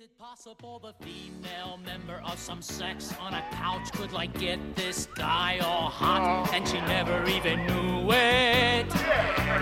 Is 0.00 0.04
it 0.04 0.18
possible 0.18 0.78
the 0.78 0.94
female 1.04 1.78
member 1.84 2.22
of 2.24 2.38
some 2.38 2.62
sex 2.62 3.12
on 3.20 3.34
a 3.34 3.44
couch 3.52 3.92
could 3.92 4.12
like 4.12 4.32
get 4.38 4.58
this 4.74 5.06
guy 5.14 5.58
all 5.62 5.90
hot 5.90 6.48
and 6.54 6.66
she 6.66 6.80
never 6.80 7.22
even 7.28 7.66
knew 7.66 8.10
it? 8.10 8.86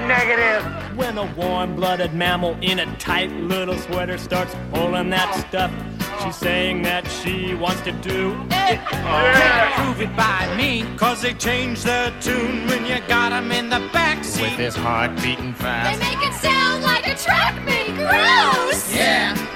Negative. 0.06 0.62
When 0.96 1.18
a 1.18 1.24
warm-blooded 1.34 2.14
mammal 2.14 2.56
in 2.60 2.78
a 2.78 2.96
tight 2.98 3.32
little 3.32 3.76
sweater 3.78 4.16
starts 4.16 4.54
pulling 4.72 5.10
that 5.10 5.34
stuff, 5.48 5.72
she's 6.22 6.36
saying 6.36 6.82
that 6.82 7.08
she 7.08 7.54
wants 7.54 7.80
to 7.80 7.90
do 7.90 8.30
it. 8.50 8.78
Can't 8.78 9.74
prove 9.74 10.00
it 10.02 10.16
by 10.16 10.54
me, 10.56 10.84
cause 10.96 11.20
they 11.20 11.34
change 11.34 11.82
their 11.82 12.12
tune 12.20 12.64
when 12.68 12.86
you 12.86 13.00
got 13.08 13.32
'em 13.32 13.50
in 13.50 13.70
the 13.70 13.80
backseat. 13.92 14.42
With 14.42 14.52
his 14.52 14.76
heart 14.76 15.20
beating 15.20 15.52
fast. 15.52 15.98
They 15.98 16.06
make 16.06 16.24
it 16.24 16.34
sound 16.34 16.84
like 16.84 17.08
a 17.08 17.16
track 17.16 17.56
meet. 17.64 17.92
Gross! 17.96 18.57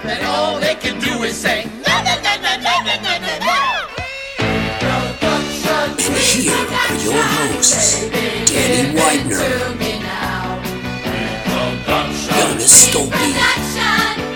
And 0.04 0.26
all 0.26 0.58
they 0.58 0.74
can 0.74 0.98
do 0.98 1.22
is 1.22 1.36
say, 1.36 1.64
No, 1.86 2.02
no, 2.02 2.14
no, 2.26 2.34
no, 2.42 2.56
no, 2.56 2.74
no, 2.82 2.94
no, 3.02 3.18
no, 3.22 3.38
no! 3.38 3.58
And 5.94 6.16
here 6.18 6.52
are 6.52 6.94
your 6.98 7.22
hosts, 7.22 8.10
Danny 8.10 8.94
Widener, 8.98 9.46
Jonas 12.34 12.72
Stolpe, 12.88 14.31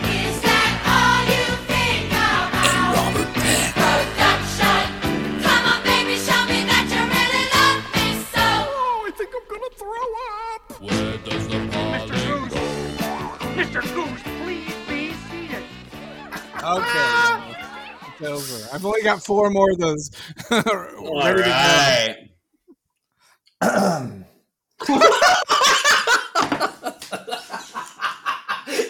Okay. 16.67 17.55
It's 18.19 18.23
over. 18.23 18.69
I've 18.75 18.85
only 18.85 19.03
got 19.03 19.23
four 19.25 19.51
more 19.51 19.71
of 19.71 19.79
those. 19.79 20.11
All 20.51 20.63
ready 21.23 21.43
to 21.43 21.45
go. 21.45 21.51
right. 21.51 22.27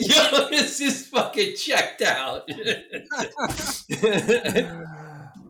Yo, 0.00 0.48
this 0.48 0.80
is 0.80 1.06
fucking 1.08 1.54
checked 1.56 2.00
out. 2.02 2.48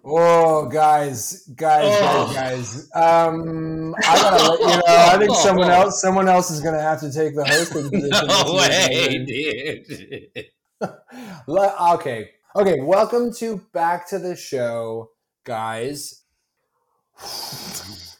Whoa, 0.02 0.68
guys, 0.72 1.48
guys, 1.54 1.84
Oh. 1.86 2.32
guys, 2.34 2.88
guys. 2.92 3.28
Um, 3.28 3.94
I 4.04 4.16
gotta 4.16 4.50
let 4.50 4.60
you 4.60 4.66
know. 4.66 4.82
I 4.86 5.18
think 5.18 5.34
someone 5.36 5.70
else, 5.70 6.00
someone 6.00 6.28
else 6.28 6.50
is 6.50 6.60
gonna 6.60 6.82
have 6.82 7.00
to 7.00 7.12
take 7.12 7.34
the 7.36 7.44
hosting 7.44 7.90
position. 7.90 8.26
no 8.26 8.54
way, 8.54 9.24
this 9.26 9.98
dude. 9.98 10.46
Le- 10.80 11.92
Okay, 11.94 12.30
okay. 12.54 12.80
Welcome 12.80 13.32
to 13.34 13.62
back 13.72 14.08
to 14.10 14.18
the 14.18 14.36
show, 14.36 15.10
guys. 15.44 16.22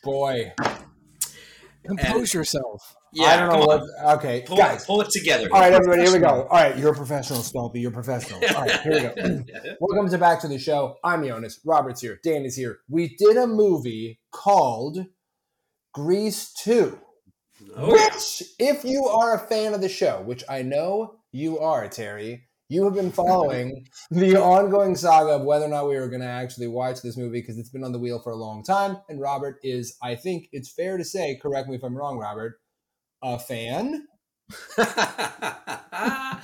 Boy, 0.02 0.52
Compose 1.86 2.32
yourself. 2.32 2.96
Yeah, 3.12 3.26
I 3.26 3.36
don't 3.36 3.48
know 3.60 3.66
what. 3.66 3.80
on. 4.04 4.16
Okay, 4.18 4.42
Pull, 4.46 4.56
guys. 4.56 4.84
pull 4.84 5.00
it 5.00 5.10
together. 5.10 5.48
All 5.52 5.60
right, 5.60 5.72
everybody, 5.72 6.02
here 6.02 6.12
we 6.12 6.18
go. 6.18 6.42
All 6.44 6.58
right, 6.58 6.76
you're 6.78 6.92
a 6.92 6.96
professional, 6.96 7.42
Stumpy. 7.42 7.80
You're 7.80 7.90
a 7.90 7.94
professional. 7.94 8.40
All 8.54 8.62
right, 8.62 8.80
here 8.80 8.92
we 8.92 9.00
go. 9.00 9.44
Welcome 9.80 10.10
to 10.10 10.18
Back 10.18 10.40
to 10.42 10.48
the 10.48 10.58
Show. 10.58 10.96
I'm 11.04 11.24
Jonas. 11.26 11.60
Robert's 11.64 12.00
here. 12.00 12.18
Dan 12.24 12.44
is 12.44 12.56
here. 12.56 12.78
We 12.88 13.16
did 13.16 13.36
a 13.36 13.46
movie 13.46 14.20
called 14.32 14.98
Grease 15.94 16.52
2, 16.62 16.98
Oh, 17.76 17.92
which, 17.92 18.42
if 18.58 18.84
you 18.84 19.04
are 19.06 19.34
a 19.34 19.38
fan 19.48 19.72
of 19.74 19.80
the 19.80 19.88
show, 19.88 20.22
which 20.22 20.44
I 20.48 20.62
know 20.62 21.16
you 21.32 21.58
are, 21.58 21.88
Terry, 21.88 22.45
you 22.68 22.84
have 22.84 22.94
been 22.94 23.12
following 23.12 23.86
the 24.10 24.36
ongoing 24.36 24.96
saga 24.96 25.30
of 25.30 25.42
whether 25.42 25.66
or 25.66 25.68
not 25.68 25.88
we 25.88 25.96
were 25.96 26.08
going 26.08 26.20
to 26.20 26.26
actually 26.26 26.66
watch 26.66 27.00
this 27.02 27.16
movie 27.16 27.40
because 27.40 27.58
it's 27.58 27.70
been 27.70 27.84
on 27.84 27.92
the 27.92 27.98
wheel 27.98 28.20
for 28.20 28.32
a 28.32 28.36
long 28.36 28.64
time. 28.64 28.98
And 29.08 29.20
Robert 29.20 29.58
is, 29.62 29.96
I 30.02 30.16
think 30.16 30.48
it's 30.52 30.72
fair 30.72 30.98
to 30.98 31.04
say, 31.04 31.38
correct 31.40 31.68
me 31.68 31.76
if 31.76 31.84
I'm 31.84 31.96
wrong, 31.96 32.18
Robert, 32.18 32.58
a 33.22 33.38
fan. 33.38 34.06
I, 34.78 36.40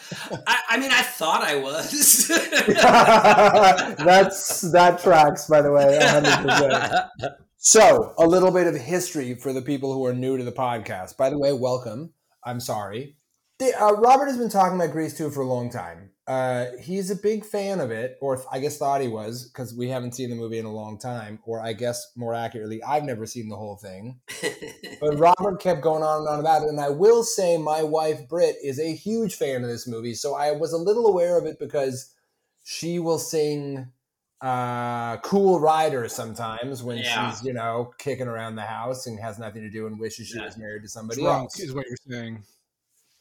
I 0.69 0.78
mean, 0.78 0.91
I 0.93 1.03
thought 1.03 1.43
I 1.43 1.56
was. 1.56 2.28
That's 4.05 4.61
that 4.72 5.00
tracks, 5.03 5.47
by 5.47 5.62
the 5.62 5.72
way, 5.72 5.99
100%. 6.00 7.37
So, 7.59 8.15
a 8.19 8.27
little 8.27 8.50
bit 8.50 8.66
of 8.66 8.75
history 8.75 9.34
for 9.34 9.53
the 9.53 9.62
people 9.62 9.94
who 9.94 10.05
are 10.06 10.12
new 10.12 10.37
to 10.37 10.43
the 10.43 10.50
podcast. 10.50 11.16
By 11.16 11.31
the 11.31 11.38
way, 11.38 11.53
welcome. 11.53 12.12
I'm 12.44 12.59
sorry. 12.59 13.16
The- 13.62 13.81
uh, 13.81 13.93
Robert 13.93 14.27
has 14.27 14.37
been 14.37 14.49
talking 14.49 14.77
about 14.77 14.91
Grease 14.93 15.17
2 15.17 15.31
for 15.31 15.43
a 15.43 15.47
long 15.47 15.71
time. 15.71 16.11
Uh, 16.27 16.67
he's 16.81 17.11
a 17.11 17.17
big 17.17 17.45
fan 17.45 17.78
of 17.81 17.91
it, 17.91 18.17
or 18.21 18.41
I 18.50 18.59
guess 18.61 18.77
thought 18.78 19.00
he 19.00 19.09
was, 19.09 19.45
because 19.49 19.75
we 19.75 19.89
haven't 19.89 20.12
seen 20.17 20.31
the 20.31 20.37
movie 20.37 20.59
in 20.59 20.65
a 20.65 20.73
long 20.73 20.99
time. 20.99 21.39
Or 21.45 21.61
I 21.61 21.73
guess 21.73 22.11
more 22.17 22.34
accurately, 22.34 22.83
I've 22.83 23.05
never 23.05 23.27
seen 23.27 23.49
the 23.49 23.56
whole 23.56 23.77
thing. 23.77 24.21
But 25.00 25.19
Robert 25.19 25.61
kept 25.61 25.81
going 25.83 26.03
on 26.05 26.21
and 26.21 26.28
on 26.28 26.39
about 26.41 26.62
it. 26.62 26.69
And 26.69 26.81
I 26.81 26.89
will 26.91 27.25
say, 27.25 27.56
my 27.56 27.83
wife, 27.83 28.28
Britt, 28.28 28.55
is 28.62 28.78
a 28.78 28.95
huge 28.95 29.34
fan 29.34 29.62
of 29.65 29.69
this 29.69 29.87
movie. 29.89 30.15
So 30.15 30.34
I 30.37 30.53
was 30.53 30.73
a 30.73 30.79
little 30.79 31.06
aware 31.09 31.37
of 31.37 31.44
it 31.44 31.59
because 31.59 32.15
she 32.62 33.00
will 33.00 33.19
sing 33.19 33.89
uh, 34.41 35.17
Cool 35.19 35.59
Rider 35.59 36.09
sometimes 36.09 36.84
when 36.84 36.99
Yeah. 36.99 37.31
she's, 37.31 37.44
you 37.44 37.53
know, 37.53 37.93
kicking 37.99 38.29
around 38.29 38.55
the 38.55 38.62
house 38.62 39.06
and 39.09 39.19
has 39.19 39.41
nothing 39.41 39.62
to 39.62 39.71
do 39.71 39.87
and 39.89 39.99
wishes 39.99 40.29
she 40.29 40.39
Yeah. 40.39 40.44
was 40.47 40.56
married 40.56 40.83
to 40.83 40.89
somebody 40.89 41.23
Drunk 41.23 41.44
else. 41.44 41.59
is 41.61 41.73
what 41.75 41.87
you're 41.89 41.97
saying. 42.09 42.44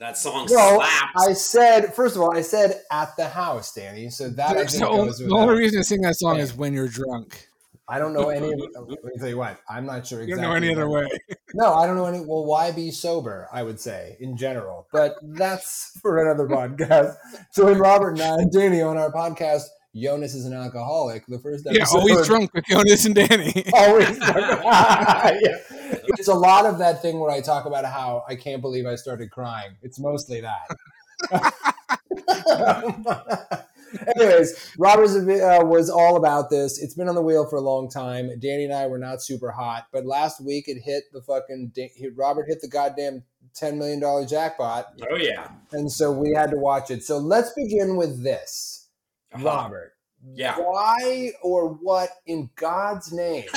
That 0.01 0.17
song 0.17 0.47
Well, 0.49 0.77
slaps. 0.81 1.29
I 1.29 1.33
said, 1.33 1.93
first 1.93 2.15
of 2.15 2.21
all, 2.23 2.35
I 2.35 2.41
said 2.41 2.81
at 2.91 3.15
the 3.17 3.27
house, 3.29 3.73
Danny. 3.73 4.09
So 4.09 4.29
that 4.31 4.49
I 4.49 4.53
That's 4.55 4.73
think 4.73 4.83
the, 4.83 4.89
only, 4.89 5.05
goes 5.07 5.19
the 5.19 5.29
only 5.35 5.55
reason 5.55 5.77
to 5.79 5.83
sing 5.83 6.01
that 6.01 6.15
song 6.15 6.37
Yeah. 6.37 6.43
is 6.43 6.53
when 6.55 6.73
you're 6.73 6.87
drunk. 6.87 7.47
I 7.87 7.99
don't 7.99 8.13
know 8.13 8.29
any. 8.29 8.47
Let 8.75 8.87
me 8.89 8.97
tell 9.19 9.27
you 9.29 9.37
what. 9.37 9.59
I'm 9.69 9.85
not 9.85 10.07
sure 10.07 10.19
You 10.19 10.33
exactly. 10.33 10.41
don't 10.43 10.49
know 10.51 10.55
any 10.57 10.71
other 10.73 10.89
way. 10.89 11.07
No, 11.53 11.73
I 11.73 11.85
don't 11.85 11.97
know 11.97 12.05
any. 12.05 12.21
Well, 12.21 12.45
why 12.45 12.71
be 12.71 12.91
sober? 12.91 13.49
I 13.51 13.61
would 13.61 13.77
say 13.77 14.15
in 14.21 14.37
general, 14.37 14.87
but 14.93 15.15
that's 15.21 15.91
for 16.01 16.25
another 16.25 16.47
podcast. 16.47 17.15
Join 17.53 17.77
Robert 17.77 18.11
and 18.11 18.21
I, 18.21 18.35
and 18.35 18.49
Danny 18.51 18.81
on 18.81 18.97
our 18.97 19.11
podcast. 19.11 19.63
Jonas 19.93 20.33
is 20.33 20.45
an 20.45 20.53
alcoholic. 20.53 21.25
The 21.27 21.39
first 21.39 21.67
episode. 21.67 21.79
Yeah, 21.93 21.99
always 21.99 22.25
drunk 22.25 22.53
with 22.53 22.63
Jonas 22.67 23.03
and 23.05 23.13
Danny. 23.15 23.65
Always 23.73 24.17
drunk. 24.17 24.63
Yeah. 24.63 25.57
It's 26.21 26.27
a 26.27 26.35
lot 26.35 26.67
of 26.67 26.77
that 26.77 27.01
thing 27.01 27.19
where 27.19 27.31
I 27.31 27.41
talk 27.41 27.65
about 27.65 27.83
how 27.83 28.23
I 28.29 28.35
can't 28.35 28.61
believe 28.61 28.85
I 28.85 28.93
started 28.93 29.31
crying. 29.31 29.71
It's 29.81 29.97
mostly 29.99 30.41
that. 30.41 30.67
Anyways, 34.15 34.71
Robert's 34.77 35.15
uh, 35.15 35.59
was 35.63 35.89
all 35.89 36.15
about 36.15 36.51
this. 36.51 36.79
It's 36.81 36.93
been 36.93 37.09
on 37.09 37.15
the 37.15 37.23
wheel 37.23 37.47
for 37.47 37.55
a 37.55 37.61
long 37.61 37.89
time. 37.89 38.29
Danny 38.39 38.65
and 38.65 38.73
I 38.73 38.85
were 38.85 38.99
not 38.99 39.23
super 39.23 39.49
hot, 39.51 39.87
but 39.91 40.05
last 40.05 40.39
week 40.39 40.65
it 40.67 40.79
hit 40.81 41.05
the 41.11 41.21
fucking. 41.23 41.71
Robert 42.15 42.45
hit 42.47 42.61
the 42.61 42.67
goddamn 42.67 43.23
ten 43.55 43.79
million 43.79 43.99
dollar 43.99 44.23
jackpot, 44.25 44.93
oh 45.11 45.15
yeah, 45.15 45.49
and 45.71 45.91
so 45.91 46.11
we 46.11 46.33
had 46.33 46.51
to 46.51 46.57
watch 46.57 46.91
it. 46.91 47.03
So 47.03 47.17
let's 47.17 47.51
begin 47.53 47.95
with 47.97 48.23
this, 48.23 48.87
Uh-huh. 49.33 49.43
Robert. 49.43 49.93
yeah. 50.35 50.55
Why 50.57 51.31
or 51.41 51.69
what 51.69 52.09
in 52.27 52.51
God's 52.55 53.11
name 53.11 53.45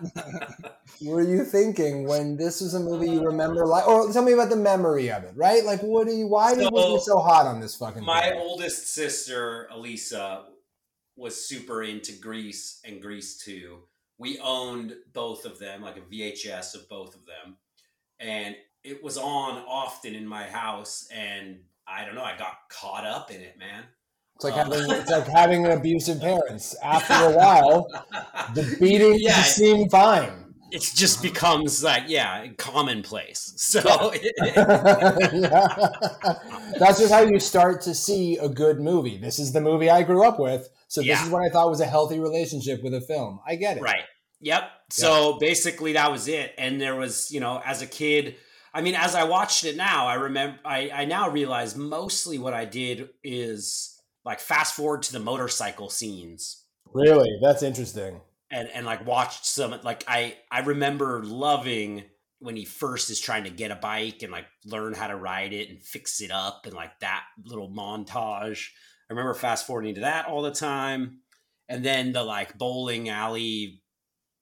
were 1.02 1.22
you 1.22 1.44
thinking 1.44 2.06
when 2.06 2.36
this 2.36 2.60
was 2.60 2.74
a 2.74 2.80
movie 2.80 3.10
you 3.10 3.24
remember? 3.24 3.66
Like, 3.66 3.86
or 3.86 4.12
tell 4.12 4.22
me 4.22 4.32
about 4.32 4.50
the 4.50 4.56
memory 4.56 5.10
of 5.10 5.24
it, 5.24 5.32
right? 5.34 5.64
Like, 5.64 5.80
what 5.82 6.06
do 6.06 6.14
you? 6.14 6.26
Why 6.26 6.54
So, 6.54 6.60
you 6.62 7.00
so 7.00 7.18
hot 7.18 7.46
on 7.46 7.60
this 7.60 7.76
fucking? 7.76 8.04
My 8.04 8.32
oldest 8.32 8.94
sister, 8.94 9.68
Elisa, 9.70 10.44
was 11.16 11.46
super 11.46 11.82
into 11.82 12.12
Grease 12.12 12.80
and 12.84 13.00
Grease 13.00 13.38
2. 13.44 13.78
We 14.18 14.38
owned 14.38 14.94
both 15.12 15.44
of 15.44 15.58
them, 15.58 15.82
like 15.82 15.96
a 15.96 16.00
VHS 16.00 16.74
of 16.74 16.88
both 16.88 17.14
of 17.14 17.22
them. 17.26 17.56
And 18.18 18.54
it 18.84 19.02
was 19.02 19.16
on 19.16 19.62
often 19.66 20.14
in 20.14 20.26
my 20.26 20.44
house. 20.44 21.08
And 21.12 21.60
I 21.86 22.04
don't 22.04 22.14
know, 22.14 22.22
I 22.24 22.36
got 22.36 22.56
caught 22.68 23.06
up 23.06 23.30
in 23.30 23.40
it, 23.40 23.58
man. 23.58 23.84
It's 24.40 24.44
like 24.44 24.54
Uh, 24.54 24.64
having 24.64 24.90
it's 24.90 25.10
like 25.10 25.26
having 25.28 25.66
abusive 25.66 26.18
parents. 26.20 26.74
After 26.82 27.12
a 27.12 27.36
while, 27.36 27.86
the 28.54 28.76
beating 28.80 29.16
Yeah. 29.18 29.36
just 29.36 29.56
seem 29.56 29.88
fine. 29.90 30.32
it 30.72 30.80
just 30.94 31.20
becomes 31.20 31.82
like, 31.84 32.04
yeah, 32.06 32.46
commonplace. 32.56 33.52
So, 33.56 33.80
yeah. 34.14 34.62
That's 36.78 36.98
just 37.00 37.12
how 37.12 37.20
you 37.22 37.38
start 37.40 37.82
to 37.82 37.94
see 37.94 38.38
a 38.38 38.48
good 38.48 38.80
movie. 38.80 39.18
This 39.18 39.38
is 39.38 39.52
the 39.52 39.60
movie 39.60 39.90
I 39.90 40.02
grew 40.04 40.24
up 40.26 40.38
with, 40.38 40.68
so 40.88 41.00
this 41.00 41.08
Yeah. 41.08 41.24
is 41.24 41.30
what 41.30 41.42
I 41.42 41.48
thought 41.50 41.68
was 41.68 41.80
a 41.80 41.86
healthy 41.86 42.18
relationship 42.18 42.82
with 42.82 42.94
a 42.94 43.00
film. 43.00 43.40
I 43.46 43.56
get 43.56 43.76
it. 43.76 43.82
Right. 43.82 44.04
Yep. 44.40 44.62
So 44.90 45.38
basically 45.38 45.92
that 45.94 46.10
was 46.10 46.28
it. 46.28 46.54
And 46.56 46.80
there 46.80 46.96
was, 46.96 47.30
you 47.30 47.40
know, 47.40 47.60
as 47.64 47.82
a 47.82 47.86
kid, 47.86 48.36
I 48.72 48.80
mean, 48.80 48.94
as 48.94 49.14
I 49.14 49.24
watched 49.24 49.64
it 49.64 49.76
now, 49.76 50.06
I 50.06 50.14
remember 50.14 50.58
I, 50.64 50.90
I 50.90 51.04
now 51.04 51.28
realize 51.28 51.76
mostly 51.76 52.38
what 52.38 52.54
I 52.54 52.64
did 52.64 53.10
is 53.24 53.99
like 54.24 54.40
fast 54.40 54.74
forward 54.74 55.02
to 55.02 55.12
the 55.12 55.20
motorcycle 55.20 55.90
scenes 55.90 56.64
Really, 56.92 57.38
that's 57.40 57.62
interesting. 57.62 58.20
and, 58.50 58.68
and 58.74 58.84
like 58.84 59.06
watched 59.06 59.46
some 59.46 59.78
like 59.82 60.04
I 60.08 60.36
I 60.50 60.60
remember 60.60 61.22
loving 61.22 62.04
when 62.40 62.56
he 62.56 62.64
first 62.64 63.10
is 63.10 63.20
trying 63.20 63.44
to 63.44 63.50
get 63.50 63.70
a 63.70 63.76
bike 63.76 64.22
and 64.22 64.32
like 64.32 64.46
learn 64.64 64.94
how 64.94 65.06
to 65.06 65.16
ride 65.16 65.52
it 65.52 65.68
and 65.68 65.80
fix 65.82 66.20
it 66.20 66.30
up 66.30 66.62
and 66.64 66.74
like 66.74 66.98
that 67.00 67.22
little 67.44 67.70
montage. 67.70 68.68
I 69.08 69.12
remember 69.12 69.34
fast 69.34 69.66
forwarding 69.66 69.96
to 69.96 70.00
that 70.02 70.26
all 70.26 70.42
the 70.42 70.50
time. 70.50 71.20
And 71.68 71.84
then 71.84 72.12
the 72.12 72.24
like 72.24 72.56
bowling 72.56 73.10
alley, 73.10 73.82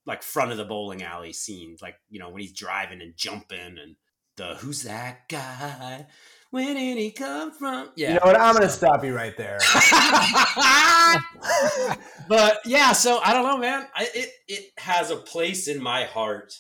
like 0.07 0.23
front 0.23 0.53
of 0.53 0.59
the 0.59 0.65
bowling 0.65 1.03
alley 1.03 1.33
scenes, 1.33 1.83
like, 1.83 1.97
you 2.09 2.21
know, 2.21 2.31
when 2.31 2.41
he's 2.41 2.53
driving 2.53 3.03
and 3.03 3.17
jumping 3.17 3.59
and 3.59 3.97
the 4.37 4.55
who's 4.55 4.85
that 4.85 5.29
guy? 5.29 6.07
Where 6.51 6.75
did 6.75 6.97
he 6.97 7.11
come 7.11 7.53
from? 7.53 7.91
Yeah. 7.95 8.09
You 8.09 8.15
know 8.15 8.21
what? 8.25 8.41
I'm 8.41 8.55
going 8.55 8.67
to 8.67 8.73
stop 8.73 9.05
you 9.05 9.15
right 9.15 9.37
there. 9.37 9.59
but 12.29 12.61
yeah, 12.65 12.93
so 12.93 13.21
I 13.23 13.33
don't 13.35 13.45
know, 13.45 13.59
man. 13.59 13.87
I, 13.95 14.09
it 14.15 14.31
it 14.49 14.65
has 14.79 15.11
a 15.11 15.17
place 15.17 15.69
in 15.69 15.83
my 15.83 16.05
heart. 16.05 16.55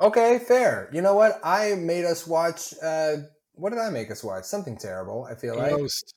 Okay, 0.00 0.38
fair. 0.38 0.88
You 0.92 1.02
know 1.02 1.14
what? 1.14 1.40
I 1.42 1.74
made 1.74 2.04
us 2.04 2.26
watch. 2.26 2.72
Uh, 2.82 3.16
what 3.54 3.70
did 3.70 3.80
I 3.80 3.90
make 3.90 4.10
us 4.10 4.22
watch? 4.22 4.44
Something 4.44 4.76
terrible. 4.76 5.26
I 5.30 5.34
feel 5.34 5.56
like. 5.56 5.70
Ghost. 5.70 6.14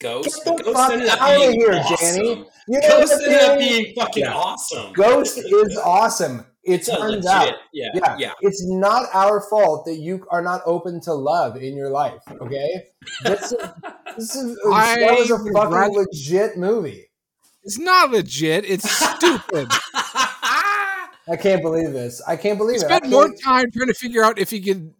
Ghost. 0.00 0.44
Get 0.44 0.56
the 0.56 0.62
Ghost 0.64 0.76
fuck 0.76 0.92
ended 0.92 1.08
up 1.08 1.22
outta 1.22 1.38
being 1.38 1.52
here, 1.60 1.72
awesome. 1.74 2.16
Danny. 2.16 2.28
You 2.68 2.80
know 2.80 2.88
Ghost 2.88 3.12
what, 3.12 3.22
ended 3.22 3.40
up 3.42 3.58
being 3.58 3.94
fucking 3.94 4.24
Yeah. 4.24 4.34
awesome. 4.34 4.92
Ghost 4.92 5.38
is 5.38 5.78
awesome. 5.84 6.46
It 6.66 6.74
It's 6.74 6.88
a 6.88 6.96
turns 6.96 7.24
legit. 7.24 7.30
out. 7.30 7.54
Yeah, 7.72 7.88
Yeah. 7.94 8.16
yeah. 8.18 8.32
It's 8.40 8.66
not 8.66 9.06
our 9.14 9.40
fault 9.48 9.84
that 9.86 9.96
you 9.96 10.26
are 10.30 10.42
not 10.42 10.62
open 10.66 11.00
to 11.02 11.14
love 11.14 11.56
in 11.56 11.76
your 11.76 11.90
life. 11.90 12.20
Okay. 12.40 12.84
This 13.24 13.52
is, 13.52 13.58
this 14.16 14.34
is 14.36 14.58
I 14.72 14.96
that 15.00 15.18
was 15.18 15.30
a 15.30 15.38
fucking 15.52 15.72
rather- 15.72 15.92
legit 15.92 16.56
movie. 16.56 17.04
It's 17.62 17.78
not 17.78 18.10
legit. 18.10 18.64
It's 18.64 18.88
stupid. 19.16 19.68
I 21.28 21.34
can't 21.36 21.60
believe 21.60 21.92
this. 21.92 22.22
I 22.26 22.36
can't 22.36 22.56
believe 22.56 22.74
We 22.74 22.82
it. 22.84 22.88
spent 22.88 23.08
more 23.08 23.28
time 23.42 23.70
trying 23.72 23.88
to 23.88 23.94
figure 23.94 24.22
out 24.22 24.38
if 24.38 24.50
he 24.50 24.60
could, 24.60 24.94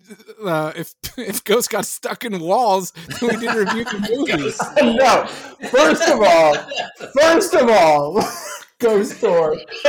uh, 0.44 0.72
if 0.74 0.92
if 1.16 1.44
Ghost 1.44 1.70
got 1.70 1.86
stuck 1.86 2.24
in 2.24 2.40
walls 2.40 2.90
than 3.20 3.28
we 3.28 3.36
did 3.46 3.54
review 3.54 3.84
the 3.84 4.08
movies. 4.16 4.60
no. 4.82 5.26
First 5.68 6.08
of 6.08 6.20
all, 6.20 6.56
first 7.20 7.54
of 7.54 7.68
all, 7.70 8.20
Ghost 8.78 9.20
Tour. 9.20 9.56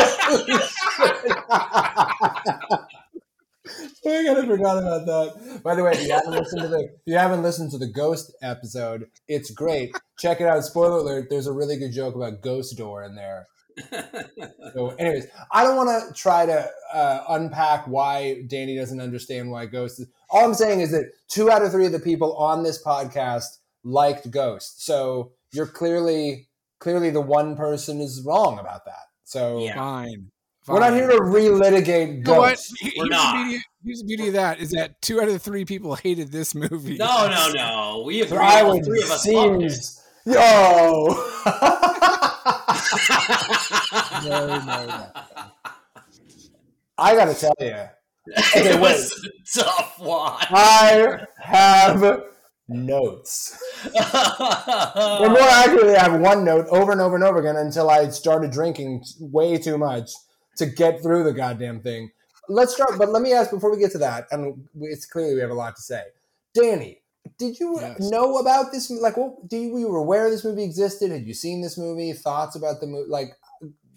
I 4.06 4.24
kind 4.24 4.38
of 4.38 4.46
forgot 4.46 4.78
about 4.78 5.06
that. 5.06 5.62
By 5.64 5.76
the 5.76 5.84
way, 5.84 5.92
if 5.92 6.04
you 6.04 6.14
haven't 6.14 6.32
listened 6.32 6.62
to 6.62 6.68
the 6.70 6.80
if 6.80 7.02
you 7.06 7.18
haven't 7.18 7.44
listened 7.44 7.72
to 7.72 7.78
the 7.78 7.88
Ghost 7.88 8.34
episode, 8.42 9.08
it's 9.28 9.52
great. 9.52 9.96
Check 10.18 10.40
it 10.40 10.48
out. 10.48 10.64
Spoiler 10.64 11.00
alert: 11.00 11.28
There's 11.30 11.48
a 11.48 11.54
really 11.54 11.78
good 11.78 11.92
joke 11.92 12.16
about 12.16 12.42
Ghost 12.42 12.78
Door 12.78 13.04
in 13.04 13.16
there. 13.16 13.48
So, 14.74 14.90
anyways, 14.98 15.28
I 15.52 15.64
don't 15.64 15.76
want 15.76 15.90
to 15.90 16.14
try 16.14 16.46
to 16.46 16.70
uh, 16.94 17.24
unpack 17.30 17.88
why 17.88 18.42
Danny 18.48 18.76
doesn't 18.76 19.00
understand 19.00 19.52
why 19.52 19.66
Ghost 19.66 20.00
is. 20.00 20.08
All 20.30 20.46
I'm 20.46 20.54
saying 20.54 20.82
is 20.82 20.92
that 20.92 21.12
two 21.28 21.52
out 21.52 21.62
of 21.62 21.72
three 21.72 21.86
of 21.86 21.92
the 21.92 22.00
people 22.00 22.36
on 22.38 22.64
this 22.64 22.82
podcast 22.84 23.60
liked 23.84 24.30
Ghost. 24.32 24.86
So 24.86 25.34
you're 25.52 25.68
clearly 25.68 26.48
clearly 26.80 27.10
the 27.10 27.22
one 27.22 27.56
person 27.56 28.00
is 28.02 28.22
wrong 28.26 28.60
about 28.60 28.86
that. 28.86 29.06
So 29.24 29.60
Yeah. 29.60 29.76
Fine. 29.76 30.32
we're 30.68 30.80
not 30.80 30.94
here 30.94 31.08
to 31.10 31.18
relitigate 31.20 32.18
You 32.20 32.24
know 32.24 32.40
what? 32.40 32.50
Ghost. 32.56 32.74
We're 32.84 32.92
here's 32.92 33.10
not. 33.10 33.38
The 33.38 33.44
beauty, 33.46 33.64
here's 33.86 34.00
the 34.00 34.06
beauty 34.06 34.28
of 34.28 34.34
that 34.34 34.60
is 34.60 34.72
that 34.72 35.02
two 35.02 35.20
out 35.22 35.28
of 35.28 35.34
the 35.34 35.40
three 35.40 35.66
people 35.66 35.96
hated 35.96 36.32
this 36.32 36.54
movie. 36.56 36.98
no, 36.98 37.28
no, 37.30 37.52
no. 37.54 38.04
We 38.06 38.22
agree. 38.22 38.38
I 38.38 38.62
All 38.62 38.84
three 38.84 39.02
of 39.04 39.12
us 39.12 39.28
loved 39.28 39.64
it. 39.64 39.90
yo. 40.26 41.08
no, 44.26 44.48
no, 44.48 44.86
no. 44.86 45.08
I 47.00 47.16
gotta 47.16 47.36
tell 47.36 47.54
you, 47.60 47.76
it 48.56 48.56
wait. 48.56 48.80
was 48.82 49.30
a 49.58 49.60
tough 49.64 50.00
one. 50.00 50.34
I 50.50 51.20
have 51.40 52.24
notes. 52.70 53.62
Or 53.96 55.30
more 55.30 55.40
accurately, 55.40 55.96
I 55.96 56.10
have 56.10 56.20
one 56.20 56.44
note 56.44 56.68
over 56.70 56.92
and 56.92 57.02
over 57.02 57.16
and 57.16 57.24
over 57.24 57.40
again 57.40 57.56
until 57.56 57.90
I 57.90 58.10
started 58.10 58.52
drinking 58.52 59.04
way 59.20 59.58
too 59.58 59.78
much 59.78 60.12
to 60.58 60.66
get 60.66 61.02
through 61.02 61.24
the 61.24 61.34
goddamn 61.34 61.82
thing. 61.82 62.12
Let's 62.50 62.74
start, 62.74 62.98
but 62.98 63.10
let 63.10 63.22
me 63.22 63.34
ask 63.34 63.52
before 63.52 63.72
we 63.72 63.78
get 63.78 63.92
to 63.92 63.98
that, 64.00 64.28
and 64.32 64.68
it's 64.82 65.06
clearly 65.06 65.36
we 65.36 65.42
have 65.42 65.50
a 65.50 65.56
lot 65.56 65.76
to 65.76 65.82
say. 65.82 66.04
Danny, 66.54 67.02
did 67.38 67.60
you 67.60 67.80
Yes. 67.80 68.00
know 68.00 68.38
about 68.38 68.72
this? 68.72 68.90
Like, 68.90 69.18
what? 69.18 69.48
Do 69.48 69.58
you, 69.58 69.74
were 69.74 69.80
you 69.80 69.96
aware 69.96 70.30
this 70.30 70.44
movie 70.46 70.64
existed? 70.64 71.12
Had 71.12 71.28
you 71.28 71.34
seen 71.34 71.62
this 71.62 71.78
movie? 71.78 72.14
Thoughts 72.14 72.56
about 72.56 72.80
the 72.80 72.88
movie? 72.88 73.10
Like, 73.10 73.30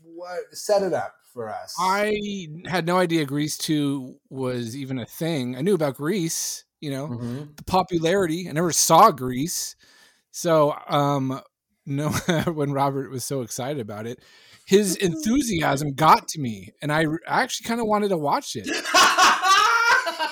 what? 0.02 0.40
Set 0.52 0.82
it 0.82 0.92
up 0.92 1.14
for 1.32 1.48
us. 1.48 1.74
I 1.78 2.48
had 2.66 2.86
no 2.86 2.98
idea 2.98 3.24
Grease 3.24 3.56
2 3.56 4.16
was 4.30 4.76
even 4.76 4.98
a 4.98 5.06
thing. 5.06 5.56
I 5.56 5.62
knew 5.62 5.74
about 5.74 5.96
Grease, 5.96 6.64
you 6.80 6.90
know, 6.90 7.08
Mhm. 7.08 7.56
the 7.56 7.64
popularity. 7.64 8.48
I 8.48 8.52
never 8.52 8.72
saw 8.72 9.10
Grease 9.10 9.76
So, 10.32 10.74
um, 10.88 11.40
no, 11.86 12.08
when 12.54 12.72
Robert 12.72 13.10
was 13.10 13.24
so 13.24 13.42
excited 13.42 13.80
about 13.80 14.06
it, 14.06 14.20
his 14.64 14.94
enthusiasm 14.96 15.92
got 15.94 16.28
to 16.28 16.40
me, 16.40 16.70
and 16.80 16.92
I 16.92 17.04
actually 17.26 17.66
kind 17.66 17.80
of 17.80 17.86
wanted 17.88 18.08
to 18.10 18.16
watch 18.18 18.54
it. 18.56 18.68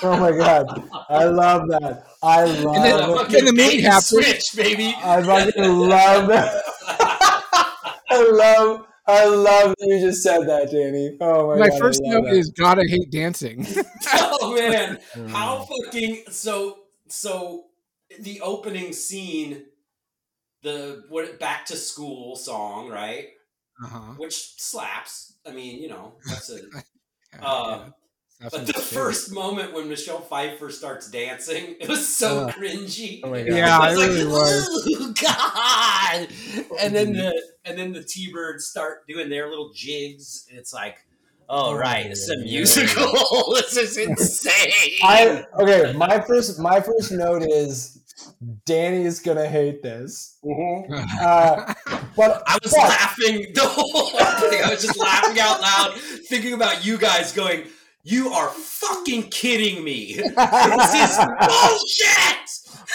Oh 0.01 0.15
my 0.17 0.31
god, 0.31 0.65
I 1.09 1.25
love 1.25 1.67
that. 1.71 2.05
I 2.23 2.45
love 2.45 2.75
and 2.77 2.85
then- 2.85 3.09
it. 3.09 3.17
Fucking 3.17 3.45
the 3.45 3.51
movie 3.51 3.77
bait 3.77 3.81
happened- 3.81 4.03
switch, 4.05 4.55
baby. 4.55 4.95
I 4.97 5.21
fucking 5.21 5.77
love 5.77 6.27
that. 6.29 6.63
I 8.09 8.29
love, 8.31 8.85
I 9.09 9.25
love 9.25 9.75
that 9.77 9.87
you 9.87 9.99
just 9.99 10.23
said 10.23 10.47
that, 10.47 10.71
Danny. 10.71 11.17
Oh 11.21 11.47
my, 11.47 11.57
My 11.57 11.69
god, 11.69 11.75
I 11.75 11.79
first 11.79 12.01
love 12.03 12.23
note 12.23 12.29
that. 12.29 12.37
is 12.37 12.51
God, 12.51 12.79
I 12.79 12.83
hate 12.87 13.11
dancing. 13.11 13.65
oh 14.13 14.53
man, 14.55 14.99
Mm. 15.15 15.29
how 15.29 15.65
fucking 15.65 16.23
so 16.29 16.79
so 17.07 17.65
the 18.19 18.41
opening 18.41 18.93
scene, 18.93 19.65
the 20.63 21.03
what 21.09 21.39
back 21.39 21.65
to 21.67 21.75
school 21.77 22.35
song, 22.35 22.89
right? 22.89 23.29
uh-huh. 23.83 24.13
Which 24.17 24.55
slaps. 24.61 25.33
I 25.45 25.51
mean, 25.51 25.81
you 25.81 25.89
know, 25.89 26.13
that's 26.25 26.49
a. 26.51 26.59
Yeah, 27.33 27.39
Uh, 27.47 27.79
yeah. 27.85 27.89
That's 28.39 28.55
But 28.55 28.67
the 28.67 28.73
it 28.73 28.77
is. 28.77 28.93
first 28.93 29.31
moment 29.33 29.73
when 29.73 29.89
Michelle 29.89 30.21
Pfeiffer 30.21 30.69
starts 30.69 31.09
dancing, 31.11 31.75
it 31.79 31.89
was 31.89 32.07
so 32.15 32.47
Uh, 32.47 32.51
cringy. 32.53 33.19
oh 33.23 33.31
my 33.31 33.41
God. 33.43 33.53
Yeah, 33.57 33.77
I 33.79 33.91
it 33.91 33.97
was 33.97 34.07
really 34.07 34.25
was. 34.25 35.13
God! 35.21 36.27
And 36.79 36.95
then 36.95 37.13
the 37.13 37.41
and 37.65 37.77
then 37.77 37.91
the 37.93 38.03
T-Birds 38.03 38.65
start 38.65 39.05
doing 39.07 39.29
their 39.29 39.49
little 39.49 39.71
jigs. 39.75 40.45
And 40.49 40.57
it's 40.57 40.73
like, 40.73 40.97
oh 41.49 41.73
right, 41.73 42.05
it's 42.05 42.29
a 42.29 42.35
yeah. 42.37 42.45
musical. 42.59 43.11
this 43.55 43.75
is 43.75 43.97
insane. 43.97 44.71
I 45.03 45.43
okay. 45.59 45.91
My 45.93 46.19
first, 46.21 46.59
my 46.59 46.79
first 46.79 47.11
note 47.11 47.43
is 47.43 47.99
Danny 48.65 49.03
is 49.03 49.19
gonna 49.19 49.47
hate 49.49 49.83
this. 49.83 50.37
Uh, 51.21 51.73
but 52.15 52.41
I 52.47 52.57
was 52.63 52.71
but- 52.71 52.79
laughing 52.87 53.51
the 53.53 53.65
whole 53.65 54.07
thing. 54.49 54.63
I 54.63 54.69
was 54.69 54.81
just 54.81 54.97
laughing 54.97 55.37
out 55.39 55.61
loud, 55.61 55.93
thinking 56.29 56.53
about 56.53 56.85
you 56.85 56.97
guys 56.97 57.33
going, 57.33 57.65
You 58.09 58.29
are 58.29 58.49
fucking 58.49 59.29
kidding 59.29 59.83
me. 59.83 60.15
This 60.15 60.93
is 60.95 61.17
bullshit. 61.45 62.49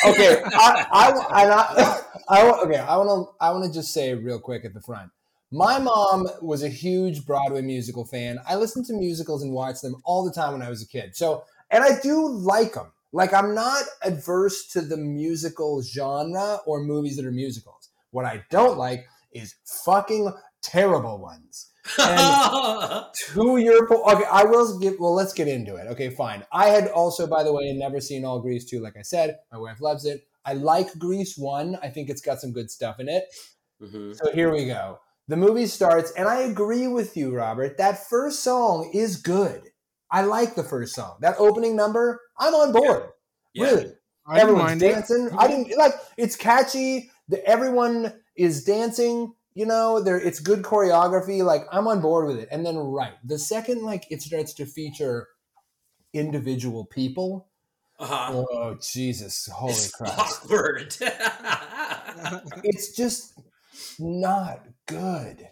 okay, 0.06 0.42
I, 0.56 0.87
I, 0.90 1.12
I, 1.30 2.02
I, 2.28 2.50
okay, 2.64 2.78
I 2.78 2.97
want 2.97 3.28
to, 3.28 3.35
I 3.40 3.50
want 3.52 3.64
to 3.64 3.73
just 3.73 3.94
say 3.94 4.12
real 4.12 4.40
quick 4.40 4.64
at 4.64 4.75
the 4.75 4.80
front. 4.80 5.12
My 5.52 5.78
mom 5.78 6.26
was 6.42 6.64
a 6.64 6.68
huge 6.68 7.25
Broadway 7.25 7.62
musical 7.62 8.04
fan. 8.04 8.40
I 8.49 8.56
listened 8.56 8.87
to 8.87 8.92
musicals 8.94 9.44
and 9.44 9.52
watched 9.52 9.83
them 9.83 10.02
all 10.04 10.25
the 10.25 10.33
time 10.33 10.52
when 10.52 10.62
I 10.62 10.68
was 10.68 10.83
a 10.83 10.88
kid. 10.88 11.14
So, 11.14 11.44
and 11.71 11.85
I 11.85 12.00
do 12.00 12.26
like 12.28 12.75
them. 12.75 12.90
Like, 13.12 13.33
I'm 13.33 13.54
not 13.54 13.85
adverse 14.02 14.66
to 14.73 14.80
the 14.80 14.97
musical 14.97 15.80
genre 15.80 16.59
or 16.66 16.83
movies 16.83 17.16
that 17.18 17.25
are 17.25 17.30
musicals. 17.30 17.90
What 18.11 18.25
I 18.25 18.42
don't 18.50 18.78
like 18.78 19.06
is 19.30 19.54
fucking 19.64 20.33
terrible 20.61 21.18
ones. 21.18 21.71
And 21.99 23.05
to 23.35 23.57
your 23.59 23.87
point, 23.87 24.00
okay, 24.07 24.25
I 24.31 24.45
will 24.45 24.79
give. 24.79 24.95
Well, 24.99 25.14
let's 25.14 25.33
get 25.33 25.49
into 25.49 25.76
it. 25.76 25.87
Okay, 25.88 26.11
fine. 26.11 26.45
I 26.53 26.69
had 26.69 26.88
also, 26.88 27.26
by 27.26 27.43
the 27.43 27.53
way, 27.53 27.73
never 27.73 28.00
seen 28.00 28.25
all 28.25 28.41
Grease 28.41 28.64
two. 28.64 28.81
Like 28.81 28.97
I 28.97 29.03
said, 29.03 29.38
my 29.53 29.59
wife 29.59 29.81
loves 29.81 30.05
it. 30.05 30.26
I 30.45 30.55
like 30.55 30.99
Grease 30.99 31.37
one. 31.37 31.79
I 31.83 31.88
think 31.88 32.11
it's 32.11 32.21
got 32.21 32.41
some 32.41 32.53
good 32.53 32.71
stuff 32.71 33.00
in 33.00 33.09
it. 33.09 33.25
Mhm. 33.83 34.17
So 34.17 34.33
here 34.33 34.50
we 34.53 34.67
go. 34.67 34.99
The 35.29 35.37
movie 35.37 35.67
starts, 35.67 36.11
and 36.12 36.29
I 36.29 36.43
agree 36.43 36.87
with 36.87 37.17
you, 37.17 37.35
Robert. 37.35 37.79
That 37.79 38.07
first 38.09 38.41
song 38.41 38.91
is 38.93 39.17
good. 39.17 39.71
I 40.11 40.23
like 40.23 40.55
the 40.55 40.62
first 40.62 40.95
song. 40.95 41.17
That 41.21 41.37
opening 41.38 41.76
number, 41.76 42.21
I'm 42.38 42.55
on 42.55 42.73
board. 42.73 43.11
Yeah. 43.55 43.64
Really, 43.64 43.93
I 44.26 44.41
everyone's 44.41 44.64
mind 44.64 44.83
it. 44.83 44.93
dancing. 44.93 45.31
I 45.37 45.49
didn't 45.49 45.76
like. 45.79 45.95
It's 46.17 46.37
catchy. 46.37 47.11
The, 47.29 47.45
everyone 47.47 48.12
is 48.37 48.64
dancing. 48.64 49.33
You 49.54 49.66
know, 49.66 50.00
there. 50.02 50.18
It's 50.20 50.40
good 50.40 50.62
choreography. 50.62 51.44
Like 51.44 51.66
I'm 51.70 51.87
on 51.87 52.00
board 52.00 52.26
with 52.26 52.38
it. 52.38 52.49
And 52.50 52.66
then 52.66 52.76
right, 52.76 53.14
the 53.25 53.38
second 53.38 53.82
like 53.82 54.04
it 54.11 54.20
starts 54.23 54.52
to 54.54 54.66
feature 54.66 55.28
individual 56.12 56.84
people. 56.84 57.49
Uh-huh. 57.99 58.44
Oh 58.50 58.76
Jesus, 58.82 59.49
holy 59.52 59.73
It's 59.73 59.90
Christ! 59.92 60.16
awkward. 60.44 60.96
It's 62.64 62.94
just 62.96 63.34
not 63.99 64.66
good. 64.87 65.49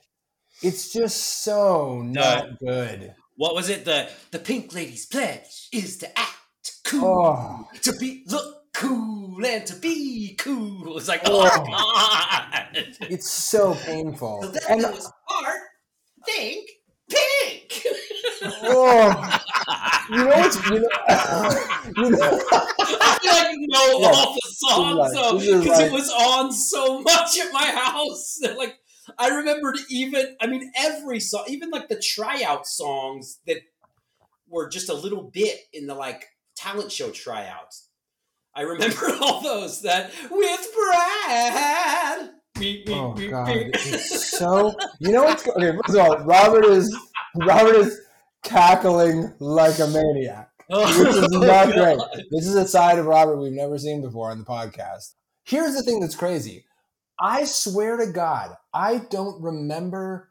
It's 0.63 0.93
just 0.93 1.43
so 1.45 2.03
not 2.03 2.59
good. 2.59 3.15
what 3.37 3.55
was 3.55 3.69
it? 3.69 3.85
The 3.85 4.09
the 4.31 4.39
Pink 4.39 4.75
Lady's 4.75 5.07
pledge 5.07 5.69
is 5.73 5.99
to 5.99 6.19
act 6.19 6.75
cool, 6.85 7.05
Oh. 7.07 7.69
to 7.83 7.93
be 7.99 8.25
look 8.27 8.62
cool, 8.83 9.45
and 9.45 9.67
to 9.67 9.75
be 9.77 10.35
cool. 10.39 10.97
It's 10.99 11.09
like, 11.09 11.23
Oh. 11.25 11.49
oh, 11.53 11.65
God. 11.67 12.87
It's 13.11 13.31
so 13.31 13.75
painful. 13.75 14.43
So 14.43 14.49
then 14.49 14.63
And 14.69 14.83
was 14.83 15.11
art, 15.31 15.61
think, 16.27 16.69
pink. 17.11 17.83
oh, 18.65 19.41
you 20.11 20.17
know 20.17 20.27
what's 20.27 20.57
you 20.71 20.81
know, 20.81 20.89
you 21.97 22.11
know 22.11 22.41
I 22.51 23.19
like 23.23 23.57
you 23.59 23.67
know 23.69 23.99
Yeah. 24.01 24.11
all 24.15 24.35
the 24.35 24.41
songs 24.51 25.13
though, 25.15 25.39
because 25.39 25.81
it 25.81 25.93
was 25.93 26.11
on 26.11 26.53
so 26.53 27.01
much 27.01 27.39
at 27.39 27.53
my 27.53 27.67
house. 27.67 28.39
Like 28.57 28.79
I 29.19 29.29
remembered 29.29 29.79
even, 29.91 30.37
I 30.41 30.47
mean, 30.47 30.73
every 30.79 31.19
song, 31.21 31.45
even 31.49 31.71
like 31.71 31.89
the 31.89 31.99
tryout 32.01 32.67
songs 32.67 33.39
that 33.47 33.59
were 34.49 34.69
just 34.69 34.89
a 34.89 34.95
little 34.95 35.25
bit 35.25 35.59
in 35.73 35.87
the 35.87 35.95
like 35.95 36.27
talent 36.57 36.93
show 36.93 37.11
tryouts. 37.11 37.89
I 38.55 38.63
remember 38.63 39.13
all 39.21 39.41
those 39.43 39.81
that 39.83 40.11
with 40.31 40.69
Brad. 40.75 42.31
Beep, 42.59 42.87
beep, 42.87 42.97
Oh 42.97 43.13
beep, 43.15 43.31
god, 43.31 43.49
it's 43.51 44.39
so. 44.39 44.75
You 45.01 45.13
know 45.13 45.25
what's 45.25 45.43
go- 45.43 45.53
okay? 45.53 45.77
First 45.87 45.99
of 45.99 46.05
all, 46.05 46.19
Robert 46.25 46.65
is 46.67 46.95
Robert 47.37 47.77
is 47.77 47.99
cackling 48.45 49.33
like 49.41 49.79
a 49.79 49.87
maniac, 49.87 50.51
oh, 50.71 50.87
which 51.05 51.09
is 51.17 51.29
Oh, 51.35 51.39
not 51.41 51.73
great. 51.73 51.99
This 52.31 52.47
is 52.47 52.55
a 52.55 52.69
side 52.69 52.99
of 52.99 53.07
Robert 53.07 53.39
we've 53.39 53.53
never 53.53 53.79
seen 53.79 54.03
before 54.03 54.31
on 54.31 54.39
the 54.39 54.45
podcast. 54.45 55.15
Here's 55.45 55.75
the 55.75 55.83
thing 55.83 56.01
that's 56.01 56.15
crazy. 56.15 56.65
I 57.19 57.45
swear 57.45 57.97
to 57.97 58.07
God, 58.13 58.55
I 58.75 58.99
don't 59.11 59.43
remember 59.43 60.31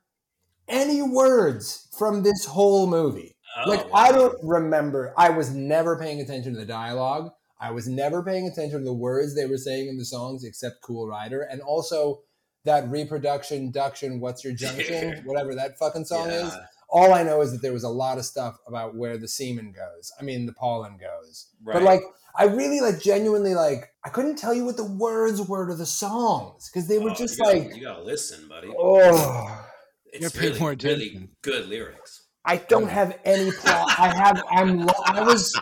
any 0.67 1.01
words 1.01 1.87
from 1.97 2.21
this 2.23 2.45
whole 2.45 2.85
movie. 2.87 3.35
Oh, 3.65 3.69
like 3.69 3.91
wow. 3.91 3.99
I 3.99 4.11
don't 4.11 4.37
remember. 4.43 5.13
I 5.17 5.29
was 5.31 5.51
never 5.51 5.97
paying 5.97 6.21
attention 6.21 6.53
to 6.53 6.59
the 6.59 6.65
dialogue. 6.65 7.31
I 7.61 7.71
was 7.71 7.87
never 7.87 8.23
paying 8.23 8.47
attention 8.47 8.79
to 8.79 8.83
the 8.85 8.93
words 8.93 9.35
they 9.35 9.45
were 9.45 9.57
saying 9.57 9.87
in 9.87 9.97
the 9.97 10.05
songs, 10.05 10.43
except 10.43 10.81
"Cool 10.81 11.07
Rider," 11.07 11.41
and 11.43 11.61
also 11.61 12.21
that 12.65 12.89
reproduction, 12.89 13.71
duction, 13.71 14.19
what's 14.19 14.43
your 14.43 14.53
junction, 14.53 15.21
whatever 15.25 15.55
that 15.55 15.77
fucking 15.77 16.05
song 16.05 16.29
is. 16.29 16.51
All 16.89 17.13
I 17.13 17.23
know 17.23 17.39
is 17.41 17.51
that 17.53 17.61
there 17.61 17.71
was 17.73 17.83
a 17.85 17.89
lot 17.89 18.17
of 18.17 18.25
stuff 18.25 18.57
about 18.67 18.95
where 18.95 19.17
the 19.17 19.27
semen 19.27 19.71
goes. 19.71 20.11
I 20.19 20.23
mean, 20.23 20.45
the 20.45 20.53
pollen 20.53 20.97
goes. 20.97 21.47
But 21.63 21.83
like, 21.83 22.01
I 22.37 22.45
really 22.45 22.81
like 22.81 22.99
genuinely 23.01 23.55
like 23.55 23.85
I 24.03 24.09
couldn't 24.09 24.35
tell 24.37 24.53
you 24.53 24.65
what 24.65 24.75
the 24.77 24.83
words 24.91 25.41
were 25.41 25.67
to 25.67 25.75
the 25.75 25.85
songs 25.85 26.69
because 26.69 26.87
they 26.89 26.97
were 26.99 27.11
Oh, 27.11 27.15
just 27.15 27.37
you 27.37 27.45
gotta- 27.45 27.57
like, 27.59 27.75
you 27.75 27.81
gotta 27.83 28.03
listen, 28.03 28.47
buddy. 28.49 28.73
oh. 28.77 29.67
It's 30.13 30.33
gotta 30.33 30.45
really, 30.47 30.59
more 30.59 30.75
really 30.83 31.29
good 31.41 31.69
lyrics. 31.69 32.27
I 32.43 32.57
don't 32.57 32.89
have 32.89 33.17
any 33.23 33.51
plot. 33.51 33.87
I 33.97 34.07
have. 34.13 34.43
I'm. 34.51 34.85
lo- 34.85 34.93
I 35.05 35.21
was, 35.23 35.53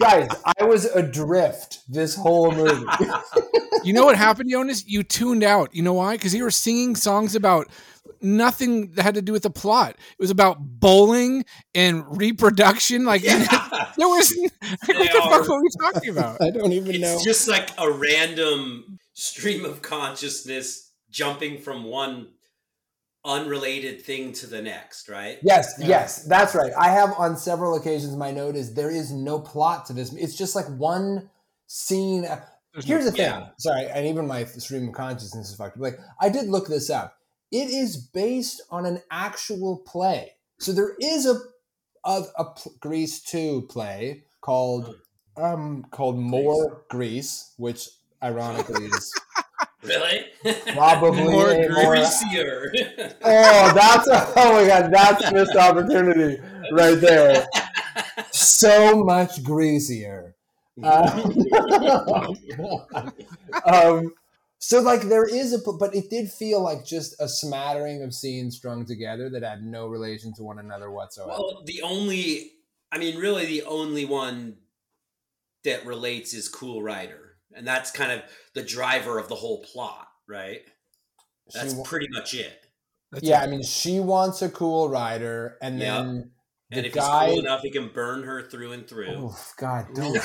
guys. 0.00 0.28
I 0.58 0.64
was 0.64 0.84
adrift 0.86 1.80
this 1.88 2.14
whole 2.14 2.52
movie. 2.52 2.86
You 3.82 3.92
know 3.92 4.06
what 4.06 4.16
happened, 4.16 4.48
Jonas? 4.50 4.86
You 4.86 5.02
tuned 5.02 5.44
out. 5.44 5.74
You 5.74 5.82
know 5.82 5.92
why? 5.92 6.16
Because 6.16 6.34
you 6.34 6.42
were 6.42 6.50
singing 6.50 6.96
songs 6.96 7.34
about 7.34 7.68
nothing 8.22 8.92
that 8.92 9.02
had 9.02 9.14
to 9.16 9.20
do 9.22 9.32
with 9.32 9.42
the 9.42 9.50
plot. 9.50 9.90
It 9.90 10.18
was 10.18 10.30
about 10.30 10.56
bowling 10.58 11.44
and 11.74 12.02
reproduction. 12.18 13.04
Like 13.04 13.22
there 13.22 13.38
was 14.08 14.34
like, 14.62 14.88
what 14.88 15.12
the 15.12 15.20
are. 15.22 15.30
fuck 15.30 15.48
were 15.48 15.60
we 15.60 15.68
talking 15.78 16.08
about? 16.10 16.40
I 16.40 16.50
don't 16.50 16.72
even 16.72 17.02
know. 17.02 17.12
It's 17.12 17.24
just 17.24 17.46
like 17.46 17.68
a 17.76 17.90
random 17.90 18.98
stream 19.12 19.66
of 19.66 19.82
consciousness 19.82 20.90
jumping 21.10 21.58
from 21.60 21.84
one 21.84 22.28
unrelated 23.24 24.02
thing 24.02 24.32
to 24.34 24.46
the 24.46 24.60
next, 24.62 25.08
right? 25.08 25.38
Yes, 25.42 25.74
Yeah. 25.78 25.86
yes, 25.88 26.24
that's 26.24 26.54
right. 26.54 26.72
I 26.78 26.90
have 26.90 27.12
on 27.18 27.36
several 27.36 27.74
occasions. 27.74 28.16
My 28.16 28.30
note 28.30 28.56
is 28.56 28.74
there 28.74 28.90
is 28.90 29.12
no 29.12 29.40
plot 29.40 29.86
to 29.86 29.92
this. 29.92 30.12
It's 30.14 30.36
just 30.36 30.54
like 30.54 30.66
one 30.66 31.30
scene. 31.66 32.22
There's 32.22 32.84
Here's 32.84 33.04
no- 33.04 33.10
the 33.10 33.16
thing. 33.16 33.26
yeah. 33.26 33.48
Sorry, 33.58 33.86
and 33.86 34.06
even 34.06 34.26
my 34.26 34.44
stream 34.44 34.88
of 34.88 34.94
consciousness 34.94 35.50
is 35.50 35.56
fucked. 35.56 35.76
up. 35.76 35.82
Like 35.82 35.98
I 36.20 36.28
did 36.28 36.48
look 36.48 36.68
this 36.68 36.90
up. 36.90 37.16
It 37.50 37.68
is 37.70 37.96
based 37.96 38.60
on 38.70 38.84
an 38.84 39.00
actual 39.10 39.78
play. 39.78 40.32
So 40.58 40.72
there 40.72 40.94
is 41.00 41.26
a 41.26 41.40
a, 42.06 42.22
a 42.36 42.44
pl- 42.44 42.74
Grease 42.80 43.20
two 43.22 43.62
play 43.70 44.24
called 44.42 44.94
um 45.36 45.86
called 45.90 46.18
More 46.18 46.82
Grease, 46.90 47.52
which 47.56 47.88
ironically 48.22 48.86
is 48.86 49.12
Really? 49.84 50.24
probably 50.72 51.22
More 51.24 51.50
a 51.50 51.68
more. 51.68 51.94
Greasier. 51.94 52.72
Oh, 53.26 53.72
that's 53.74 54.08
a, 54.08 54.32
oh 54.36 54.52
my 54.52 54.66
god, 54.66 54.92
that's 54.92 55.32
missed 55.32 55.56
opportunity 55.56 56.40
right 56.72 57.00
there. 57.00 57.46
So 58.30 59.02
much 59.02 59.42
greasier. 59.42 60.34
Oh, 60.82 62.36
um, 63.66 64.12
so 64.58 64.80
like 64.80 65.02
there 65.02 65.26
is 65.26 65.52
a, 65.52 65.58
but 65.72 65.94
it 65.94 66.10
did 66.10 66.30
feel 66.30 66.62
like 66.62 66.84
just 66.84 67.14
a 67.20 67.28
smattering 67.28 68.02
of 68.02 68.14
scenes 68.14 68.56
strung 68.56 68.84
together 68.84 69.28
that 69.30 69.42
had 69.42 69.62
no 69.62 69.86
relation 69.86 70.32
to 70.34 70.42
one 70.42 70.58
another 70.58 70.90
whatsoever. 70.90 71.30
well, 71.30 71.62
the 71.64 71.82
only, 71.82 72.52
I 72.90 72.98
mean, 72.98 73.18
really, 73.18 73.46
the 73.46 73.62
only 73.64 74.04
one 74.04 74.56
that 75.64 75.84
relates 75.86 76.34
is 76.34 76.48
Cool 76.48 76.82
Rider, 76.82 77.23
and 77.56 77.66
that's 77.66 77.90
kind 77.90 78.12
of 78.12 78.22
the 78.54 78.62
driver 78.62 79.18
of 79.18 79.28
the 79.28 79.34
whole 79.34 79.62
plot, 79.62 80.06
right? 80.28 80.62
That's 81.52 81.74
wa- 81.74 81.84
pretty 81.84 82.08
much 82.10 82.34
it. 82.34 82.58
That's 83.12 83.26
yeah, 83.26 83.40
it. 83.40 83.44
I 83.44 83.46
mean, 83.48 83.62
she 83.62 84.00
wants 84.00 84.42
a 84.42 84.48
cool 84.48 84.88
rider, 84.88 85.58
and 85.62 85.78
Yeah. 85.78 85.98
then 86.02 86.30
And 86.70 86.84
the 86.84 86.88
if 86.88 86.94
guy. 86.94 87.26
he's 87.26 87.34
cool 87.34 87.44
enough, 87.44 87.60
he 87.62 87.70
can 87.70 87.88
burn 87.88 88.22
her 88.24 88.42
through 88.42 88.72
and 88.72 88.88
through. 88.88 89.14
oh 89.16 89.44
God, 89.56 89.86
don't 89.94 90.14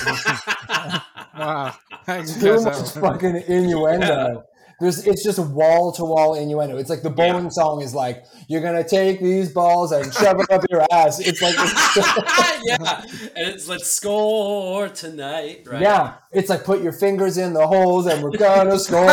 wow. 1.38 1.76
Thanks, 2.06 2.40
too 2.40 2.62
much 2.64 2.90
fucking 2.92 3.44
innuendo. 3.48 4.44
There's, 4.80 5.06
it's 5.06 5.24
just 5.24 5.40
wall 5.40 5.92
to 5.94 6.06
wall 6.06 6.36
innuendo. 6.36 6.78
It's 6.78 6.90
like 6.90 7.02
the 7.02 7.10
bowling 7.10 7.46
Yeah. 7.46 7.50
song 7.50 7.82
is 7.82 7.94
like, 7.94 8.24
"You're 8.48 8.62
gonna 8.62 8.88
take 8.88 9.20
these 9.20 9.52
balls 9.52 9.92
and 9.92 10.14
shove 10.14 10.38
them 10.38 10.48
up 10.50 10.64
your 10.70 10.86
ass." 10.92 11.20
It's 11.20 11.42
like, 11.42 11.56
it's 11.58 11.98
yeah, 12.66 13.02
and 13.36 13.48
it's 13.54 13.68
let's 13.68 13.88
score 13.88 14.88
tonight, 14.90 15.68
right? 15.70 15.82
yeah, 15.82 16.14
it's 16.32 16.50
like 16.50 16.64
put 16.64 16.82
your 16.82 16.94
fingers 16.94 17.38
in 17.38 17.54
the 17.54 17.68
holes 17.68 18.06
and 18.08 18.24
we're 18.24 18.38
gonna 18.38 18.80
score. 18.80 19.06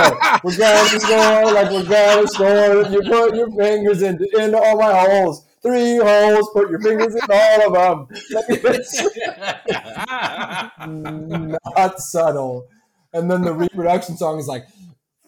We're 0.44 0.56
gonna 0.56 1.00
score 1.00 1.52
like 1.52 1.70
we're 1.70 1.84
gonna 1.84 2.28
score. 2.28 2.86
You 2.92 3.02
put 3.02 3.34
your 3.34 3.50
fingers 3.50 4.02
in 4.02 4.18
into 4.38 4.58
all 4.58 4.78
my 4.78 4.96
holes. 4.98 5.42
Three 5.62 5.96
holes. 5.96 6.48
Put 6.52 6.70
your 6.70 6.80
fingers 6.80 7.14
in 7.16 7.20
all 7.28 7.76
of 7.76 8.08
them. 8.08 8.18
Like, 8.30 8.62
not 10.86 12.00
subtle. 12.00 12.66
And 13.12 13.30
then 13.30 13.42
the 13.42 13.52
reproduction 13.52 14.16
song 14.16 14.38
is 14.38 14.46
like, 14.46 14.66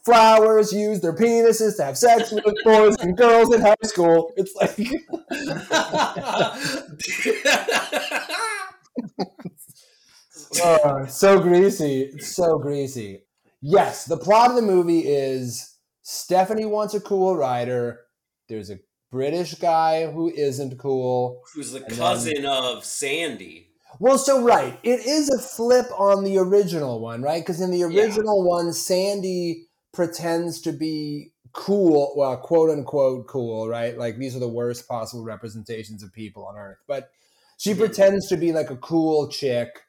flowers 0.08 0.72
use 0.72 1.00
their 1.00 1.14
penises 1.14 1.76
to 1.76 1.84
have 1.84 1.98
sex 1.98 2.32
with 2.32 2.54
boys 2.64 2.96
and 3.00 3.16
girls 3.16 3.54
in 3.54 3.60
high 3.60 3.74
school. 3.82 4.32
It's 4.36 4.54
like, 4.54 4.78
oh, 10.62 11.06
so 11.06 11.40
greasy. 11.40 12.02
It's 12.02 12.34
so 12.34 12.58
greasy. 12.58 13.22
Yes, 13.60 14.04
the 14.06 14.16
plot 14.16 14.50
of 14.50 14.56
the 14.56 14.62
movie 14.62 15.00
is 15.00 15.76
Stephanie 16.02 16.64
wants 16.64 16.94
a 16.94 17.00
cool 17.00 17.36
rider. 17.36 18.00
There's 18.48 18.70
a 18.70 18.78
British 19.10 19.54
guy 19.54 20.10
who 20.10 20.30
isn't 20.30 20.78
cool. 20.78 21.42
Who's 21.54 21.72
the 21.72 21.80
cousin 21.80 22.46
of 22.46 22.84
Sandy? 22.84 23.66
Well, 24.00 24.18
so 24.18 24.42
right, 24.42 24.78
it 24.82 25.06
is 25.06 25.28
a 25.30 25.38
flip 25.38 25.86
on 25.98 26.24
the 26.24 26.38
original 26.38 27.00
one, 27.00 27.22
right? 27.22 27.42
Because 27.42 27.60
in 27.60 27.70
the 27.70 27.78
Yeah. 27.78 27.86
original 27.86 28.44
one, 28.46 28.72
Sandy 28.72 29.67
pretends 29.98 30.60
to 30.60 30.70
be 30.70 31.32
cool, 31.52 32.14
well, 32.16 32.36
quote 32.36 32.70
unquote 32.70 33.26
cool, 33.26 33.68
right? 33.68 33.98
Like 33.98 34.16
these 34.16 34.36
are 34.36 34.38
the 34.38 34.46
worst 34.46 34.86
possible 34.86 35.24
representations 35.24 36.04
of 36.04 36.12
people 36.12 36.46
on 36.46 36.56
Earth, 36.56 36.78
but 36.86 37.10
she 37.56 37.74
pretends 37.74 38.28
to 38.28 38.36
be 38.36 38.52
like 38.52 38.70
a 38.70 38.76
cool 38.76 39.26
chick, 39.26 39.80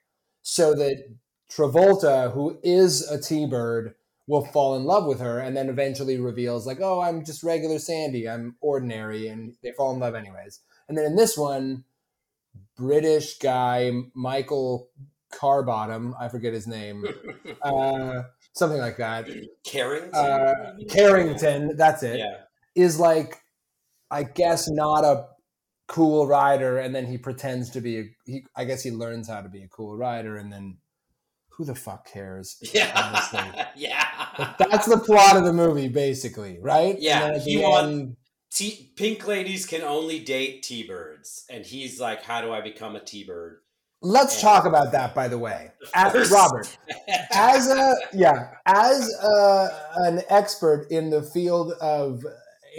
so 0.42 0.74
that 0.74 1.16
Travolta, 1.52 2.34
who 2.34 2.58
is 2.64 3.08
a 3.08 3.22
T-bird, 3.22 3.94
will 4.26 4.44
fall 4.44 4.76
in 4.76 4.86
love 4.86 5.06
with 5.06 5.20
her, 5.20 5.38
and 5.38 5.56
then 5.56 5.70
eventually 5.70 6.18
reveals 6.18 6.66
like, 6.66 6.80
"Oh, 6.82 7.02
I'm 7.02 7.24
just 7.24 7.44
regular 7.44 7.78
Sandy. 7.78 8.28
I'm 8.28 8.56
ordinary," 8.62 9.28
and 9.28 9.54
they 9.62 9.74
fall 9.74 9.94
in 9.94 10.00
love 10.00 10.16
anyways. 10.16 10.62
And 10.88 10.98
then 10.98 11.06
in 11.06 11.16
this 11.16 11.38
one, 11.38 11.84
British 12.76 13.38
guy 13.38 13.92
Michael 14.16 14.90
Carbottom, 15.32 16.16
I 16.20 16.30
forget 16.30 16.54
his 16.54 16.66
name, 16.66 17.06
uh, 17.62 18.24
something 18.54 18.80
like 18.80 18.98
that. 18.98 19.28
Carrington? 19.64 20.14
Uh, 20.16 20.74
Carrington, 20.90 21.76
that's 21.78 22.04
it. 22.04 22.16
Is 22.16 22.20
yeah. 22.20 22.36
Is 22.76 23.00
like, 23.00 23.38
I 24.12 24.24
guess 24.24 24.70
not 24.70 25.04
a 25.04 25.28
cool 25.88 26.28
rider, 26.28 26.78
and 26.78 26.94
then 26.94 27.06
he 27.06 27.18
pretends 27.18 27.72
to 27.72 27.82
be. 27.82 28.00
A, 28.00 28.04
he, 28.26 28.46
I 28.56 28.66
guess 28.66 28.84
he 28.84 28.92
learns 28.92 29.28
how 29.28 29.42
to 29.42 29.50
be 29.50 29.64
a 29.64 29.68
cool 29.68 29.98
rider, 29.98 30.38
and 30.38 30.52
then 30.52 30.78
who 31.50 31.66
the 31.66 31.76
fuck 31.76 32.08
cares? 32.10 32.58
Yeah. 32.74 32.92
honestly. 32.96 33.64
yeah. 33.76 34.06
But 34.38 34.70
that's 34.72 34.88
the 34.88 34.98
plot 35.00 35.36
of 35.36 35.44
the 35.44 35.54
movie, 35.54 35.90
basically, 35.90 36.58
right? 36.62 36.96
Yeah, 37.00 37.38
he 37.38 37.64
end- 37.64 38.16
T- 38.52 38.92
pink 38.96 39.28
ladies 39.28 39.68
can 39.68 39.84
only 39.84 40.20
date 40.20 40.64
T-birds, 40.64 41.46
and 41.52 41.64
he's 41.64 42.00
like, 42.00 42.24
"How 42.24 42.42
do 42.42 42.52
I 42.52 42.62
become 42.62 42.96
a 42.96 43.00
T-bird?" 43.00 43.60
Let's 44.02 44.40
talk 44.42 44.66
about 44.66 44.92
that, 44.94 45.14
by 45.14 45.28
the 45.28 45.38
way. 45.38 45.72
As, 45.94 46.32
Robert, 46.32 46.78
as 47.34 47.70
a 47.70 47.96
yeah, 48.14 48.52
as 48.66 49.14
a, 49.22 49.70
an 49.98 50.22
expert 50.30 50.88
in 50.90 51.10
the 51.10 51.22
field 51.22 51.74
of 51.82 52.24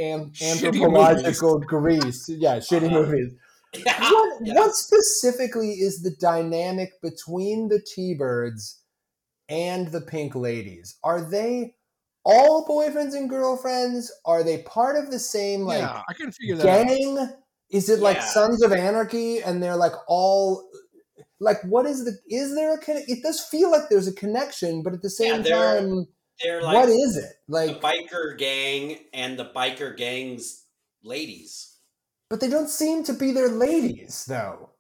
an- 0.01 0.33
anthropological 0.43 1.59
Grease, 1.61 2.27
yeah, 2.29 2.57
shitty 2.57 2.87
Uh-huh. 2.87 3.03
movies. 3.03 3.33
Yeah, 3.75 4.01
What, 4.01 4.39
yeah. 4.45 4.55
what 4.55 4.75
specifically 4.75 5.73
is 5.73 6.03
the 6.03 6.11
dynamic 6.21 6.93
between 7.03 7.69
the 7.69 7.81
T-birds 7.95 8.81
and 9.49 9.89
the 9.89 10.01
pink 10.01 10.35
ladies? 10.35 10.97
Are 11.05 11.21
they 11.21 11.75
all 12.25 12.67
boyfriends 12.67 13.15
and 13.15 13.29
girlfriends? 13.29 14.11
Are 14.25 14.43
they 14.43 14.63
part 14.63 14.97
of 14.97 15.11
the 15.11 15.19
same 15.19 15.63
like 15.63 15.81
yeah, 15.81 16.01
I 16.09 16.13
couldn't 16.15 16.33
figure 16.33 16.57
that 16.57 16.67
out. 16.67 16.87
gang? 16.87 17.29
Is 17.71 17.89
it 17.89 18.01
like 18.01 18.21
Sons 18.23 18.63
of 18.63 18.73
Anarchy 18.73 19.41
and 19.43 19.63
they're 19.63 19.77
like 19.77 19.93
all 20.09 20.69
like 21.41 21.57
what 21.65 21.87
is 21.87 22.05
the 22.05 22.13
is 22.29 22.55
there 22.55 22.75
a 22.75 22.79
conne- 22.79 23.05
it 23.09 23.23
does 23.23 23.41
feel 23.41 23.71
like 23.71 23.89
there's 23.89 24.07
a 24.09 24.13
connection, 24.13 24.83
but 24.83 24.93
at 24.93 25.03
the 25.03 25.09
Yeah, 25.19 25.33
same 25.35 25.43
they're- 25.43 25.81
time, 25.81 26.07
They're 26.43 26.63
like 26.63 26.75
what 26.75 26.89
is 26.89 27.17
it? 27.17 27.33
the 27.49 27.55
Like 27.55 27.81
biker 27.81 28.37
gang 28.39 28.99
and 29.13 29.39
the 29.39 29.47
biker 29.47 29.97
gang's 29.97 30.65
ladies. 31.03 31.77
but 32.29 32.41
they 32.41 32.49
don't 32.49 32.69
seem 32.71 33.03
to 33.05 33.13
be 33.13 33.33
their 33.33 33.49
ladies 33.49 34.25
though. 34.27 34.71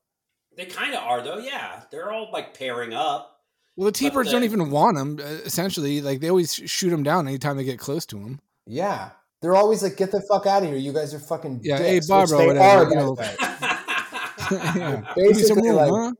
They 0.56 0.66
kind 0.66 0.94
of 0.94 1.02
are 1.02 1.22
though. 1.22 1.38
Yeah, 1.38 1.82
they're 1.90 2.12
all 2.12 2.30
like 2.32 2.56
pairing 2.58 2.92
up. 2.92 3.38
Well, 3.76 3.86
the 3.86 3.92
T-birds 3.92 4.28
the- 4.28 4.32
don't 4.32 4.44
even 4.44 4.70
want 4.70 4.96
them. 4.96 5.18
Essentially, 5.20 6.00
like 6.02 6.20
they 6.20 6.28
always 6.28 6.52
shoot 6.54 6.90
them 6.90 7.02
down 7.02 7.26
anytime 7.28 7.56
they 7.56 7.64
get 7.64 7.78
close 7.78 8.04
to 8.06 8.16
them. 8.16 8.40
Yeah. 8.66 9.10
They're 9.42 9.54
always 9.56 9.82
like, 9.82 9.96
get 9.96 10.10
the 10.12 10.20
fuck 10.20 10.44
out 10.44 10.62
of 10.64 10.68
here. 10.68 10.76
You 10.76 10.92
guys 10.92 11.14
are 11.14 11.18
fucking 11.18 11.60
Yeah, 11.62 11.78
hey, 11.78 11.94
dicks," 11.94 12.08
Barbara, 12.08 12.36
which 12.36 12.42
they 12.42 12.46
whatever, 12.48 12.84
are, 12.84 12.84
you 12.84 12.94
by 12.94 13.00
know. 13.00 13.14
the 13.14 13.22
way. 13.22 13.36
yeah. 14.80 15.14
Give 15.16 15.36
some 15.36 15.58
Basically, 15.58 15.68
room, 15.70 15.76
like, 15.76 15.90
huh? 15.90 16.12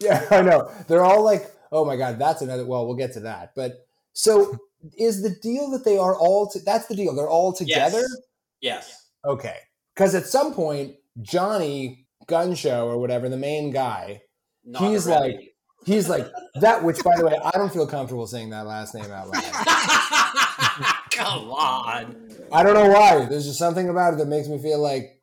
Yeah, 0.00 0.26
I 0.30 0.42
know. 0.42 0.70
They're 0.88 1.04
all 1.04 1.22
like, 1.22 1.50
oh 1.72 1.84
my 1.84 1.96
god, 1.96 2.18
that's 2.18 2.42
another. 2.42 2.64
Well, 2.66 2.86
we'll 2.86 2.96
get 2.96 3.12
to 3.14 3.20
that. 3.20 3.52
But 3.54 3.86
so 4.12 4.58
is 4.98 5.22
the 5.22 5.30
deal 5.42 5.70
that 5.70 5.84
they 5.84 5.96
are 5.98 6.14
all? 6.16 6.48
To, 6.50 6.60
that's 6.60 6.86
the 6.86 6.94
deal. 6.96 7.14
They're 7.14 7.28
all 7.28 7.52
together. 7.52 7.98
Yes. 8.00 8.10
yes. 8.60 9.08
Okay. 9.24 9.56
Because 9.94 10.14
at 10.14 10.26
some 10.26 10.52
point, 10.54 10.96
Johnny 11.22 12.06
Gun 12.26 12.54
Show 12.54 12.88
or 12.88 12.98
whatever, 12.98 13.28
the 13.28 13.36
main 13.36 13.70
guy, 13.70 14.22
Not 14.64 14.82
He's 14.82 15.06
really. 15.06 15.32
like- 15.32 15.50
he's 15.86 16.08
like 16.08 16.26
that. 16.60 16.82
Which, 16.82 17.02
by 17.04 17.14
the 17.16 17.26
way, 17.26 17.36
I 17.44 17.50
don't 17.52 17.72
feel 17.72 17.86
comfortable 17.86 18.26
saying 18.26 18.50
that 18.50 18.66
last 18.66 18.94
name 18.94 19.10
out 19.10 19.28
loud. 19.28 19.42
Come 21.12 21.50
on. 21.50 22.16
I 22.52 22.62
don't 22.62 22.74
know 22.74 22.88
why. 22.88 23.26
There's 23.26 23.44
just 23.44 23.58
something 23.58 23.88
about 23.88 24.14
it 24.14 24.16
that 24.18 24.26
makes 24.26 24.48
me 24.48 24.58
feel 24.58 24.80
like 24.80 25.20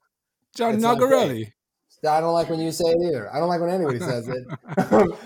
John 0.55 0.75
It's 0.75 0.81
not 0.81 0.97
Nagarelli. 0.99 1.51
I 2.07 2.19
don't 2.19 2.33
like 2.33 2.49
when 2.49 2.59
you 2.59 2.71
say 2.71 2.85
it 2.87 2.97
either. 3.07 3.33
I 3.33 3.39
don't 3.39 3.47
like 3.49 3.61
when 3.61 3.69
anybody 3.69 3.99
says 3.99 4.27
it. 4.27 4.47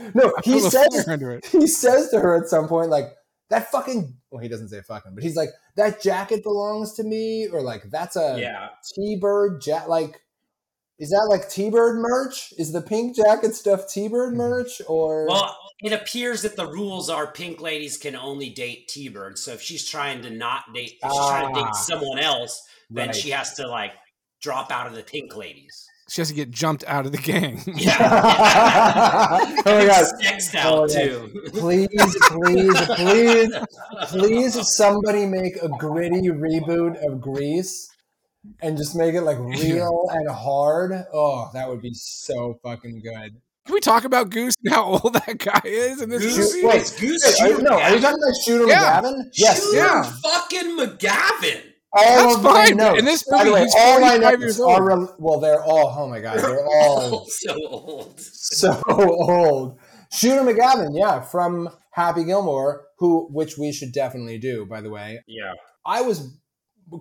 no, 0.15 0.33
he 0.43 0.59
says 0.59 0.87
fire 1.05 1.13
under 1.13 1.31
it. 1.31 1.45
he 1.45 1.67
says 1.67 2.09
to 2.09 2.19
her 2.19 2.35
at 2.35 2.49
some 2.49 2.67
point, 2.67 2.89
like, 2.89 3.05
that 3.49 3.71
fucking 3.71 4.17
well, 4.31 4.41
he 4.41 4.49
doesn't 4.49 4.69
say 4.69 4.81
fucking, 4.81 5.13
but 5.13 5.23
he's 5.23 5.35
like, 5.35 5.49
that 5.77 6.01
jacket 6.01 6.41
belongs 6.43 6.93
to 6.95 7.03
me, 7.03 7.47
or 7.47 7.61
like 7.61 7.83
that's 7.91 8.15
a 8.15 8.37
Yeah. 8.39 8.69
T-Bird 8.95 9.61
jacket. 9.61 9.87
Like, 9.89 10.19
is 10.97 11.11
that 11.11 11.27
like 11.29 11.47
T-Bird 11.49 11.97
merch? 11.99 12.53
Is 12.57 12.71
the 12.73 12.81
pink 12.81 13.15
jacket 13.15 13.53
stuff 13.53 13.87
T-Bird 13.87 14.33
merch, 14.33 14.81
or 14.87 15.27
Well, 15.27 15.55
it 15.81 15.93
appears 15.93 16.41
that 16.41 16.55
the 16.55 16.67
rules 16.67 17.09
are 17.09 17.27
pink 17.31 17.61
ladies 17.61 17.97
can 17.97 18.15
only 18.15 18.49
date 18.49 18.87
T-birds. 18.87 19.41
So 19.43 19.51
if 19.51 19.61
she's 19.61 19.87
trying 19.87 20.23
to 20.23 20.29
not 20.31 20.63
date, 20.73 20.93
if 21.03 21.11
she's 21.11 21.27
trying 21.29 21.53
to 21.53 21.59
Ah. 21.61 21.65
date 21.65 21.75
someone 21.75 22.19
else, 22.19 22.61
then 22.89 23.07
Right. 23.09 23.15
she 23.15 23.29
has 23.29 23.53
to 23.55 23.67
like 23.67 23.91
drop 24.41 24.71
out 24.71 24.87
of 24.87 24.93
the 24.93 25.03
pink 25.03 25.35
ladies. 25.35 25.85
She 26.07 26.21
has 26.21 26.27
to 26.29 26.35
get 26.35 26.51
jumped 26.51 26.83
out 26.87 27.05
of 27.07 27.11
the 27.11 27.17
gang. 27.17 27.61
Yeah. 27.65 27.97
oh 29.65 29.79
my 29.79 29.85
god! 29.87 30.05
Sexed 30.21 30.55
Oh, 30.55 30.83
out 30.83 30.93
yeah. 30.93 31.05
too. 31.07 31.49
Please, 31.53 31.87
please, 32.29 32.81
please, 32.95 33.51
please, 34.09 34.75
somebody 34.75 35.25
make 35.25 35.55
a 35.63 35.69
gritty 35.79 36.29
reboot 36.29 37.03
of 37.05 37.19
Grease 37.21 37.89
and 38.61 38.77
just 38.77 38.95
make 38.95 39.15
it 39.15 39.21
like 39.21 39.39
real 39.39 40.07
and 40.11 40.29
hard. 40.29 40.91
Oh, 41.11 41.49
that 41.53 41.67
would 41.67 41.81
be 41.81 41.93
so 41.95 42.59
fucking 42.63 43.01
good. 43.01 43.41
Can 43.65 43.73
we 43.73 43.79
talk 43.79 44.03
about 44.03 44.29
Goose 44.29 44.53
and 44.63 44.71
how 44.75 44.83
old 44.83 45.13
that 45.13 45.39
guy 45.39 45.59
is 45.63 45.99
in 45.99 46.09
this 46.09 46.21
Goose- 46.21 46.53
movie? 46.53 46.67
Wait, 46.67 46.81
Is 46.83 46.91
Goose 46.91 47.23
Wait, 47.25 47.41
are 47.41 47.47
you, 47.47 47.53
Shooter 47.55 47.63
no, 47.63 47.79
are 47.79 47.89
you 47.89 47.95
McGavin? 47.97 48.01
talking 48.01 48.19
about 48.23 48.35
Shooter 48.45 48.67
Yeah. 48.67 49.01
McGavin? 49.01 49.23
Yes. 49.33 49.63
Shooter 49.63 49.77
yeah. 49.77 50.03
fucking 50.23 50.77
McGavin. 50.77 51.61
All 51.95 52.03
That's 52.27 52.35
of 52.37 52.43
my 52.43 52.51
fine, 52.65 52.77
but 52.77 52.83
notes. 52.83 52.99
in 52.99 53.05
this 53.05 53.23
By 53.23 53.37
the 53.39 53.43
movie, 53.45 53.53
way, 53.53 53.61
he's 53.63 53.75
all 53.77 53.99
my 54.01 54.07
45 54.17 54.21
notes 54.21 54.41
years 54.41 54.59
are 54.59 54.63
old. 54.63 54.85
rel- 54.87 55.15
well, 55.19 55.39
they're 55.39 55.63
all. 55.63 55.95
Oh 55.97 56.07
my 56.09 56.19
god, 56.19 56.39
they're 56.39 56.65
all 56.65 57.25
so 57.27 57.55
old. 57.69 58.19
so 58.19 58.81
old. 58.87 59.79
Shooter 60.11 60.41
McGavin, 60.41 60.89
yeah, 60.97 61.21
from 61.21 61.69
Happy 61.91 62.23
Gilmore, 62.23 62.85
who 62.99 63.27
which 63.31 63.57
we 63.57 63.71
should 63.71 63.91
definitely 63.93 64.37
do. 64.37 64.65
By 64.65 64.81
the 64.81 64.89
way, 64.89 65.21
Yeah. 65.27 65.53
I 65.85 66.01
was 66.01 66.37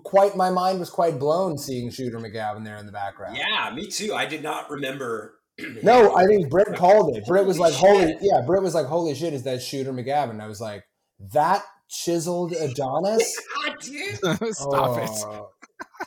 quite. 0.03 0.35
My 0.35 0.49
mind 0.49 0.79
was 0.79 0.89
quite 0.89 1.19
blown 1.19 1.57
seeing 1.57 1.89
Shooter 1.91 2.19
McGavin 2.19 2.63
there 2.63 2.77
in 2.77 2.85
the 2.85 2.91
background. 2.91 3.37
Yeah, 3.37 3.71
me 3.73 3.87
too. 3.87 4.13
I 4.13 4.25
did 4.25 4.43
not 4.43 4.69
remember. 4.69 5.33
No, 5.83 6.13
I 6.15 6.25
think 6.25 6.49
Britt 6.49 6.75
called 6.75 7.15
it. 7.15 7.25
Britt 7.25 7.45
was 7.45 7.57
Holy 7.57 7.69
like, 7.71 7.79
"Holy, 7.79 8.17
yeah." 8.21 8.41
Britt 8.45 8.61
was 8.61 8.73
like, 8.75 8.87
"Holy 8.87 9.15
shit, 9.15 9.33
is 9.33 9.43
that 9.43 9.61
Shooter 9.61 9.93
McGavin?" 9.93 10.41
I 10.41 10.47
was 10.47 10.59
like, 10.59 10.83
"That 11.31 11.63
chiseled 11.89 12.53
Adonis." 12.53 13.41
God, 13.65 13.75
dude. 13.81 14.15
Stop 14.55 14.97
it. 15.03 15.09
Oh. 15.25 15.49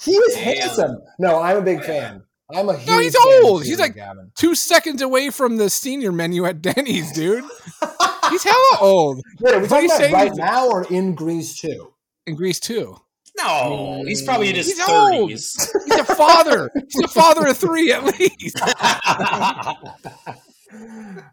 He 0.03 0.12
is 0.12 0.35
Damn. 0.35 0.45
handsome. 0.45 0.99
No, 1.19 1.41
I'm 1.41 1.57
a 1.59 1.62
big 1.62 1.83
fan. 1.85 2.23
I'm 2.55 2.69
a 2.69 2.77
huge. 2.77 2.88
No, 2.88 2.99
he's 3.01 3.14
fan 3.17 3.45
old. 3.45 3.64
He's 3.64 3.79
like- 3.79 3.95
McGavin. 3.95 4.35
Two 4.35 4.55
seconds 4.55 5.03
away 5.03 5.29
from 5.31 5.57
the 5.59 5.69
senior 5.69 6.12
menu 6.12 6.45
at 6.47 6.62
Denny's, 6.62 7.12
dude. 7.12 7.45
He's 8.31 8.43
hella 8.45 8.79
old. 8.81 9.23
Wait, 9.41 9.55
are 9.55 9.61
we're 9.61 9.67
talking 9.67 9.87
about 9.87 9.99
saying? 9.99 10.12
right 10.12 10.35
now 10.35 10.69
or 10.69 10.85
in 10.93 11.14
Grease 11.14 11.59
too? 11.59 11.95
In 12.27 12.37
Grease 12.37 12.61
too. 12.61 12.97
No, 13.38 14.03
he's 14.07 14.23
probably 14.23 14.51
in 14.51 14.57
his 14.57 14.67
He's 14.67 14.81
old. 14.88 15.31
thirties. 15.31 15.73
He's 15.87 15.97
a 15.99 16.05
father. 16.05 16.71
He's 16.91 17.05
a 17.05 17.09
father 17.09 17.47
of 17.47 17.57
three 17.57 17.91
at 17.93 18.05
least. 18.05 18.61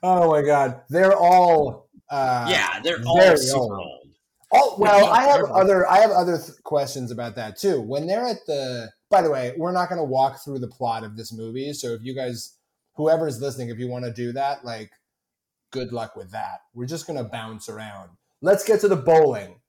oh 0.03 0.29
my 0.31 0.41
god, 0.41 0.81
they're 0.89 1.15
all. 1.15 1.89
Uh, 2.09 2.45
yeah, 2.49 2.79
they're 2.83 3.01
all 3.05 3.17
very 3.17 3.37
super 3.37 3.59
old. 3.59 3.71
old. 3.71 4.04
Oh 4.55 4.75
well, 4.79 5.05
I 5.07 5.23
have 5.23 5.43
other 5.51 5.87
I 5.89 5.97
have 5.99 6.11
other 6.11 6.37
th- 6.37 6.61
questions 6.63 7.11
about 7.11 7.35
that 7.35 7.57
too. 7.57 7.81
When 7.81 8.07
they're 8.07 8.25
at 8.25 8.45
the, 8.47 8.89
by 9.09 9.21
the 9.21 9.29
way, 9.31 9.53
we're 9.57 9.71
not 9.71 9.89
going 9.89 9.99
to 9.99 10.03
walk 10.05 10.43
through 10.43 10.59
the 10.59 10.67
plot 10.67 11.03
of 11.03 11.15
this 11.17 11.31
movie. 11.33 11.73
So 11.73 11.89
if 11.93 12.01
you 12.03 12.15
guys, 12.15 12.57
whoever's 12.95 13.41
listening, 13.41 13.69
if 13.69 13.77
you 13.79 13.87
want 13.87 14.05
to 14.05 14.13
do 14.13 14.31
that, 14.33 14.63
like, 14.65 14.91
good 15.71 15.91
luck 15.91 16.15
with 16.15 16.31
that. 16.31 16.61
We're 16.73 16.85
just 16.87 17.07
going 17.07 17.17
to 17.17 17.29
bounce 17.29 17.69
around. 17.69 18.09
Let's 18.41 18.63
get 18.65 18.79
to 18.81 18.87
the 18.87 18.95
bowling. 18.95 19.59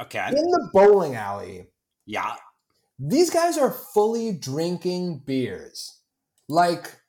Okay. 0.00 0.26
In 0.28 0.34
the 0.34 0.70
bowling 0.72 1.14
alley, 1.14 1.68
Yeah. 2.06 2.34
these 2.98 3.30
guys 3.30 3.56
are 3.58 3.70
fully 3.70 4.32
drinking 4.32 5.22
beers, 5.26 6.00
like 6.48 7.00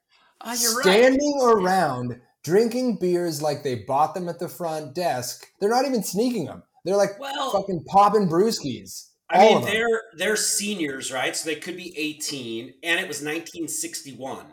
Oh, 0.42 0.54
you're 0.54 0.76
right. 0.76 0.84
standing 0.84 1.40
around 1.44 2.22
drinking 2.44 2.98
beers 3.00 3.42
like 3.42 3.64
they 3.64 3.76
bought 3.76 4.14
them 4.14 4.30
at 4.30 4.38
the 4.40 4.48
front 4.48 4.94
desk. 4.94 5.48
They're 5.60 5.70
not 5.70 5.86
even 5.86 6.04
sneaking 6.04 6.46
them. 6.46 6.62
They're 6.86 6.96
like 6.96 7.20
Well, 7.20 7.52
fucking 7.52 7.84
popping 7.88 8.30
brewskis. 8.30 9.10
I 9.30 9.40
mean, 9.40 9.66
they're 9.66 10.02
they're 10.18 10.36
seniors, 10.36 11.12
right? 11.12 11.36
So 11.36 11.50
they 11.50 11.56
could 11.56 11.76
be 11.76 11.98
18, 11.98 12.76
and 12.84 13.00
it 13.00 13.08
was 13.08 13.22
1961. 13.24 14.46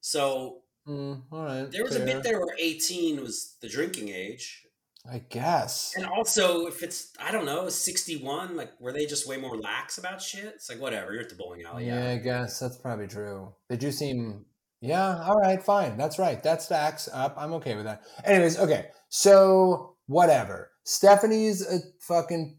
So 0.00 0.58
Mm, 0.88 1.22
all 1.30 1.44
right. 1.44 1.70
there 1.70 1.84
was 1.84 1.94
a 1.94 2.00
bit 2.04 2.22
there 2.22 2.40
where 2.40 2.56
18 2.58 3.20
was 3.20 3.56
the 3.60 3.68
drinking 3.68 4.08
age, 4.08 4.64
I 5.10 5.18
guess. 5.18 5.92
and 5.94 6.06
also 6.06 6.66
if 6.66 6.82
it's 6.82 7.12
I 7.22 7.30
don't 7.30 7.44
know 7.44 7.68
61, 7.68 8.56
like 8.56 8.72
were 8.80 8.92
they 8.92 9.04
just 9.06 9.28
way 9.28 9.36
more 9.36 9.56
lax 9.58 9.98
about 9.98 10.20
shit? 10.22 10.44
It's 10.46 10.68
like 10.70 10.80
whatever. 10.80 11.12
You're 11.12 11.22
at 11.22 11.28
the 11.28 11.34
bowling 11.36 11.62
alley. 11.64 11.86
yeah, 11.86 12.04
Yeah. 12.06 12.12
I 12.12 12.16
guess 12.16 12.58
that's 12.58 12.76
probably 12.78 13.06
true. 13.08 13.54
They 13.68 13.76
do 13.76 13.92
seem. 13.92 14.46
Yeah. 14.80 15.22
All 15.22 15.36
right. 15.38 15.62
Fine. 15.62 15.98
That's 15.98 16.18
right. 16.18 16.42
That 16.42 16.62
stacks 16.62 17.08
up. 17.12 17.34
I'm 17.36 17.52
okay 17.54 17.76
with 17.76 17.84
that. 17.84 18.02
Anyways. 18.24 18.58
Okay. 18.58 18.86
So 19.10 19.96
whatever. 20.06 20.70
Stephanie's 20.94 21.62
a 21.64 21.78
fucking 22.00 22.56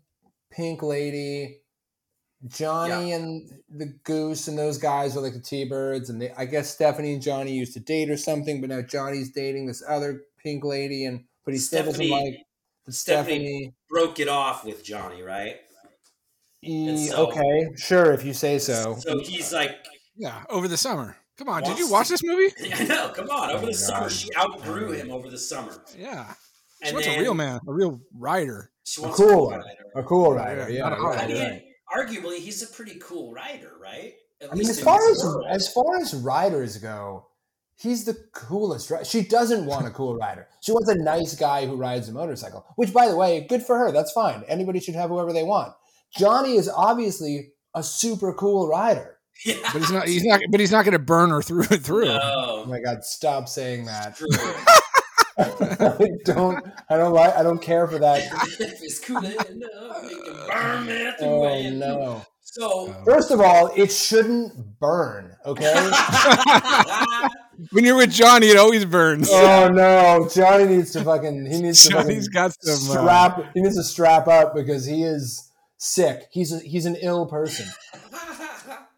pink 0.51 0.81
lady. 0.81 1.57
Johnny 2.47 3.11
and 3.11 3.49
the 3.69 3.93
goose 4.03 4.47
and 4.47 4.57
those 4.57 4.77
guys 4.77 5.15
are 5.15 5.21
like 5.21 5.33
the 5.33 5.39
T-birds, 5.41 6.09
and 6.09 6.19
they, 6.21 6.31
I 6.31 6.45
guess 6.45 6.71
Stephanie 6.73 7.13
and 7.13 7.21
Johnny 7.21 7.51
used 7.51 7.73
to 7.73 7.79
date 7.81 8.09
or 8.09 8.15
something, 8.17 8.61
but 8.61 8.69
now 8.69 8.81
Johnny's 8.81 9.31
dating 9.31 9.67
this 9.67 9.83
other 9.87 10.21
pink 10.41 10.63
lady, 10.63 11.05
and 11.05 11.25
but 11.45 11.53
he 11.53 11.59
still 11.59 11.83
doesn't 11.85 12.09
like 12.09 12.35
Stephanie- 12.89 13.35
Stephanie. 13.35 13.73
Broke 13.89 14.19
it 14.21 14.27
off 14.29 14.63
with 14.65 14.81
Johnny, 14.83 15.21
right? 15.21 15.57
E- 16.63 17.07
so- 17.09 17.27
okay, 17.27 17.69
sure, 17.75 18.13
if 18.13 18.23
you 18.23 18.33
say 18.33 18.57
so. 18.59 18.95
So 18.99 19.19
he's 19.19 19.51
like, 19.53 19.75
Yeah, 20.15 20.41
over 20.49 20.67
the 20.69 20.77
summer. 20.77 21.17
Come 21.37 21.49
on, 21.49 21.61
did 21.61 21.67
Wants 21.67 21.79
you 21.81 21.87
to- 21.87 21.91
watch 21.91 22.07
this 22.09 22.23
movie? 22.23 22.53
I 22.75 22.83
know, 22.85 23.09
come 23.13 23.29
on, 23.29 23.51
over 23.51 23.63
Oh, 23.63 23.67
the 23.67 23.73
summer, 23.73 24.09
she 24.09 24.29
outgrew 24.37 24.91
him 24.93 25.11
over 25.11 25.29
the 25.29 25.37
summer. 25.37 25.83
Yeah. 25.97 26.33
She 26.81 26.89
And 26.89 26.93
wants 26.95 27.07
a 27.07 27.19
real 27.19 27.33
man, 27.33 27.59
a 27.67 27.71
real 27.73 28.01
rider. 28.17 28.71
She 28.85 29.03
A 29.03 29.09
cool 29.09 29.29
a 29.29 29.45
one. 29.45 29.59
rider. 29.59 29.85
A 29.95 30.03
cool 30.03 30.33
rider, 30.33 30.67
Yeah, 30.69 30.75
yeah. 30.77 30.89
not 30.89 30.93
a 30.93 31.21
I 31.23 31.27
mean, 31.27 31.37
right. 31.43 31.63
arguably, 31.95 32.37
he's 32.37 32.61
a 32.63 32.67
pretty 32.67 32.97
cool 32.99 33.31
writer, 33.33 33.73
right? 33.81 34.13
At 34.41 34.51
I 34.51 34.55
mean, 34.55 34.67
as 34.69 34.79
far 34.81 34.99
as 35.11 35.23
world. 35.23 35.45
as 35.49 35.71
far 35.71 35.97
as 36.01 36.15
riders 36.15 36.77
go, 36.77 37.27
he's 37.75 38.05
the 38.05 38.15
coolest. 38.33 38.89
Right? 38.89 39.05
She 39.05 39.21
doesn't 39.21 39.65
want 39.67 39.85
a 39.85 39.91
cool 39.91 40.15
rider. 40.15 40.47
She 40.61 40.71
wants 40.71 40.89
a 40.89 40.95
nice 40.95 41.35
guy 41.35 41.67
who 41.67 41.75
rides 41.75 42.09
a 42.09 42.11
motorcycle. 42.11 42.65
Which, 42.75 42.91
by 42.93 43.07
the 43.07 43.15
way, 43.15 43.45
good 43.47 43.61
for 43.63 43.77
her. 43.77 43.91
That's 43.91 44.11
fine. 44.11 44.43
Anybody 44.47 44.79
should 44.79 44.95
have 44.95 45.09
whoever 45.11 45.31
they 45.33 45.43
want. 45.43 45.73
Johnny 46.17 46.55
is 46.55 46.67
obviously 46.67 47.51
a 47.75 47.83
super 47.83 48.33
cool 48.33 48.67
rider. 48.67 49.17
yeah. 49.45 49.55
But 49.71 49.81
he's 49.81 49.91
not. 49.91 50.07
He's 50.07 50.23
not. 50.23 50.39
But 50.49 50.59
he's 50.59 50.71
not 50.71 50.85
going 50.85 50.93
to 50.93 50.99
burn 50.99 51.29
her 51.29 51.41
through 51.43 51.65
and 51.69 51.85
through. 51.85 52.07
Oh 52.09 52.65
my 52.65 52.79
god! 52.79 53.03
Stop 53.03 53.47
saying 53.47 53.85
that. 53.85 54.19
true. 55.37 55.67
I 55.69 56.09
don't. 56.25 56.65
I 56.89 56.97
don't 56.97 57.13
like. 57.13 57.35
I 57.35 57.43
don't 57.43 57.61
care 57.61 57.87
for 57.87 57.99
that. 57.99 58.21
it's 58.59 58.99
cool 58.99 59.17
enough, 59.17 59.49
you 60.09 60.21
can 60.23 60.33
burn 60.47 61.13
Oh 61.21 61.69
no! 61.71 62.25
So, 62.41 62.93
First 63.05 63.31
of 63.31 63.39
all, 63.39 63.71
it 63.75 63.91
shouldn't 63.91 64.79
burn. 64.79 65.35
Okay. 65.45 65.91
When 67.71 67.85
you're 67.85 67.95
with 67.95 68.11
Johnny, 68.11 68.47
it 68.47 68.57
always 68.57 68.85
burns. 68.85 69.29
oh 69.31 69.69
no! 69.71 70.27
Johnny 70.33 70.65
needs 70.65 70.91
to 70.93 71.03
fucking. 71.03 71.45
He 71.45 71.61
needs 71.61 71.83
to. 71.83 71.89
Johnny's 71.89 72.27
fucking 72.27 72.33
got 72.33 72.55
some. 72.59 72.97
Uh, 72.97 73.01
strap. 73.01 73.53
He 73.53 73.61
needs 73.61 73.75
to 73.75 73.83
strap 73.83 74.27
up 74.27 74.55
because 74.55 74.85
he 74.85 75.03
is 75.03 75.51
sick. 75.77 76.23
He's 76.31 76.51
a, 76.51 76.59
he's 76.59 76.85
an 76.85 76.95
ill 77.01 77.27
person. 77.27 77.67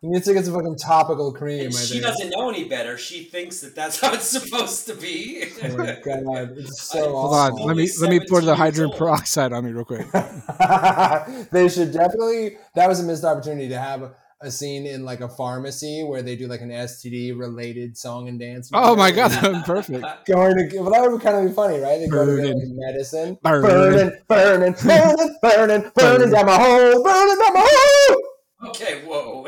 He 0.03 0.09
needs 0.09 0.25
to 0.25 0.33
get 0.33 0.43
some 0.43 0.53
fucking 0.53 0.75
topical 0.75 1.31
cream. 1.31 1.67
And 1.67 1.73
she 1.73 2.01
doesn't 2.01 2.31
know 2.31 2.49
any 2.49 2.65
better. 2.65 2.97
She 2.97 3.23
thinks 3.23 3.61
that 3.61 3.73
that's 3.73 3.99
how 4.01 4.11
it's 4.13 4.25
supposed 4.25 4.85
to 4.87 4.95
be. 4.95 5.45
Oh 5.63 5.77
my 5.77 5.97
god! 6.03 6.57
It's 6.57 6.81
so 6.91 7.15
hold 7.15 7.33
on. 7.33 7.53
awful. 7.53 7.67
Let 7.67 7.77
me 7.77 7.89
let 8.01 8.09
me 8.09 8.19
pour 8.27 8.41
the 8.41 8.53
hydrogen 8.53 8.87
old. 8.87 8.97
peroxide 8.97 9.53
on 9.53 9.63
me 9.63 9.71
real 9.71 9.85
quick. 9.85 10.05
they 11.51 11.69
should 11.69 11.93
definitely. 11.93 12.57
That 12.75 12.89
was 12.89 12.99
a 12.99 13.03
missed 13.03 13.23
opportunity 13.23 13.69
to 13.69 13.79
have 13.79 14.13
a 14.41 14.51
scene 14.51 14.85
in 14.85 15.05
like 15.05 15.21
a 15.21 15.29
pharmacy 15.29 16.03
where 16.03 16.21
they 16.21 16.35
do 16.35 16.47
like 16.47 16.59
an 16.59 16.69
STD 16.69 17.39
related 17.39 17.95
song 17.97 18.27
and 18.27 18.37
dance. 18.37 18.69
Oh 18.73 18.97
my 18.97 19.09
god, 19.09 19.31
that 19.31 19.43
would 19.43 19.53
be 19.59 19.63
perfect. 19.63 20.05
Going 20.27 20.69
to, 20.69 20.79
well, 20.79 20.91
that 20.91 21.09
would 21.09 21.21
kind 21.21 21.37
of 21.37 21.47
be 21.47 21.53
funny, 21.55 21.79
right? 21.79 21.99
They 21.99 22.07
go 22.09 22.25
to 22.25 22.41
get 22.41 22.53
like, 22.53 22.63
medicine, 22.67 23.37
Burning. 23.41 23.61
burning, 23.69 24.11
burning, 24.27 24.75
burning, 24.83 25.37
burning, 25.41 25.91
burning 25.95 26.29
down 26.29 26.45
my 26.45 26.57
hole, 26.57 27.03
burning 27.03 27.39
down 27.39 27.53
my 27.53 27.65
hole. 27.65 28.69
okay, 28.69 29.01
whoa. 29.05 29.47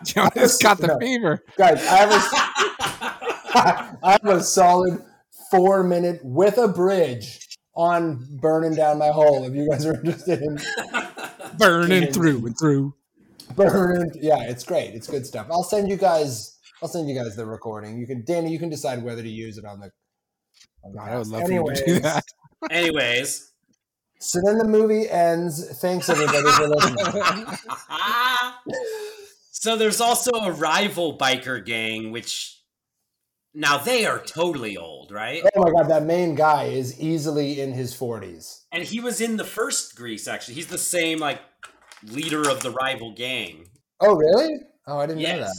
Johnny's 0.04 0.56
got 0.58 0.78
the 0.78 0.88
No. 0.88 0.98
fever. 0.98 1.42
Guys, 1.56 1.78
I 1.86 1.96
have 1.96 2.10
a, 2.10 3.96
I 4.06 4.12
have 4.12 4.24
a 4.26 4.42
solid 4.42 5.02
four 5.50 5.82
minute 5.82 6.20
with 6.24 6.58
a 6.58 6.68
bridge 6.68 7.46
on 7.74 8.26
burning 8.40 8.74
down 8.74 8.98
my 8.98 9.08
hole. 9.08 9.44
If 9.44 9.54
you 9.54 9.68
guys 9.70 9.84
are 9.86 9.94
interested 9.94 10.40
in 10.42 10.58
Burning 11.58 12.12
through 12.12 12.46
and 12.46 12.58
through. 12.58 12.94
burning, 13.56 14.10
yeah, 14.14 14.42
it's 14.44 14.64
great. 14.64 14.94
It's 14.94 15.06
good 15.08 15.26
stuff. 15.26 15.46
I'll 15.50 15.62
send 15.64 15.88
you 15.88 15.96
guys. 15.96 16.58
I'll 16.82 16.88
send 16.88 17.08
you 17.08 17.14
guys 17.14 17.36
the 17.36 17.44
recording. 17.46 17.98
You 17.98 18.06
can, 18.06 18.24
Danny. 18.24 18.50
You 18.50 18.58
can 18.58 18.70
decide 18.70 19.02
whether 19.02 19.22
to 19.22 19.28
use 19.28 19.58
it 19.58 19.64
on 19.64 19.80
the. 19.80 19.90
on 20.84 20.94
God, 20.94 21.08
I 21.10 21.18
would 21.18 21.26
love 21.26 21.44
for 21.46 21.52
you 21.52 21.64
to 21.64 21.84
do 21.84 21.92
Anyways, 21.92 22.02
that. 22.02 22.24
Anyways, 22.70 23.52
So 24.18 24.40
then 24.44 24.58
the 24.58 24.64
movie 24.64 25.08
ends. 25.10 25.78
Thanks 25.80 26.08
everybody 26.08 26.50
for 26.52 26.68
listening. 26.68 27.46
So 29.60 29.76
there's 29.76 30.00
also 30.00 30.30
a 30.32 30.52
rival 30.52 31.18
biker 31.18 31.62
gang, 31.64 32.12
which 32.12 32.56
now 33.52 33.76
they 33.76 34.06
are 34.06 34.18
totally 34.18 34.76
old, 34.78 35.12
right? 35.12 35.42
Oh 35.54 35.60
my 35.62 35.70
god, 35.70 35.90
that 35.90 36.04
main 36.04 36.34
guy 36.34 36.64
is 36.64 36.98
easily 36.98 37.60
in 37.60 37.72
his 37.74 37.92
forties. 37.94 38.64
And 38.72 38.82
he 38.82 39.00
was 39.00 39.20
in 39.20 39.36
the 39.36 39.44
first 39.44 39.96
Grease. 39.96 40.26
Actually, 40.26 40.54
he's 40.54 40.68
the 40.68 40.78
same 40.78 41.18
like 41.18 41.40
leader 42.04 42.48
of 42.48 42.62
the 42.62 42.70
rival 42.70 43.12
gang. 43.12 43.66
Oh 44.00 44.16
really? 44.16 44.48
Oh, 44.86 44.98
I 44.98 45.06
didn't 45.06 45.22
know 45.22 45.40
that. 45.40 45.56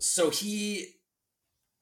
So 0.00 0.28
he, 0.30 0.94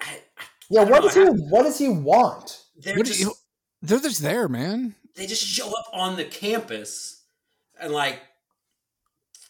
I, 0.00 0.20
I, 0.36 0.42
Yeah, 0.68 0.82
I 0.82 0.84
what 0.84 1.02
does 1.02 1.14
he? 1.14 1.22
I- 1.22 1.30
What 1.30 1.62
does 1.62 1.78
he 1.78 1.88
want? 1.88 2.62
they're 2.76 2.96
What 2.96 3.06
just 3.06 3.20
you- 3.20 3.32
They're 3.80 4.00
just 4.00 4.20
there, 4.22 4.48
man. 4.48 4.94
they 5.16 5.26
just 5.26 5.42
show 5.46 5.68
up 5.68 5.86
on 5.94 6.16
the 6.16 6.24
campus 6.24 7.22
and 7.80 7.90
like 7.92 8.20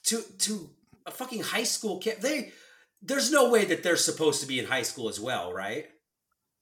to 0.05 0.23
to 0.39 0.71
a 1.07 1.11
fucking 1.11 1.43
high 1.43 1.65
school 1.65 1.99
kid. 1.99 2.21
They 2.21 2.53
there's 3.03 3.31
no 3.31 3.51
way 3.51 3.65
that 3.67 3.83
they're 3.83 3.97
supposed 3.97 4.41
to 4.41 4.47
be 4.47 4.59
in 4.59 4.67
high 4.67 4.83
school 4.83 5.09
as 5.09 5.21
well, 5.21 5.53
right? 5.53 5.87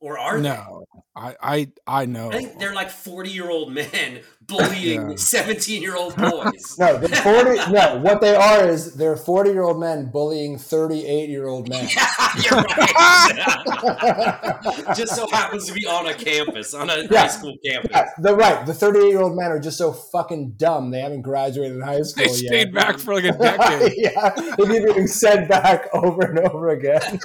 Or 0.02 0.18
are 0.18 0.36
they? 0.40 0.48
No, 0.48 0.84
I 1.14 1.36
I 1.40 1.68
I 1.86 2.06
know. 2.06 2.28
I 2.30 2.38
think 2.38 2.58
they're 2.58 2.74
like 2.74 2.90
40 2.90 3.30
year 3.30 3.48
old 3.48 3.72
men 3.72 4.20
bullying 4.48 5.10
Yeah. 5.10 5.16
17 5.16 5.80
year 5.80 5.94
old 5.96 6.16
boys. 6.16 6.76
No, 6.78 6.98
they're 6.98 7.22
forty. 7.22 7.56
no, 7.72 7.98
what 8.02 8.20
they 8.20 8.34
are 8.34 8.68
is 8.68 8.94
they're 8.96 9.16
forty-year-old 9.16 9.78
men 9.78 10.10
bullying 10.10 10.58
thirty-eight-year-old 10.58 11.68
men. 11.68 11.88
yeah, 11.94 12.08
You're 12.50 12.60
right. 12.62 14.58
Just 14.96 15.14
so 15.14 15.28
happens 15.28 15.66
to 15.66 15.72
be 15.72 15.86
on 15.86 16.06
a 16.08 16.14
campus, 16.14 16.74
on 16.74 16.90
a 16.90 17.02
Yeah. 17.08 17.20
high 17.20 17.26
school 17.28 17.54
campus. 17.64 17.90
Yeah, 17.92 18.06
the 18.18 18.34
right. 18.34 18.66
The 18.66 18.74
thirty-eight-year-old 18.74 19.36
men 19.36 19.52
are 19.52 19.60
just 19.60 19.78
so 19.78 19.92
fucking 19.92 20.54
dumb. 20.56 20.90
They 20.90 21.00
haven't 21.00 21.22
graduated 21.22 21.80
high 21.80 22.02
school 22.02 22.24
They 22.24 22.30
yet. 22.30 22.36
stayed 22.48 22.74
back 22.74 22.98
for 22.98 23.14
like 23.14 23.24
a 23.24 23.32
decade. 23.38 23.92
yeah, 23.96 24.30
they 24.30 24.66
keep 24.66 24.86
getting 24.86 25.06
sent 25.06 25.48
back 25.48 25.86
over 25.94 26.22
and 26.22 26.40
over 26.40 26.70
again. 26.70 27.20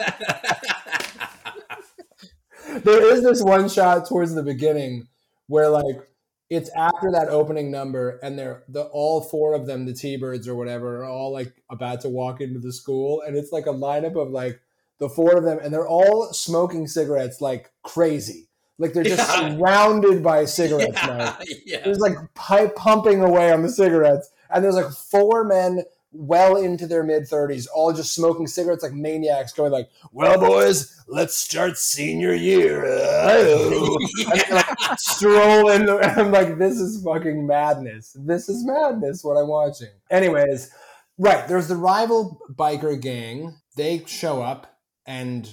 There 2.87 3.13
is 3.13 3.23
this 3.23 3.41
one 3.41 3.69
shot 3.69 4.07
towards 4.07 4.33
the 4.33 4.43
beginning 4.43 5.07
where 5.47 5.69
like 5.69 6.09
it's 6.49 6.69
after 6.75 7.11
that 7.11 7.27
opening 7.29 7.69
number 7.69 8.19
and 8.23 8.39
they're 8.39 8.63
the 8.69 8.83
all 8.85 9.21
four 9.21 9.53
of 9.53 9.65
them 9.67 9.85
the 9.85 9.93
t-birds 9.93 10.47
or 10.47 10.55
whatever 10.55 11.03
are 11.03 11.09
all 11.09 11.31
like 11.31 11.53
about 11.69 12.01
to 12.01 12.09
walk 12.09 12.39
into 12.41 12.59
the 12.59 12.71
school 12.71 13.21
and 13.27 13.35
it's 13.35 13.51
like 13.51 13.65
a 13.65 13.69
lineup 13.73 14.15
of 14.19 14.29
like 14.29 14.59
the 14.99 15.09
four 15.09 15.37
of 15.37 15.43
them 15.43 15.59
and 15.61 15.73
they're 15.73 15.87
all 15.87 16.31
smoking 16.33 16.87
cigarettes 16.87 17.41
like 17.41 17.71
crazy 17.83 18.47
like 18.79 18.93
they're 18.93 19.03
just 19.03 19.27
Yeah. 19.41 19.57
surrounded 19.57 20.23
by 20.23 20.45
cigarettes 20.45 20.97
yeah, 21.03 21.35
yeah. 21.65 21.81
there's 21.83 21.99
like 21.99 22.15
pipe 22.35 22.75
pumping 22.75 23.21
away 23.21 23.51
on 23.51 23.61
the 23.63 23.69
cigarettes, 23.69 24.29
and 24.49 24.63
there's 24.63 24.75
like 24.75 24.91
four 24.91 25.43
men 25.43 25.83
well 26.17 26.55
into 26.57 26.87
their 26.87 27.03
mid 27.03 27.23
30s, 27.23 27.67
all 27.73 27.93
just 27.93 28.13
smoking 28.13 28.47
cigarettes 28.47 28.83
like 28.83 28.93
maniacs, 28.93 29.53
going 29.53 29.71
like, 29.71 29.89
"Well, 30.11 30.39
boys, 30.39 31.03
let's 31.07 31.35
start 31.35 31.77
senior 31.77 32.33
year." 32.33 32.85
Uh-oh." 32.85 33.97
And 34.31 34.49
like 34.51 34.77
strolling, 34.99 35.81
and 35.87 35.89
I'm 35.91 36.31
like, 36.31 36.57
"This 36.57 36.79
is 36.79 37.03
fucking 37.03 37.45
madness. 37.47 38.15
This 38.19 38.49
is 38.49 38.65
madness. 38.65 39.23
What 39.23 39.35
I'm 39.37 39.47
watching." 39.47 39.89
Anyways, 40.11 40.71
right 41.17 41.47
there's 41.47 41.67
the 41.67 41.75
rival 41.75 42.39
biker 42.53 42.99
gang. 43.01 43.55
They 43.75 44.03
show 44.05 44.41
up, 44.41 44.79
and 45.05 45.49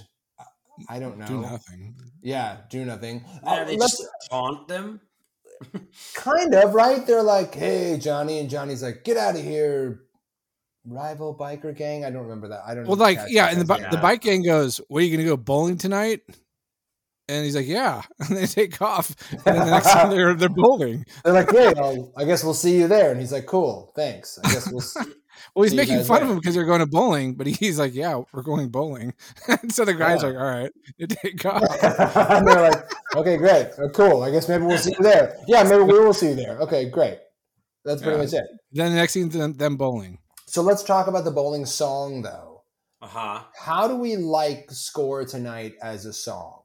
I 0.89 0.99
don't 0.99 1.19
know. 1.19 1.27
Do 1.27 1.41
nothing. 1.41 1.95
Yeah, 2.23 2.57
do 2.71 2.85
nothing. 2.85 3.25
Yeah, 3.45 3.53
Uh, 3.53 3.65
they 3.65 3.77
let's- 3.77 3.99
just 3.99 4.09
taunt 4.31 4.67
them. 4.69 5.01
kind 6.15 6.53
of 6.55 6.75
right 6.75 7.07
they're 7.07 7.23
like 7.23 7.55
hey 7.55 7.97
johnny 7.97 8.41
and 8.41 8.51
johnny's 8.51 8.83
like 8.83 9.05
get 9.05 9.17
out 9.17 9.37
of 9.37 9.43
here 9.43 10.01
rival 10.87 11.35
biker 11.35 11.75
gang 11.77 12.05
i 12.05 12.11
don't 12.11 12.23
remember 12.25 12.49
that 12.49 12.63
i 12.67 12.75
don't 12.75 12.85
know. 12.85 12.91
Well, 12.91 12.99
like 12.99 13.19
yeah, 13.29 13.47
and 13.51 13.61
the 13.61 13.77
name. 13.79 13.91
the 13.91 13.97
bike 13.99 14.21
gang 14.21 14.43
goes, 14.43 14.81
"What 14.89 14.99
are 14.99 15.07
you 15.07 15.17
gonna 15.17 15.29
go 15.29 15.37
bowling 15.37 15.79
tonight?" 15.79 16.21
And 17.27 17.43
he's 17.45 17.57
like, 17.57 17.67
"Yeah." 17.67 18.03
And 18.29 18.37
they 18.37 18.47
take 18.47 18.81
off, 18.83 19.15
and 19.33 19.41
then 19.57 19.65
the 19.65 19.71
next 19.71 19.91
time 19.91 20.11
they're 20.11 20.35
they're 20.35 20.49
bowling. 20.55 21.07
they're 21.25 21.33
like 21.33 21.51
yeah 21.53 21.73
well, 21.75 22.13
i 22.19 22.25
guess 22.25 22.45
we'll 22.45 22.53
see 22.55 22.77
you 22.77 22.87
there 22.89 23.11
and 23.13 23.19
he's 23.21 23.33
like 23.33 23.47
cool 23.47 23.93
thanks 23.97 24.39
i 24.45 24.53
guess 24.53 24.71
we'll 24.71 24.81
see 24.81 25.01
Well, 25.55 25.65
he's 25.65 25.73
See 25.73 25.77
making 25.77 26.05
fun 26.05 26.19
of 26.19 26.23
later. 26.23 26.33
him 26.33 26.39
because 26.39 26.55
they're 26.55 26.65
going 26.65 26.79
to 26.81 26.87
bowling, 26.87 27.35
but 27.35 27.47
he's 27.49 27.77
like, 27.79 27.93
"Yeah, 27.93 28.23
we're 28.33 28.43
going 28.43 28.69
bowling." 28.69 29.15
and 29.49 29.73
so 29.73 29.85
the 29.85 29.93
guy's 29.93 30.23
Yeah. 30.23 30.29
like, 30.29 30.37
"All 30.37 30.45
right," 30.45 30.73
they 30.99 31.07
take 31.07 31.45
off. 31.45 31.63
and 31.83 32.47
they're 32.47 32.71
like 32.71 32.85
okay 33.17 33.37
great 33.37 33.67
Uh, 33.79 33.89
cool 33.95 34.23
i 34.23 34.31
guess 34.31 34.49
maybe 34.49 34.65
we'll 34.65 34.79
see 34.79 34.93
you 34.97 35.03
there 35.03 35.37
yeah 35.49 35.63
maybe 35.65 35.83
we 35.83 35.99
will 35.99 36.15
see 36.15 36.29
you 36.29 36.35
there 36.37 36.59
okay 36.61 36.89
great 36.89 37.19
that's 37.85 38.01
pretty 38.03 38.17
Yeah. 38.17 38.25
much 38.25 38.33
it 38.33 38.45
then 38.73 38.91
the 38.93 38.97
next 38.97 39.15
thing, 39.15 39.29
them 39.29 39.77
bowling. 39.77 40.19
So 40.55 40.63
let's 40.63 40.85
talk 40.85 41.09
about 41.09 41.25
the 41.25 41.31
bowling 41.33 41.67
song 41.67 42.23
though 42.23 42.63
Uh 43.03 43.07
huh. 43.09 43.41
how 43.59 43.89
do 43.89 43.97
we 43.97 44.15
like 44.17 44.71
score 44.71 45.25
tonight 45.25 45.75
as 45.83 46.07
a 46.07 46.13
song 46.13 46.61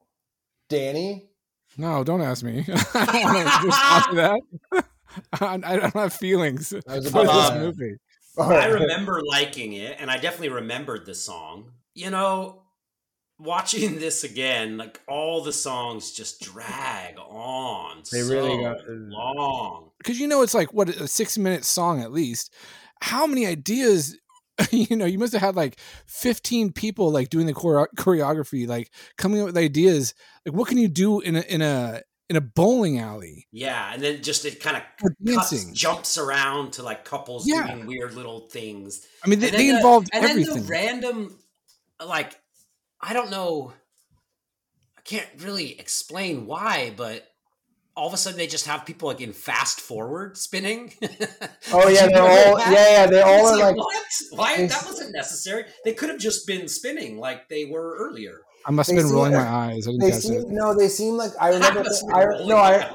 danny 0.69 1.29
No, 1.77 2.03
don't 2.03 2.21
ask 2.21 2.43
me. 2.43 2.65
I 2.93 3.05
don't 3.05 3.23
want 3.23 3.47
to 3.47 3.65
respond 3.65 4.05
to 4.09 4.15
that. 4.15 4.85
I, 5.41 5.53
I 5.73 5.75
don't 5.79 5.93
have 5.93 6.13
feelings 6.13 6.71
I 6.73 6.95
for 6.99 6.99
this 7.25 7.49
to- 7.49 7.59
movie. 7.59 7.95
I 8.37 8.65
remember 8.67 9.21
liking 9.23 9.73
it, 9.73 9.97
and 9.99 10.09
I 10.11 10.17
definitely 10.17 10.49
remembered 10.49 11.05
the 11.05 11.15
song. 11.15 11.71
You 11.93 12.09
know, 12.09 12.63
watching 13.37 13.99
this 14.05 14.23
again, 14.23 14.77
like 14.77 14.99
all 15.07 15.41
the 15.43 15.53
songs 15.53 16.11
just 16.11 16.41
drag 16.41 17.17
on. 17.17 18.03
They 18.11 18.21
so 18.21 18.29
really 18.33 18.61
got- 18.63 18.77
long. 18.87 19.91
because 19.99 20.19
you 20.19 20.27
know 20.27 20.41
it's 20.41 20.53
like 20.53 20.73
what 20.73 20.89
a 20.89 21.07
six 21.07 21.37
minute 21.37 21.65
song 21.65 22.01
at 22.01 22.11
least. 22.11 22.53
How 23.01 23.25
many 23.27 23.45
ideas? 23.45 24.17
You 24.71 24.97
know, 24.97 25.05
you 25.05 25.17
must 25.17 25.31
have 25.31 25.41
had 25.41 25.55
like 25.55 25.79
fifteen 26.05 26.73
people 26.73 27.11
like 27.11 27.29
doing 27.29 27.45
the 27.45 27.53
chore- 27.53 27.89
choreography, 27.95 28.67
like 28.67 28.91
coming 29.17 29.39
up 29.39 29.45
with 29.45 29.57
ideas. 29.57 30.13
Like, 30.45 30.53
what 30.53 30.67
can 30.67 30.77
you 30.77 30.89
do 30.89 31.21
in 31.21 31.37
a 31.37 31.41
in 31.41 31.61
a 31.61 32.01
in 32.29 32.35
a 32.35 32.41
bowling 32.41 32.99
alley. 32.99 33.47
Yeah, 33.51 33.91
and 33.93 34.03
then 34.03 34.21
just 34.21 34.45
it 34.45 34.59
kind 34.61 34.77
of 34.77 34.83
cuts, 35.35 35.65
jumps 35.71 36.17
around 36.17 36.73
to 36.73 36.83
like 36.83 37.03
couples 37.03 37.47
Yeah. 37.47 37.65
doing 37.73 37.87
weird 37.87 38.13
little 38.13 38.47
things. 38.49 39.05
I 39.25 39.27
mean, 39.27 39.39
they, 39.39 39.49
they 39.49 39.71
the- 39.71 40.05
and 40.13 40.25
everything. 40.25 40.53
then 40.53 40.63
the 40.63 40.69
random, 40.69 41.39
like, 42.05 42.39
I 43.01 43.13
don't 43.13 43.31
know, 43.31 43.73
I 44.97 45.01
can't 45.01 45.27
really 45.39 45.79
explain 45.79 46.45
why, 46.45 46.93
but 46.95 47.25
all 47.99 48.07
of 48.07 48.13
a 48.13 48.17
sudden 48.17 48.37
they 48.37 48.47
just 48.47 48.65
have 48.65 48.85
people 48.85 49.07
like 49.09 49.21
in 49.21 49.33
fast 49.33 49.79
forward 49.81 50.37
spinning. 50.37 50.93
Oh 51.71 51.87
yeah, 51.87 52.07
they're 52.07 52.21
all 52.21 52.57
that? 52.57 52.71
yeah, 52.73 52.91
yeah, 52.91 53.05
they 53.07 53.21
all 53.21 53.41
It's 53.47 53.51
are 53.51 53.57
like 53.67 53.75
what? 53.77 54.03
Why 54.31 54.57
they- 54.57 54.67
that 54.67 54.83
wasn't 54.85 55.13
necessary? 55.13 55.65
They 55.85 55.93
could 55.93 56.09
have 56.09 56.19
just 56.19 56.47
been 56.47 56.67
spinning 56.67 57.17
like 57.19 57.47
they 57.49 57.65
were 57.65 57.95
earlier. 57.99 58.39
I 58.65 58.71
must 58.71 58.89
have 58.89 58.97
been 58.97 59.05
seem- 59.07 59.15
rolling 59.15 59.33
my 59.33 59.47
eyes. 59.47 59.87
I 59.87 59.91
didn't 59.91 60.01
they 60.01 60.11
catch 60.11 60.21
seem 60.21 60.41
it. 60.41 60.47
no, 60.49 60.75
they 60.75 60.87
seem 60.87 61.13
like 61.15 61.31
I 61.39 61.49
remember. 61.49 61.83
That's 61.83 62.03
I, 62.13 62.25
no, 62.45 62.57
I. 62.57 62.89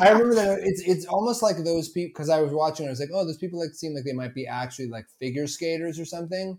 I 0.00 0.10
remember 0.10 0.34
that 0.34 0.58
it's 0.62 0.82
it's 0.82 1.06
almost 1.06 1.42
like 1.42 1.56
those 1.64 1.88
people 1.88 2.10
because 2.14 2.28
I 2.28 2.40
was 2.40 2.52
watching. 2.52 2.86
I 2.86 2.90
was 2.90 3.00
like, 3.00 3.10
oh, 3.14 3.24
those 3.24 3.38
people 3.38 3.58
like 3.58 3.74
seem 3.74 3.94
like 3.94 4.04
they 4.04 4.12
might 4.12 4.34
be 4.34 4.46
actually 4.46 4.88
like 4.88 5.06
figure 5.18 5.46
skaters 5.46 5.98
or 5.98 6.04
something, 6.04 6.58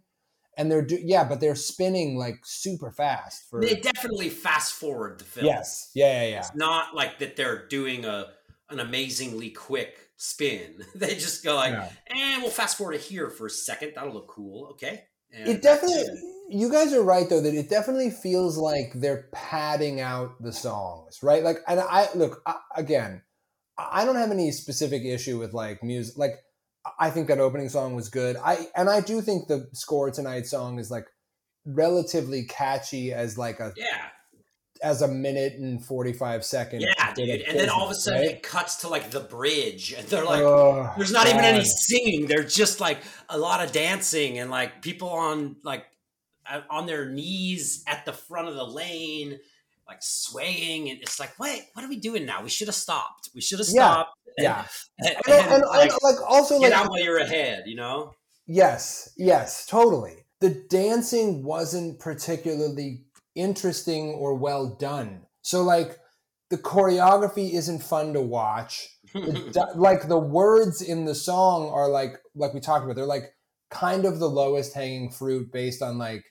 and 0.57 0.71
they're 0.71 0.81
do, 0.81 0.97
yeah, 1.01 1.23
but 1.23 1.39
they're 1.39 1.55
spinning 1.55 2.17
like 2.17 2.39
super 2.43 2.91
fast 2.91 3.49
for 3.49 3.61
They 3.61 3.75
definitely 3.75 4.29
fast 4.29 4.73
forward 4.73 5.19
the 5.19 5.25
film. 5.25 5.45
yes, 5.45 5.91
yeah, 5.95 6.21
yeah, 6.23 6.29
yeah. 6.29 6.39
It's 6.39 6.55
not 6.55 6.95
like 6.95 7.19
that 7.19 7.35
they're 7.35 7.67
doing 7.67 8.05
a 8.05 8.27
an 8.69 8.79
amazingly 8.79 9.49
quick 9.51 9.97
spin. 10.17 10.83
They 10.95 11.13
just 11.15 11.43
go 11.43 11.55
like, 11.55 11.73
Yeah. 11.73 11.89
and 12.09 12.41
we'll 12.41 12.51
fast 12.51 12.77
forward 12.77 12.93
to 12.93 12.99
here 12.99 13.29
for 13.29 13.45
a 13.47 13.49
second. 13.49 13.93
That'll 13.95 14.13
look 14.13 14.27
cool. 14.27 14.69
Okay. 14.71 15.03
And 15.31 15.47
It 15.49 15.61
definitely. 15.61 16.03
You 16.49 16.71
guys 16.71 16.93
are 16.93 17.01
right 17.03 17.27
though 17.29 17.41
that 17.41 17.53
it 17.55 17.69
definitely 17.69 18.11
feels 18.11 18.57
like 18.57 18.91
they're 18.95 19.29
padding 19.33 19.99
out 19.99 20.41
the 20.41 20.53
songs, 20.53 21.19
right? 21.23 21.43
Like, 21.43 21.57
and 21.67 21.79
I 21.79 22.07
look 22.15 22.41
I, 22.45 22.55
again. 22.75 23.21
I 23.77 24.05
don't 24.05 24.15
have 24.15 24.31
any 24.31 24.51
specific 24.51 25.03
issue 25.03 25.37
with 25.37 25.53
like 25.53 25.83
music. 25.83 26.17
Like, 26.17 26.35
I 26.99 27.09
think 27.09 27.27
that 27.27 27.39
opening 27.39 27.69
song 27.69 27.95
was 27.95 28.09
good. 28.09 28.35
I 28.37 28.67
and 28.75 28.89
I 28.89 29.01
do 29.01 29.21
think 29.21 29.47
the 29.47 29.67
score 29.73 30.11
tonight 30.11 30.45
song 30.47 30.79
is 30.79 30.91
like 30.91 31.05
relatively 31.65 32.43
catchy 32.43 33.11
as 33.13 33.37
like 33.37 33.59
a 33.59 33.73
Yeah. 33.75 34.05
as 34.83 35.01
a 35.01 35.07
minute 35.07 35.53
and 35.53 35.83
45 35.83 36.45
second 36.45 36.81
Yeah, 36.81 37.13
dude. 37.13 37.41
And 37.41 37.59
then 37.59 37.69
all 37.69 37.85
of 37.85 37.91
a 37.91 37.95
sudden 37.95 38.19
right? 38.21 38.29
it 38.31 38.43
cuts 38.43 38.77
to 38.77 38.87
like 38.87 39.09
the 39.09 39.21
bridge 39.21 39.93
and 39.93 40.07
they're 40.07 40.23
like 40.25 40.41
Oh, 40.41 40.91
there's 40.97 41.11
not 41.11 41.27
even 41.27 41.41
any 41.43 41.63
singing. 41.65 42.27
They're 42.27 42.43
just 42.43 42.79
like 42.79 42.99
a 43.29 43.37
lot 43.37 43.63
of 43.63 43.71
dancing 43.71 44.37
and 44.39 44.51
like 44.51 44.81
people 44.81 45.09
on 45.09 45.55
like 45.63 45.85
on 46.69 46.85
their 46.85 47.09
knees 47.09 47.83
at 47.87 48.05
the 48.05 48.13
front 48.13 48.47
of 48.47 48.53
the 48.55 48.63
lane 48.63 49.39
like 49.87 49.97
swaying 50.01 50.89
and 50.89 50.99
it's 51.01 51.19
like 51.19 51.37
wait 51.39 51.63
what 51.73 51.83
are 51.83 51.89
we 51.89 51.95
doing 51.97 52.25
now 52.25 52.41
we 52.43 52.49
should 52.49 52.67
have 52.67 52.75
stopped 52.75 53.29
we 53.35 53.41
should 53.41 53.59
have 53.59 53.67
stopped 53.67 54.17
yeah. 54.37 54.65
and, 54.99 55.15
And, 55.27 55.35
and, 55.35 55.53
and, 55.53 55.63
like, 55.63 55.91
like 56.03 56.15
also 56.27 56.59
get 56.59 56.71
like 56.71 56.79
out 56.81 56.89
while 56.89 57.01
you're 57.01 57.19
ahead 57.19 57.63
you 57.65 57.75
know 57.75 58.13
yes 58.47 59.13
yes 59.17 59.65
totally 59.65 60.25
the 60.39 60.49
dancing 60.69 61.43
wasn't 61.43 61.99
particularly 61.99 63.05
interesting 63.35 64.09
or 64.09 64.35
well 64.35 64.67
done 64.75 65.21
so 65.41 65.63
like 65.63 65.97
the 66.49 66.57
choreography 66.57 67.53
isn't 67.53 67.83
fun 67.83 68.13
to 68.13 68.21
watch 68.21 68.87
The 69.13 69.71
like 69.75 70.07
the 70.07 70.19
words 70.19 70.81
in 70.81 71.05
the 71.05 71.15
song 71.15 71.69
are 71.69 71.89
like 71.89 72.13
like 72.35 72.53
we 72.53 72.59
talked 72.59 72.83
about 72.83 72.95
they're 72.95 73.05
like 73.05 73.33
kind 73.69 74.05
of 74.05 74.19
the 74.19 74.29
lowest 74.29 74.73
hanging 74.73 75.11
fruit 75.11 75.51
based 75.51 75.81
on 75.81 75.97
like 75.97 76.23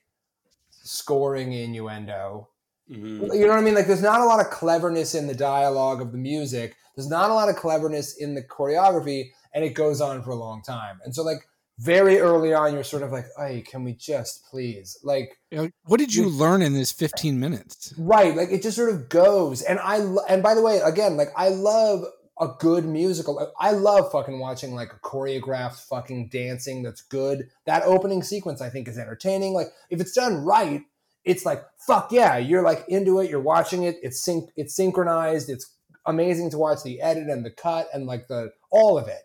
scoring 0.70 1.52
innuendo 1.52 2.48
Mhm. 2.90 3.34
you 3.34 3.46
know 3.46 3.48
what 3.48 3.58
I 3.58 3.62
mean? 3.62 3.74
Like, 3.74 3.86
there's 3.86 4.02
not 4.02 4.20
a 4.20 4.26
lot 4.26 4.40
of 4.40 4.50
cleverness 4.50 5.14
in 5.14 5.26
the 5.26 5.34
dialogue 5.34 6.02
of 6.02 6.12
the 6.12 6.18
music. 6.18 6.76
There's 6.94 7.08
not 7.08 7.30
a 7.30 7.34
lot 7.34 7.48
of 7.48 7.56
cleverness 7.56 8.16
in 8.16 8.34
the 8.34 8.42
choreography, 8.42 9.30
and 9.52 9.64
it 9.64 9.74
goes 9.74 10.00
on 10.00 10.22
for 10.22 10.30
a 10.30 10.36
long 10.36 10.62
time. 10.62 11.00
And 11.04 11.14
so, 11.14 11.22
like, 11.22 11.48
very 11.78 12.20
early 12.20 12.54
on, 12.54 12.72
you're 12.72 12.84
sort 12.84 13.02
of 13.02 13.10
like, 13.10 13.26
"Hey, 13.36 13.62
can 13.62 13.82
we 13.82 13.94
just 13.94 14.44
please?" 14.48 14.98
Like, 15.02 15.38
what 15.86 15.98
did 15.98 16.14
you 16.14 16.28
learn 16.28 16.62
in 16.62 16.72
this 16.72 16.92
15 16.92 17.38
minutes? 17.40 17.94
right? 17.98 18.36
Like, 18.36 18.50
it 18.50 18.62
just 18.62 18.76
sort 18.76 18.90
of 18.90 19.08
goes. 19.08 19.62
And 19.62 19.78
I, 19.80 19.96
and 20.28 20.42
by 20.42 20.54
the 20.54 20.62
way, 20.62 20.78
again, 20.78 21.16
like, 21.16 21.30
I 21.36 21.48
love 21.48 22.04
a 22.40 22.48
good 22.58 22.84
musical. 22.84 23.52
I 23.58 23.72
love 23.72 24.10
fucking 24.10 24.38
watching 24.38 24.74
like 24.74 24.92
a 24.92 24.98
choreographed 25.06 25.86
fucking 25.88 26.28
dancing 26.28 26.82
that's 26.82 27.02
good. 27.02 27.48
That 27.66 27.82
opening 27.84 28.22
sequence, 28.22 28.60
I 28.60 28.70
think, 28.70 28.88
is 28.88 28.98
entertaining. 28.98 29.52
Like, 29.54 29.68
if 29.90 30.00
it's 30.00 30.12
done 30.12 30.44
right, 30.44 30.82
it's 31.24 31.44
like 31.44 31.64
fuck 31.78 32.12
yeah 32.12 32.36
you're 32.36 32.62
like 32.62 32.84
into 32.88 33.18
it 33.18 33.30
you're 33.30 33.40
watching 33.40 33.84
it 33.84 33.96
it's 34.02 34.20
sync 34.20 34.50
it's 34.56 34.74
synchronized 34.74 35.48
it's 35.48 35.73
amazing 36.06 36.50
to 36.50 36.58
watch 36.58 36.82
the 36.84 37.00
edit 37.00 37.28
and 37.28 37.44
the 37.44 37.50
cut 37.50 37.88
and 37.92 38.06
like 38.06 38.28
the 38.28 38.50
all 38.70 38.98
of 38.98 39.08
it. 39.08 39.20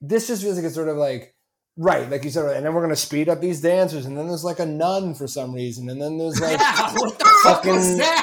This 0.00 0.26
just 0.26 0.42
feels 0.42 0.56
like 0.56 0.64
it's 0.64 0.74
sort 0.74 0.88
of 0.88 0.96
like 0.96 1.34
right 1.78 2.08
like 2.10 2.24
you 2.24 2.30
said 2.30 2.56
and 2.56 2.64
then 2.64 2.72
we're 2.72 2.80
gonna 2.80 2.96
speed 2.96 3.28
up 3.28 3.38
these 3.40 3.60
dancers 3.60 4.06
and 4.06 4.16
then 4.16 4.26
there's 4.28 4.44
like 4.44 4.58
a 4.60 4.64
nun 4.64 5.14
for 5.14 5.26
some 5.26 5.54
reason 5.54 5.90
and 5.90 6.00
then 6.00 6.16
there's 6.16 6.40
like 6.40 6.58
yeah 6.60 6.90
what 6.94 7.18
the 7.18 7.24
fuck 7.44 7.62
was 7.64 7.84
fucking- 7.84 7.98
that? 7.98 8.22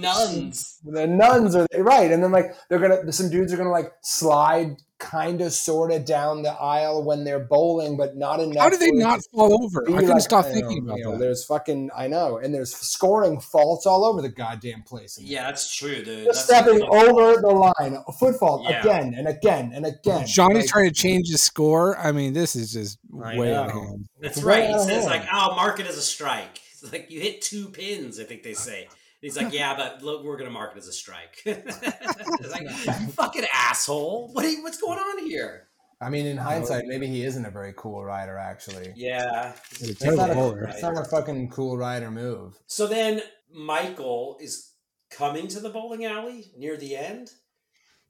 Nuns. 0.00 0.78
The 0.84 1.06
nuns 1.06 1.54
are 1.54 1.66
right 1.76 2.10
and 2.10 2.22
then 2.22 2.32
like 2.32 2.54
they're 2.70 2.78
gonna 2.78 3.12
some 3.12 3.28
dudes 3.28 3.52
are 3.52 3.58
gonna 3.58 3.70
like 3.70 3.92
slide 4.02 4.76
kind 5.04 5.40
of 5.40 5.52
sort 5.52 5.92
of 5.92 6.04
down 6.04 6.42
the 6.42 6.52
aisle 6.52 7.04
when 7.04 7.24
they're 7.24 7.40
bowling 7.44 7.96
but 7.96 8.16
not 8.16 8.40
enough 8.40 8.58
How 8.62 8.70
do 8.70 8.76
they 8.76 8.90
not 8.90 9.20
fall 9.32 9.62
over? 9.64 9.82
I 9.82 9.86
be 9.86 9.92
couldn't 9.94 10.08
like, 10.10 10.20
stop 10.22 10.44
I 10.46 10.52
thinking 10.52 10.84
know, 10.84 10.90
about 10.92 10.98
you 10.98 11.04
know, 11.04 11.10
that. 11.12 11.18
There's 11.18 11.44
fucking, 11.44 11.90
I 11.96 12.08
know, 12.08 12.38
and 12.38 12.54
there's 12.54 12.74
scoring 12.74 13.40
faults 13.40 13.86
all 13.86 14.04
over 14.04 14.22
the 14.22 14.28
goddamn 14.28 14.82
place. 14.82 15.18
yeah 15.20 15.44
that's 15.44 15.74
true 15.76 16.02
dude 16.02 16.24
Just 16.24 16.48
That's 16.48 16.60
stepping 16.64 16.80
like- 16.80 16.90
over 16.90 17.40
the 17.40 17.48
line, 17.48 18.02
a 18.08 18.12
foot 18.12 18.38
fault 18.38 18.66
Yeah. 18.68 18.80
again 18.80 19.14
and 19.16 19.28
again 19.28 19.72
and 19.74 19.86
again. 19.86 20.26
Johnny's 20.26 20.64
Like, 20.64 20.66
trying 20.66 20.88
to 20.88 20.94
change 20.94 21.28
his 21.30 21.42
score. 21.42 21.96
I 21.98 22.12
mean, 22.12 22.32
this 22.32 22.56
is 22.56 22.72
just 22.72 22.98
I 23.22 23.38
way 23.38 23.54
out 23.54 23.66
of 23.66 23.72
hand. 23.72 24.06
That's 24.20 24.38
It's 24.38 24.44
right. 24.44 24.64
way 24.64 24.72
He 24.72 24.78
says 24.78 24.88
hand. 24.88 25.06
like, 25.06 25.26
"I'll 25.30 25.54
mark 25.54 25.80
it 25.80 25.86
as 25.86 25.96
a 25.96 26.02
strike." 26.02 26.60
It's 26.72 26.92
like 26.92 27.10
you 27.10 27.20
hit 27.20 27.40
two 27.42 27.68
pins. 27.68 28.18
I 28.20 28.24
think 28.24 28.42
they 28.42 28.54
say. 28.54 28.88
He's 29.24 29.38
like, 29.38 29.54
"Yeah, 29.54 29.74
but 29.74 30.02
look, 30.02 30.22
we're 30.22 30.36
gonna 30.36 30.50
mark 30.50 30.72
it 30.74 30.78
as 30.78 30.86
a 30.86 30.92
strike." 30.92 31.40
it's 31.46 32.52
like, 32.52 32.68
fucking 33.12 33.46
asshole. 33.54 34.28
What? 34.34 34.44
Are 34.44 34.48
you, 34.50 34.62
what's 34.62 34.78
going 34.78 34.98
on 34.98 35.26
here? 35.26 35.68
I 35.98 36.10
mean, 36.10 36.26
in 36.26 36.36
hindsight, 36.36 36.84
maybe 36.86 37.06
he 37.06 37.24
isn't 37.24 37.46
a 37.46 37.50
very 37.50 37.72
cool 37.74 38.04
rider. 38.04 38.36
Actually, 38.36 38.92
Yeah. 38.94 39.54
He's 39.78 39.88
a 39.88 39.92
it's 39.92 40.04
not, 40.04 40.28
a, 40.30 40.64
it's 40.68 40.82
not 40.82 40.98
a 40.98 41.04
fucking 41.04 41.48
cool 41.48 41.78
rider 41.78 42.10
move. 42.10 42.58
So 42.66 42.86
then 42.86 43.22
Michael 43.50 44.36
is 44.42 44.72
coming 45.10 45.48
to 45.48 45.60
the 45.60 45.70
bowling 45.70 46.04
alley 46.04 46.52
near 46.58 46.76
the 46.76 46.94
end, 46.94 47.30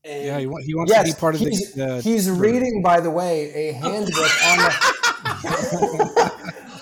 and 0.03 0.25
Yeah, 0.27 0.41
he, 0.41 0.47
wa- 0.47 0.59
he 0.65 0.75
wants 0.75 0.91
Yes, 0.91 1.09
to 1.09 1.15
be 1.15 1.21
part 1.21 1.37
of 1.37 1.43
he's, 1.43 1.75
the. 1.75 1.95
Uh, 1.99 2.01
he's 2.01 2.29
reading, 2.29 2.83
by 2.83 2.99
the 2.99 3.11
way, 3.11 3.53
a 3.69 3.73
handbook 3.75 4.45
on 4.47 4.59
a, 4.59 4.73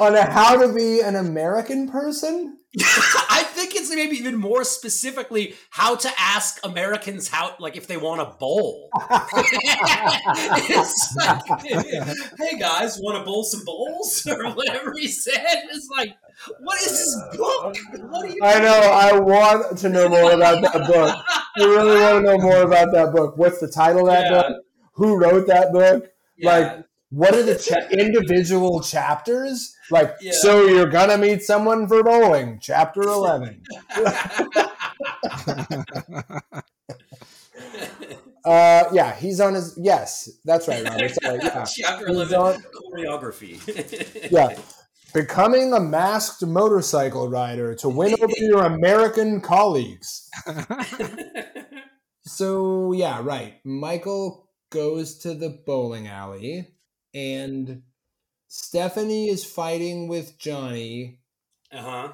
on 0.04 0.14
a 0.14 0.24
how 0.24 0.56
to 0.66 0.72
be 0.72 1.00
an 1.00 1.16
American 1.16 1.90
person. 1.90 2.56
I 2.80 3.41
think 3.72 3.84
it's 3.84 3.94
maybe 3.94 4.16
even 4.16 4.36
more 4.36 4.64
specifically 4.64 5.54
how 5.70 5.96
to 5.96 6.10
ask 6.18 6.58
Americans 6.64 7.28
how, 7.28 7.54
like, 7.58 7.76
if 7.76 7.86
they 7.86 7.96
want 7.96 8.20
a 8.20 8.26
bowl. 8.38 8.90
it's 10.68 11.16
like, 11.16 11.42
hey 12.38 12.58
guys, 12.58 12.98
want 12.98 13.18
to 13.18 13.24
bowl 13.24 13.44
some 13.44 13.64
bowls 13.64 14.26
or 14.30 14.50
whatever 14.52 14.92
he 14.98 15.08
said. 15.08 15.64
It's 15.70 15.88
like, 15.96 16.14
what 16.60 16.80
is 16.82 16.88
this 16.88 17.16
book? 17.38 17.76
What 18.10 18.24
are 18.24 18.28
you? 18.28 18.38
I 18.42 18.58
know. 18.58 18.74
I 18.74 19.18
want 19.18 19.78
to 19.78 19.88
know 19.88 20.08
more 20.08 20.32
about 20.32 20.62
that 20.62 20.86
book. 20.86 21.24
I 21.56 21.64
really 21.64 22.00
want 22.00 22.24
to 22.24 22.32
know 22.32 22.38
more 22.38 22.62
about 22.62 22.92
that 22.92 23.12
book. 23.12 23.36
What's 23.36 23.60
the 23.60 23.68
title 23.68 24.08
of 24.08 24.14
that 24.14 24.30
Yeah. 24.30 24.42
book? 24.42 24.56
Who 24.94 25.18
wrote 25.18 25.46
that 25.46 25.72
book? 25.72 26.10
Yeah. 26.36 26.50
Like, 26.50 26.84
what 27.12 27.34
are 27.34 27.42
the 27.42 27.56
cha- 27.56 27.88
individual 27.90 28.80
chapters? 28.80 29.74
Like, 29.90 30.14
Yeah. 30.20 30.32
so 30.32 30.66
you're 30.66 30.88
gonna 30.90 31.18
meet 31.18 31.42
someone 31.42 31.86
for 31.86 32.02
bowling, 32.02 32.58
chapter 32.60 33.02
eleven. 33.02 33.62
Uh, 38.44 38.84
yeah, 38.92 39.14
he's 39.14 39.38
on 39.40 39.54
his. 39.54 39.78
Yes, 39.80 40.28
that's 40.44 40.66
right, 40.66 40.82
Robert. 40.82 41.12
Sorry, 41.22 41.38
yeah. 41.42 41.64
Chapter 41.76 42.08
He's 42.08 42.16
eleven 42.16 42.34
on- 42.34 42.62
choreography. 42.92 44.28
yeah. 44.32 44.58
Becoming 45.14 45.72
a 45.74 45.78
masked 45.80 46.44
motorcycle 46.44 47.28
rider 47.28 47.74
to 47.76 47.88
win 47.88 48.14
over 48.20 48.32
your 48.38 48.64
American 48.64 49.40
colleagues. 49.42 50.28
So 52.24 52.92
yeah, 52.92 53.20
right. 53.22 53.54
Michael 53.64 54.48
goes 54.70 55.18
to 55.18 55.34
the 55.34 55.50
bowling 55.66 56.08
alley, 56.08 56.74
and 57.14 57.82
Stephanie 58.48 59.28
is 59.28 59.44
fighting 59.44 60.08
with 60.08 60.38
Johnny 60.38 61.18
uh 61.72 61.80
huh. 61.82 62.12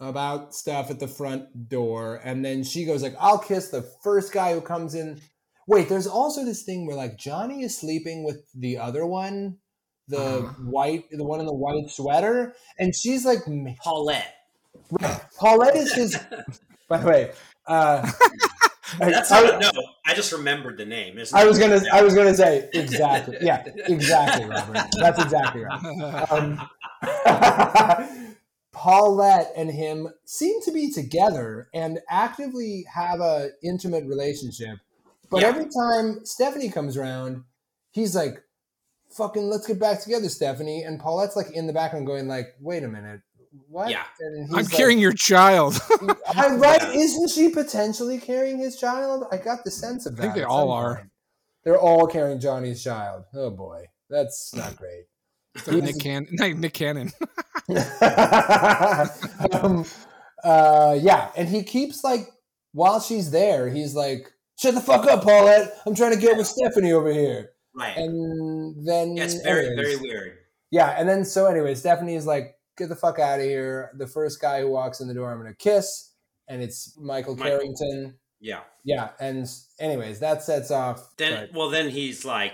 about 0.00 0.54
stuff 0.54 0.90
at 0.90 0.98
the 1.00 1.08
front 1.08 1.68
door, 1.68 2.20
and 2.24 2.44
then 2.44 2.64
she 2.64 2.84
goes 2.84 3.02
like, 3.02 3.16
"I'll 3.20 3.38
kiss 3.38 3.68
the 3.70 3.82
first 4.02 4.32
guy 4.32 4.52
who 4.54 4.60
comes 4.60 4.94
in." 4.94 5.20
Wait, 5.68 5.88
there's 5.88 6.06
also 6.06 6.44
this 6.44 6.62
thing 6.62 6.86
where 6.86 6.96
like 6.96 7.16
Johnny 7.18 7.62
is 7.62 7.76
sleeping 7.76 8.24
with 8.24 8.46
the 8.54 8.78
other 8.78 9.04
one, 9.06 9.58
the 10.08 10.18
Uh-huh. 10.18 10.52
white, 10.64 11.04
the 11.10 11.24
one 11.24 11.40
in 11.40 11.46
the 11.46 11.52
white 11.54 11.90
sweater, 11.90 12.54
and 12.78 12.94
she's 12.94 13.24
like, 13.24 13.40
Paulette. 13.82 14.32
Paulette 15.38 15.74
is 15.76 15.92
his. 15.92 16.16
By 16.88 16.98
the 16.98 17.06
way, 17.08 17.32
uh, 17.66 18.08
That's 19.00 19.32
I, 19.32 19.42
not, 19.42 19.60
no. 19.60 19.70
I 20.16 20.18
just 20.18 20.32
remembered 20.32 20.78
the 20.78 20.86
name. 20.86 21.18
I 21.34 21.44
was 21.44 21.58
gonna 21.58 21.80
I 21.92 22.02
was 22.02 22.14
gonna 22.14 22.34
say 22.34 22.70
exactly. 22.72 23.36
Yeah, 23.42 23.62
exactly, 23.86 24.48
Robert. 24.48 24.86
That's 24.98 25.22
exactly 25.22 25.62
right. 25.62 26.30
Um, 26.30 26.58
Paulette 28.72 29.52
and 29.56 29.70
him 29.70 30.08
seem 30.24 30.60
to 30.62 30.72
be 30.72 30.90
together 30.90 31.68
and 31.74 31.98
actively 32.08 32.84
have 32.94 33.20
a 33.20 33.50
intimate 33.62 34.04
relationship. 34.06 34.78
But 35.30 35.42
Yeah. 35.42 35.48
every 35.48 35.66
time 35.66 36.24
Stephanie 36.24 36.70
comes 36.70 36.96
around, 36.96 37.44
he's 37.90 38.14
like, 38.16 38.42
"Fucking, 39.10 39.48
let's 39.50 39.66
get 39.66 39.78
back 39.78 40.00
together, 40.02 40.28
Stephanie." 40.30 40.82
And 40.82 40.98
Paulette's 41.00 41.36
like 41.36 41.50
in 41.52 41.66
the 41.66 41.72
background, 41.74 42.06
going 42.06 42.26
like, 42.28 42.54
"Wait 42.60 42.84
a 42.84 42.88
minute, 42.88 43.20
what?" 43.68 43.90
Yeah. 43.90 44.04
I'm 44.20 44.48
like, 44.48 44.70
carrying 44.70 44.98
your 44.98 45.12
child. 45.12 45.78
I'm 46.28 46.60
right. 46.60 46.82
Isn't 46.94 47.30
she 47.30 47.48
potentially 47.50 48.18
carrying 48.18 48.58
his 48.58 48.76
child? 48.78 49.24
I 49.32 49.36
got 49.36 49.64
the 49.64 49.70
sense 49.70 50.06
of 50.06 50.16
that. 50.16 50.22
I 50.22 50.24
think 50.26 50.34
they 50.36 50.44
all 50.44 50.70
are. 50.70 50.96
point. 50.96 51.10
They're 51.64 51.78
all 51.78 52.06
carrying 52.06 52.38
Johnny's 52.40 52.82
child. 52.82 53.24
Oh 53.34 53.50
boy, 53.50 53.86
that's 54.08 54.54
not 54.54 54.76
great. 54.76 55.04
Nick, 55.68 55.98
Can- 55.98 56.28
Nick 56.60 56.74
Cannon. 56.74 57.10
um, 59.52 59.84
uh, 60.44 60.98
yeah, 61.00 61.30
and 61.36 61.48
he 61.48 61.62
keeps 61.62 62.04
like 62.04 62.28
while 62.72 63.00
she's 63.00 63.30
there, 63.30 63.68
he's 63.68 63.94
like, 63.94 64.30
"Shut 64.58 64.74
the 64.74 64.80
fuck 64.80 65.06
up, 65.06 65.22
Paulette! 65.22 65.72
I'm 65.86 65.94
trying 65.94 66.12
to 66.14 66.20
get 66.20 66.36
with 66.36 66.46
Stephanie 66.46 66.92
over 66.92 67.12
here." 67.12 67.50
right. 67.74 67.96
And 67.96 68.86
then 68.86 69.16
yeah, 69.16 69.24
it's 69.24 69.34
very 69.42 69.66
anyways- 69.66 69.98
very 69.98 70.00
weird. 70.00 70.38
Yeah, 70.72 70.90
and 70.98 71.08
then 71.08 71.24
so 71.24 71.46
anyway, 71.46 71.74
Stephanie's 71.74 72.26
like, 72.26 72.55
"Get 72.76 72.88
the 72.88 72.96
fuck 72.96 73.18
out 73.18 73.40
of 73.40 73.44
here!" 73.44 73.90
The 73.96 74.06
first 74.06 74.40
guy 74.40 74.60
who 74.60 74.70
walks 74.70 75.00
in 75.00 75.08
the 75.08 75.14
door, 75.14 75.30
I'm 75.32 75.38
gonna 75.38 75.54
kiss, 75.54 76.12
and 76.48 76.62
it's 76.62 76.96
Michael, 76.98 77.36
Michael. 77.36 77.58
Carrington. 77.58 78.14
Yeah. 78.40 78.60
Yeah, 78.84 79.10
and 79.18 79.48
anyways, 79.80 80.20
that 80.20 80.42
sets 80.42 80.70
off. 80.70 81.16
Then 81.16 81.48
but 81.48 81.58
well 81.58 81.70
then 81.70 81.90
he's 81.90 82.24
like 82.24 82.52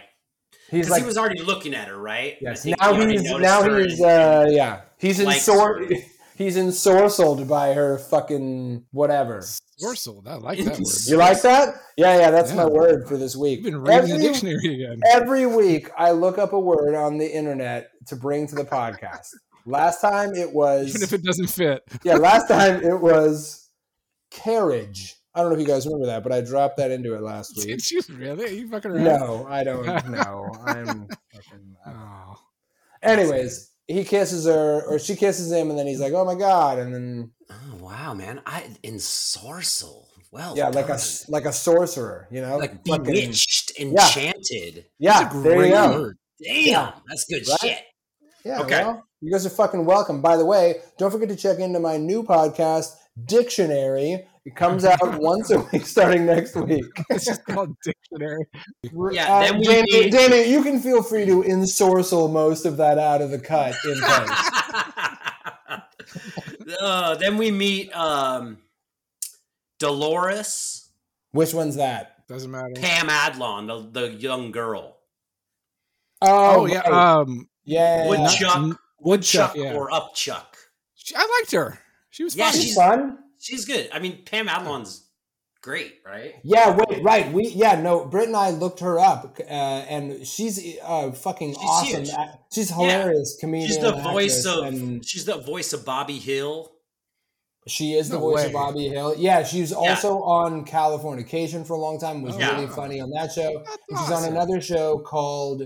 he's 0.71 0.89
like, 0.89 1.03
he 1.03 1.07
was 1.07 1.19
already 1.19 1.43
looking 1.43 1.75
at 1.75 1.89
her, 1.89 1.99
right? 1.99 2.39
Yes. 2.41 2.65
Now 2.65 2.95
he 2.95 3.13
he's 3.13 3.31
now 3.31 3.63
he's 3.63 4.01
uh 4.01 4.47
yeah 4.51 4.83
he's 4.99 5.21
in 5.21 5.27
likes 5.27 5.43
sore 5.43 5.81
her. 5.81 5.89
he's 6.37 6.57
ensorcelled 6.57 7.47
by 7.49 7.75
her 7.75 7.99
fucking 7.99 8.87
whatever. 8.93 9.45
Morsel. 9.83 10.23
I 10.27 10.35
like 10.35 10.59
that 10.59 10.79
word. 10.79 11.07
You 11.07 11.17
like 11.17 11.43
that? 11.43 11.75
Yeah, 11.97 12.19
yeah. 12.19 12.31
That's 12.31 12.53
my 12.53 12.67
word 12.67 13.09
for 13.09 13.17
this 13.17 13.35
week. 13.35 13.63
You've 13.63 13.73
been 13.73 13.83
reading 13.83 14.17
the 14.17 14.23
dictionary 14.23 14.83
again. 14.83 15.01
Every 15.13 15.45
week, 15.45 15.91
I 15.99 16.13
look 16.13 16.39
up 16.39 16.53
a 16.53 16.61
word 16.61 16.95
on 16.95 17.19
the 17.19 17.27
internet 17.27 17.91
to 18.07 18.17
bring 18.17 18.47
to 18.47 18.55
the 18.55 18.65
podcast. 18.65 19.29
Last 19.67 20.01
time 20.01 20.35
it 20.35 20.53
was 20.53 20.89
Even 20.89 21.03
if 21.03 21.13
it 21.13 21.23
doesn't 21.23 21.49
fit. 21.49 21.83
yeah. 22.05 22.15
Last 22.17 22.49
time 22.49 22.83
it 22.83 23.01
was 23.01 23.69
carriage. 24.31 25.15
I 25.35 25.41
don't 25.41 25.49
know 25.51 25.55
if 25.55 25.61
you 25.61 25.67
guys 25.67 25.87
remember 25.87 26.07
that, 26.07 26.23
but 26.23 26.33
I 26.33 26.41
dropped 26.43 26.77
that 26.77 26.91
into 26.91 27.15
it 27.15 27.23
last 27.23 27.57
week. 27.57 27.67
Did 27.69 27.91
you 27.91 28.03
really? 28.17 28.45
Are 28.45 28.49
you 28.49 28.69
fucking 28.69 28.91
around? 28.91 29.05
No, 29.05 29.47
I 29.49 29.65
don't 29.65 29.85
know. 30.11 30.51
I'm 30.67 31.09
fucking. 31.33 31.77
Oh. 31.87 32.37
Anyways, 33.03 33.71
he 33.89 34.05
kisses 34.05 34.45
her, 34.47 34.83
or 34.87 34.99
she 34.99 35.17
kisses 35.17 35.51
him, 35.51 35.71
and 35.71 35.79
then 35.79 35.87
he's 35.87 36.01
like, 36.01 36.13
"Oh 36.13 36.25
my 36.25 36.35
god!" 36.35 36.79
And 36.79 36.95
then 36.95 37.31
Oh 37.51 37.77
wow, 37.81 38.13
man! 38.15 38.43
I 38.47 38.65
ensorcel. 38.85 40.07
Well, 40.31 40.57
yeah, 40.57 40.69
like 40.69 40.89
a 40.89 40.99
like 41.29 41.45
a 41.47 41.53
sorcerer, 41.53 42.27
you 42.31 42.41
know, 42.43 42.57
like 42.59 42.87
Fucking- 42.87 43.05
bewitched, 43.05 43.73
enchanted. 43.79 44.87
Yeah, 44.99 45.25
That's 45.25 45.43
there 45.43 45.67
you 45.67 45.73
go. 45.73 46.01
word. 46.01 46.19
Damn, 46.43 46.57
Yeah. 46.67 46.93
that's 47.09 47.25
good 47.25 47.47
Right? 47.49 47.59
shit. 47.61 47.79
Yeah, 48.45 48.61
Okay. 48.63 48.83
well, 48.85 49.05
you 49.23 49.31
guys 49.33 49.47
are 49.47 49.51
fucking 49.51 49.85
welcome. 49.87 50.21
By 50.21 50.37
the 50.37 50.45
way, 50.45 50.77
don't 50.99 51.11
forget 51.11 51.29
to 51.31 51.37
check 51.37 51.59
into 51.61 51.79
my 51.81 51.97
new 51.97 52.23
podcast, 52.23 52.95
Dictionary. 53.25 54.27
It 54.45 54.57
comes 54.57 54.85
out 54.85 54.99
once 55.21 55.51
a 55.51 55.61
week 55.73 55.87
starting 55.87 56.27
next 56.27 56.57
week. 56.57 56.85
It's 57.11 57.25
just 57.27 57.45
called 57.45 57.77
dictionary. 57.85 58.45
Yeah, 59.13 59.33
Uh, 59.33 59.41
then 59.43 59.59
we 59.59 59.65
Danny, 59.65 59.93
need- 60.01 60.11
Danny, 60.13 60.51
you 60.51 60.63
can 60.65 60.81
feel 60.81 61.03
free 61.03 61.25
to 61.27 61.43
ensorcel 61.45 62.31
most 62.33 62.67
of 62.67 62.77
that 62.79 62.99
out 62.99 63.23
of 63.23 63.31
the 63.31 63.39
cut 63.39 63.75
in 63.85 64.01
post. 64.01 64.53
uh, 66.81 67.15
then 67.17 67.37
we 67.37 67.51
meet 67.53 67.95
um, 67.97 68.59
Dolores, 69.79 70.91
Which 71.33 71.55
one's 71.55 71.77
that? 71.77 72.27
Doesn't 72.29 72.51
matter. 72.51 72.73
Pam 72.75 73.09
Adlon, 73.09 73.93
the, 73.93 74.01
the 74.01 74.13
young 74.15 74.51
girl. 74.53 74.97
Oh, 76.21 76.67
yeah. 76.67 76.81
right. 76.89 77.19
Um, 77.21 77.49
yeah. 77.65 78.09
Woodchuck, 78.09 78.57
N- 78.57 78.77
Woodchuck, 79.05 79.55
yeah. 79.57 79.75
or 79.75 79.91
Upchuck. 79.91 80.47
she- 80.95 81.15
I 81.17 81.27
liked 81.41 81.53
her. 81.53 81.79
She 82.11 82.25
was 82.25 82.37
Yeah, 82.37 82.51
fun. 82.51 82.61
She's 82.61 82.75
fun. 82.75 83.19
She's 83.39 83.65
good. 83.65 83.89
I 83.93 83.99
mean, 83.99 84.25
Pam 84.25 84.49
Adlon's 84.49 85.09
great, 85.63 86.01
right? 86.07 86.35
Yeah, 86.45 86.77
wait, 86.77 87.03
right. 87.03 87.33
We 87.33 87.49
yeah, 87.49 87.81
no, 87.81 88.05
Britt 88.05 88.29
and 88.29 88.37
I 88.37 88.51
looked 88.51 88.81
her 88.81 88.99
up, 88.99 89.39
uh, 89.41 89.43
and 89.45 90.27
she's 90.27 90.77
uh, 90.83 91.11
fucking 91.13 91.51
She's 91.55 91.59
awesome. 91.63 92.05
huge. 92.05 92.11
She's 92.53 92.71
hilarious 92.71 93.37
comedian. 93.41 93.69
She's 93.69 93.81
the 93.81 93.93
voice 93.93 94.45
of. 94.47 94.65
and 94.65 95.05
She's 95.07 95.25
the 95.25 95.39
voice 95.39 95.73
of 95.73 95.85
Bobby 95.85 96.19
Hill. 96.19 96.71
she 97.69 97.95
is 97.95 98.09
the 98.09 98.17
No 98.17 98.21
voice 98.23 98.41
way. 98.43 98.47
of 98.47 98.53
Bobby 98.53 98.89
Hill. 98.89 99.15
Yeah, 99.17 99.45
she 99.45 99.61
was 99.61 99.73
also 99.73 100.19
on 100.23 100.65
Californication 100.65 101.65
for 101.67 101.75
a 101.75 101.79
long 101.81 101.99
time. 102.01 102.23
Was 102.23 102.37
Yeah. 102.37 102.55
really 102.57 102.67
funny 102.69 103.01
on 103.01 103.11
that 103.11 103.33
show. 103.33 103.63
That's 103.65 103.79
And 103.89 103.99
she's 103.99 104.11
on 104.11 104.25
another 104.25 104.61
show 104.61 104.99
called. 104.99 105.63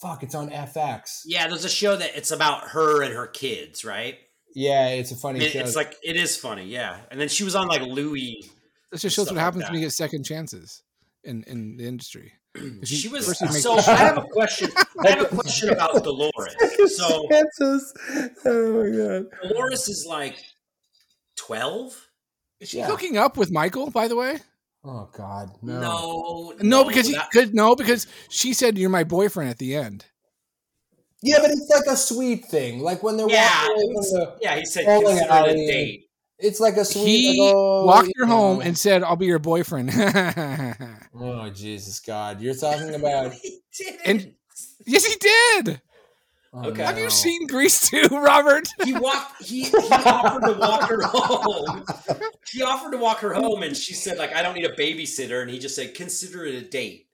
Fuck, 0.00 0.22
it's 0.22 0.34
on 0.34 0.50
FX. 0.50 1.22
Yeah, 1.26 1.46
there's 1.48 1.64
a 1.64 1.68
show 1.68 1.94
that 1.96 2.16
it's 2.16 2.30
about 2.30 2.68
her 2.68 3.02
and 3.02 3.12
her 3.14 3.26
kids, 3.26 3.84
right? 3.84 4.16
Yeah, 4.54 4.88
it's 4.88 5.10
a 5.12 5.16
funny 5.16 5.44
It- 5.44 5.52
show. 5.52 5.58
it's 5.60 5.76
like 5.76 5.94
it 6.02 6.16
is 6.16 6.36
funny, 6.36 6.64
yeah. 6.64 7.00
And 7.10 7.20
then 7.20 7.28
she 7.28 7.44
was 7.44 7.54
on 7.54 7.68
like 7.68 7.82
Louie. 7.82 8.42
This 8.90 9.02
just 9.02 9.14
shows 9.14 9.26
stuff 9.26 9.34
what 9.34 9.36
like 9.36 9.44
happens 9.44 9.64
that. 9.64 9.70
when 9.72 9.80
you 9.80 9.86
get 9.86 9.92
second 9.92 10.24
chances 10.24 10.82
in, 11.22 11.44
in 11.44 11.76
the 11.76 11.86
industry. 11.86 12.32
If 12.54 12.90
you- 12.90 12.96
She 12.96 13.08
was 13.08 13.26
first 13.26 13.40
you 13.42 13.48
so. 13.48 13.76
I 13.76 13.82
have 13.96 14.18
a 14.18 14.22
question. 14.22 14.70
I 15.04 15.10
have 15.10 15.20
a 15.20 15.26
question 15.36 15.68
about 15.68 15.92
Dolores. 16.04 16.56
So 16.96 17.28
Chances. 17.30 17.94
Oh 18.44 18.82
my 18.82 18.96
god. 18.96 19.26
Dolores 19.48 19.88
is 19.88 20.04
like 20.08 20.36
twelve. 21.36 22.08
Is 22.58 22.70
she 22.70 22.78
Yeah. 22.78 22.86
hooking 22.86 23.16
up 23.16 23.36
with 23.36 23.50
Michael, 23.50 23.90
by 23.90 24.08
the 24.08 24.16
way? 24.16 24.38
Oh 24.84 25.08
god. 25.16 25.50
No. 25.62 25.80
No, 25.80 26.54
No, 26.62 26.84
because 26.84 27.06
he 27.06 27.12
that- 27.14 27.30
could 27.30 27.54
no, 27.54 27.76
because 27.76 28.06
she 28.30 28.54
said 28.54 28.78
you're 28.78 28.88
my 28.90 29.04
boyfriend 29.04 29.50
at 29.50 29.58
the 29.58 29.74
end. 29.76 30.06
Yeah, 31.22 31.36
but 31.42 31.50
it's 31.50 31.68
like 31.68 31.84
a 31.86 31.96
sweet 31.98 32.46
thing. 32.46 32.80
Like 32.80 33.02
when 33.02 33.16
they're 33.18 33.28
yeah, 33.28 33.66
walking 33.68 33.76
away 33.76 33.94
from 33.94 34.02
the. 34.20 34.36
yeah. 34.40 34.56
He 34.56 34.64
said 34.64 34.86
bowling 34.86 35.18
consider 35.18 35.24
it 35.26 35.30
alley. 35.30 35.64
a 35.64 35.66
date. 35.70 36.04
It's 36.38 36.60
like 36.60 36.78
a 36.78 36.84
sweet. 36.86 37.04
He 37.04 37.40
like, 37.42 37.52
oh, 37.54 37.84
walked 37.84 38.12
her 38.16 38.24
home 38.24 38.56
know. 38.60 38.62
and 38.62 38.78
said, 38.78 39.02
"I'll 39.02 39.16
be 39.16 39.26
your 39.26 39.38
boyfriend." 39.38 39.90
Oh 41.22 41.50
Jesus 41.50 42.00
God! 42.00 42.40
You're 42.40 42.54
talking 42.54 42.94
about. 42.94 43.32
He 43.42 43.60
didn't. 43.76 44.00
And- 44.06 44.34
yes, 44.86 45.04
he 45.04 45.14
did. 45.16 45.80
Oh, 46.52 46.68
Okay. 46.70 46.82
Have 46.82 46.98
you 46.98 47.10
seen 47.10 47.46
Grease 47.46 47.88
2, 47.90 48.08
Robert? 48.10 48.66
he 48.84 48.92
walked. 48.92 49.40
He, 49.42 49.64
he 49.64 49.72
offered 49.76 50.46
to 50.46 50.58
walk 50.58 50.88
her 50.88 51.00
home. 51.02 51.84
He 52.50 52.62
offered 52.62 52.90
to 52.90 52.98
walk 52.98 53.18
her 53.20 53.32
home, 53.32 53.62
and 53.62 53.76
she 53.76 53.94
said, 53.94 54.18
"Like 54.18 54.34
I 54.34 54.42
don't 54.42 54.54
need 54.54 54.66
a 54.66 54.74
babysitter." 54.74 55.42
And 55.42 55.50
he 55.50 55.60
just 55.60 55.76
said, 55.76 55.94
"Consider 55.94 56.44
it 56.46 56.54
a 56.56 56.62
date." 56.62 57.06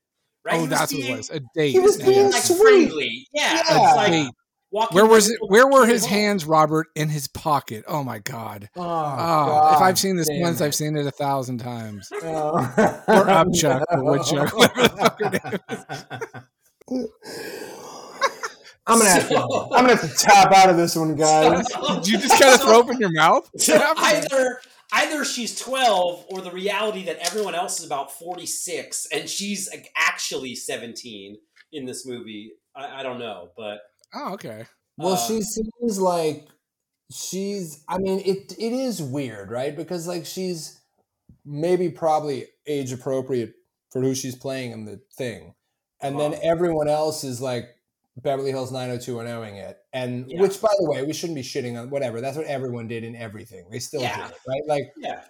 Right? 0.43 0.55
Oh, 0.57 0.61
was 0.63 0.71
that's 0.71 0.93
what 0.95 1.03
it 1.05 1.17
was. 1.17 1.31
A 1.31 1.41
date. 1.55 1.73
He 1.73 1.79
was 1.81 1.97
being 1.99 2.31
Like 2.31 2.43
Sweet. 2.43 2.59
friendly. 2.89 3.29
Yeah. 3.35 3.53
Yeah. 3.53 3.61
It's 3.61 3.97
like 3.97 4.13
Date. 4.13 4.31
walking 4.71 4.95
Where 4.97 5.05
was 5.07 5.29
it? 5.29 5.39
Where 5.49 5.67
were 5.69 5.85
his 5.85 6.03
home. 6.07 6.15
hands, 6.15 6.45
Robert, 6.47 6.87
in 6.95 7.11
his 7.11 7.29
pocket? 7.29 7.85
Oh 7.87 8.03
my 8.03 8.21
God! 8.21 8.71
Oh, 8.75 8.81
Oh, 8.83 8.85
God 8.87 9.75
if 9.77 9.83
I've 9.83 9.99
seen 9.99 10.17
this 10.17 10.29
once, 10.31 10.63
it. 10.63 10.65
I've 10.65 10.75
seen 10.75 10.97
it 10.97 11.05
a 11.05 11.11
thousand 11.11 11.59
times. 11.59 12.09
Oh. 12.23 12.53
Or 13.09 13.25
Upchuck 13.27 13.83
or 13.91 14.03
Woodchuck, 14.03 14.57
whatever 14.57 14.83
the 14.83 14.89
fuck 14.97 15.21
her 15.21 15.31
name 15.31 15.61
is. 16.99 17.13
I'm 18.87 18.99
gonna 18.99 19.11
have 19.21 19.29
to. 19.29 19.37
I'm 19.39 19.87
gonna 19.87 19.97
have 19.97 20.11
to 20.11 20.17
tap 20.17 20.53
out 20.53 20.71
of 20.71 20.77
this 20.77 20.97
one, 20.97 21.17
guys. 21.17 21.67
Did 21.95 22.09
you 22.09 22.19
just 22.19 22.41
kind 22.41 22.55
of 22.55 22.61
throw 22.61 22.81
up 22.81 22.91
in 22.91 22.99
your 22.99 23.13
mouth? 23.13 23.51
So 23.59 23.81
either 23.99 24.61
either 24.93 25.25
she's 25.25 25.59
12 25.59 26.27
or 26.31 26.41
the 26.41 26.51
reality 26.53 27.05
that 27.05 27.19
everyone 27.19 27.55
else 27.57 27.81
is 27.81 27.87
about 27.87 28.13
46 28.13 29.09
and 29.13 29.29
she's 29.29 29.69
actually 29.97 30.55
17 30.55 31.37
in 31.73 31.85
this 31.87 32.07
movie 32.07 32.53
i, 32.77 33.01
I 33.01 33.03
don't 33.03 33.19
know 33.19 33.49
but 33.57 33.81
Oh, 34.15 34.35
okay. 34.35 34.65
Well, 34.97 35.15
Uh, 35.15 35.17
she 35.17 35.43
seems 35.43 35.99
like 36.01 36.47
she's. 37.13 37.85
I 37.89 37.99
mean, 37.99 38.21
it 38.21 38.55
it 38.59 38.73
is 38.73 39.03
weird, 39.03 39.51
right? 39.51 39.77
Because 39.77 40.07
like 40.07 40.25
she's 40.25 40.81
maybe 41.45 41.91
probably 41.91 42.47
age 42.67 42.93
appropriate 42.93 43.55
for 43.91 44.01
who 44.01 44.15
she's 44.15 44.37
playing 44.37 44.71
in 44.73 44.85
the 44.85 45.01
thing, 45.19 45.55
and 46.01 46.19
then 46.19 46.37
everyone 46.43 46.89
else 46.89 47.25
is 47.25 47.41
like 47.41 47.65
Beverly 48.17 48.51
Hills 48.51 48.73
90210ing 48.73 49.55
it, 49.57 49.79
and 49.93 50.31
Yeah. 50.31 50.41
which, 50.41 50.61
by 50.61 50.73
the 50.79 50.89
way, 50.89 51.03
we 51.03 51.13
shouldn't 51.13 51.37
be 51.37 51.43
shitting 51.43 51.79
on. 51.81 51.91
Whatever, 51.91 52.21
that's 52.21 52.37
what 52.37 52.47
everyone 52.47 52.89
did 52.89 53.05
in 53.05 53.15
everything. 53.17 53.67
They 53.71 53.79
still 53.79 54.01
Yeah. 54.01 54.17
do 54.29 54.35
it, 54.35 54.39
right? 54.49 54.63
Like 54.67 54.93
yeah 54.99 55.23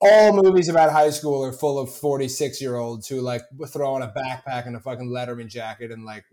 all 0.00 0.42
movies 0.42 0.68
about 0.68 0.92
high 0.92 1.08
school 1.08 1.42
are 1.44 1.52
full 1.52 1.78
of 1.78 1.90
46 1.94 2.60
year 2.60 2.76
olds 2.76 3.08
who 3.08 3.20
like 3.22 3.40
throw 3.68 3.94
on 3.94 4.02
a 4.02 4.08
backpack 4.12 4.66
and 4.66 4.76
a 4.76 4.80
fucking 4.80 5.08
Letterman 5.08 5.48
jacket 5.48 5.90
and 5.90 6.04
like 6.04 6.24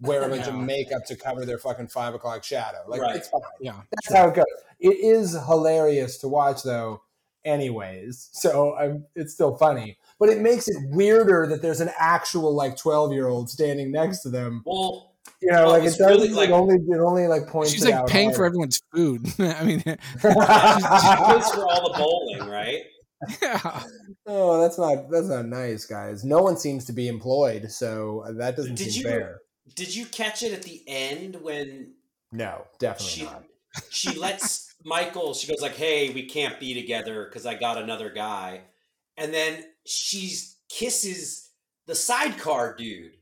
wear 0.00 0.22
a 0.22 0.28
bunch 0.36 0.46
of 0.46 0.54
makeup 0.54 1.04
to 1.06 1.16
cover 1.16 1.44
their 1.44 1.58
fucking 1.58 1.88
five 1.88 2.14
o'clock 2.14 2.44
shadow. 2.44 2.78
Like 2.86 3.00
Right. 3.00 3.16
it's 3.16 3.28
fine. 3.28 3.40
Yeah. 3.60 3.80
That's 3.90 4.16
how 4.16 4.28
it 4.28 4.34
goes. 4.36 4.44
It 4.78 4.98
is 5.00 5.32
hilarious 5.32 6.18
to 6.18 6.28
watch 6.28 6.62
though. 6.62 7.02
anyways. 7.44 8.28
So 8.32 8.76
I'm, 8.76 9.06
it's 9.16 9.32
still 9.34 9.56
funny, 9.56 9.98
but 10.20 10.28
it 10.28 10.40
makes 10.40 10.68
it 10.68 10.76
weirder 10.90 11.46
that 11.48 11.62
there's 11.62 11.80
an 11.80 11.90
actual 11.98 12.54
like 12.54 12.76
12 12.76 13.12
year 13.12 13.28
old 13.28 13.48
standing 13.50 13.90
next 13.90 14.20
to 14.22 14.28
them. 14.30 14.62
Well, 14.66 15.15
You 15.42 15.52
know, 15.52 15.62
Well, 15.64 15.70
like 15.72 15.82
it 15.82 15.86
it's 15.86 15.96
doesn't 15.98 16.16
really 16.16 16.28
like, 16.30 16.50
like- 16.50 16.60
only 16.60 16.74
it 16.76 16.98
only 17.00 17.26
like 17.26 17.46
points. 17.48 17.72
She's 17.72 17.84
like 17.84 17.94
out 17.94 18.08
paying 18.08 18.32
for 18.32 18.44
everyone's 18.44 18.80
food. 18.94 19.26
I 19.38 19.64
mean, 19.64 19.80
she 19.80 19.92
pays 19.92 19.98
for 21.50 21.66
all 21.66 21.92
the 21.92 21.94
bowling, 21.98 22.48
right? 22.50 22.82
yeah. 23.42 23.82
oh, 24.26 24.60
that's 24.60 24.78
not 24.78 25.10
that's 25.10 25.28
not 25.28 25.46
nice, 25.46 25.86
guys. 25.86 26.24
No 26.24 26.42
one 26.42 26.56
seems 26.56 26.84
to 26.86 26.92
be 26.92 27.08
employed, 27.08 27.70
so 27.70 28.24
that 28.36 28.56
doesn't 28.56 28.74
Did 28.76 28.92
seem 28.92 29.02
you- 29.04 29.08
fair. 29.10 29.40
Did 29.74 29.94
you 29.94 30.06
catch 30.06 30.42
it 30.42 30.52
at 30.52 30.62
the 30.62 30.82
end 30.86 31.36
when 31.42 31.92
No, 32.30 32.66
definitely 32.78 33.06
she 33.08 33.24
not. 33.24 33.42
she 33.90 34.16
lets 34.18 34.74
Michael? 34.84 35.34
She 35.34 35.48
goes 35.48 35.60
like, 35.60 35.74
"Hey, 35.74 36.10
we 36.10 36.26
can't 36.28 36.60
be 36.60 36.72
together 36.72 37.24
because 37.24 37.46
I 37.46 37.54
got 37.54 37.76
another 37.76 38.08
guy," 38.10 38.60
and 39.16 39.34
then 39.34 39.64
she 39.84 40.34
kisses 40.68 41.50
the 41.86 41.94
sidecar 41.96 42.76
dude. 42.76 43.12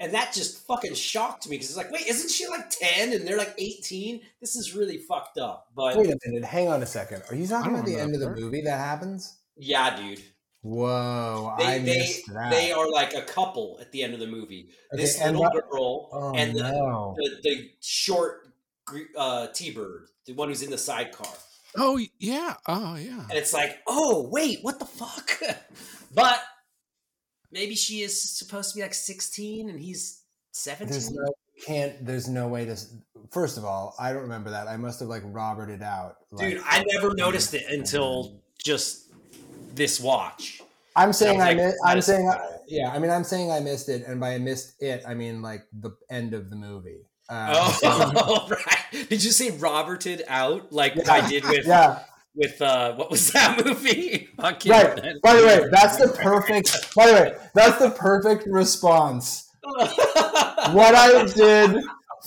And 0.00 0.14
that 0.14 0.32
just 0.32 0.66
fucking 0.66 0.94
shocked 0.94 1.46
me 1.48 1.56
because 1.56 1.68
it's 1.68 1.76
like, 1.76 1.92
wait, 1.92 2.06
isn't 2.06 2.30
she 2.30 2.48
like 2.48 2.70
10 2.70 3.12
and 3.12 3.28
they're 3.28 3.36
like 3.36 3.54
18? 3.58 4.22
This 4.40 4.56
is 4.56 4.74
really 4.74 4.96
fucked 4.96 5.36
up. 5.36 5.68
But 5.76 5.96
Wait 5.98 6.10
a 6.10 6.18
minute, 6.26 6.42
hang 6.42 6.68
on 6.68 6.82
a 6.82 6.86
second. 6.86 7.22
Are 7.28 7.34
you 7.36 7.46
talking 7.46 7.72
about 7.74 7.84
the 7.84 7.92
remember 7.96 8.14
end 8.14 8.22
of 8.24 8.34
the 8.34 8.40
movie 8.40 8.62
that 8.62 8.78
happens? 8.78 9.36
yeah, 9.56 9.94
dude. 9.96 10.22
Whoa, 10.62 11.54
They, 11.58 11.64
I 11.64 11.78
they, 11.78 11.98
missed 11.98 12.32
that. 12.34 12.50
they 12.50 12.70
are 12.72 12.90
like 12.90 13.14
a 13.14 13.22
couple 13.22 13.78
at 13.80 13.92
the 13.92 14.02
end 14.02 14.12
of 14.12 14.20
the 14.20 14.26
movie. 14.26 14.70
Okay, 14.92 15.02
this 15.02 15.18
and 15.20 15.36
little 15.38 15.52
what- 15.52 15.70
girl 15.70 16.08
oh 16.12 16.34
and 16.34 16.54
the, 16.54 16.62
no! 16.62 17.14
the, 17.16 17.36
the 17.42 17.70
short 17.80 18.48
uh, 19.16 19.46
T-Bird, 19.54 20.08
the 20.26 20.32
one 20.34 20.48
who's 20.48 20.62
in 20.62 20.70
the 20.70 20.76
sidecar. 20.78 21.32
Oh 21.76 21.98
yeah. 22.18 22.54
Oh 22.66 22.96
yeah. 22.96 23.20
And 23.28 23.32
it's 23.38 23.52
like, 23.52 23.78
oh, 23.86 24.28
wait, 24.30 24.58
what 24.62 24.78
the 24.78 24.84
fuck? 24.86 25.30
but 26.14 26.42
maybe 27.50 27.74
she 27.74 28.02
is 28.02 28.20
supposed 28.38 28.70
to 28.70 28.76
be 28.76 28.82
like 28.82 28.94
16 28.94 29.68
and 29.70 29.80
he's 29.80 30.22
17. 30.52 30.90
There's 30.90 31.10
no 31.10 31.32
can't. 31.64 32.04
There's 32.06 32.28
no 32.28 32.48
way 32.48 32.64
to. 32.64 32.76
First 33.30 33.58
of 33.58 33.64
all, 33.64 33.94
I 33.98 34.12
don't 34.12 34.22
remember 34.22 34.50
that. 34.50 34.66
I 34.66 34.76
must 34.76 35.00
have 35.00 35.08
like 35.08 35.22
Roberted 35.26 35.82
out. 35.82 36.16
Like, 36.30 36.54
Dude, 36.54 36.62
I 36.64 36.84
never 36.88 37.14
noticed 37.14 37.54
it 37.54 37.64
until 37.68 38.40
just 38.62 39.12
this 39.74 40.00
watch. 40.00 40.62
I'm 40.96 41.12
saying 41.12 41.40
I 41.40 41.50
I 41.50 41.54
missed. 41.54 41.76
I'm 41.86 42.00
saying, 42.00 42.28
I, 42.28 42.40
yeah. 42.66 42.90
I 42.90 42.98
mean, 42.98 43.10
I'm 43.10 43.24
saying 43.24 43.52
I 43.52 43.60
missed 43.60 43.88
it, 43.88 44.04
and 44.06 44.18
by 44.18 44.34
I 44.34 44.38
missed 44.38 44.82
it, 44.82 45.02
I 45.06 45.14
mean 45.14 45.42
like 45.42 45.62
the 45.72 45.90
end 46.10 46.34
of 46.34 46.50
the 46.50 46.56
movie. 46.56 47.02
Uh, 47.28 47.52
oh, 47.54 47.78
so- 47.80 47.88
Oh, 48.16 48.48
right. 48.50 49.08
Did 49.08 49.22
you 49.22 49.30
say 49.30 49.50
Roberted 49.52 50.24
out 50.26 50.72
like 50.72 50.96
Yeah. 50.96 51.12
I 51.12 51.28
did 51.28 51.44
with 51.44 51.66
yeah, 51.66 52.00
with 52.34 52.60
uh 52.62 52.94
what 52.94 53.10
was 53.10 53.32
that 53.32 53.64
movie? 53.64 54.28
Right. 54.38 54.64
By 55.22 55.36
the 55.36 55.46
way, 55.46 55.68
that's 55.70 55.96
the 55.98 56.08
perfect. 56.08 56.94
By 56.94 57.06
the 57.06 57.12
way, 57.12 57.36
that's 57.54 57.78
the 57.78 57.90
perfect 57.90 58.46
response. 58.46 59.50
What 59.62 60.94
I 60.94 61.26
did 61.26 61.82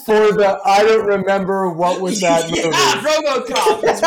for 0.06 0.32
the 0.34 0.60
I 0.66 0.84
don't 0.84 1.06
remember 1.06 1.70
what 1.72 2.02
was 2.02 2.20
that 2.22 2.46
movie. 2.50 2.62
Yeah, 2.62 3.02
RoboCop. 3.02 3.84
It's 3.84 4.02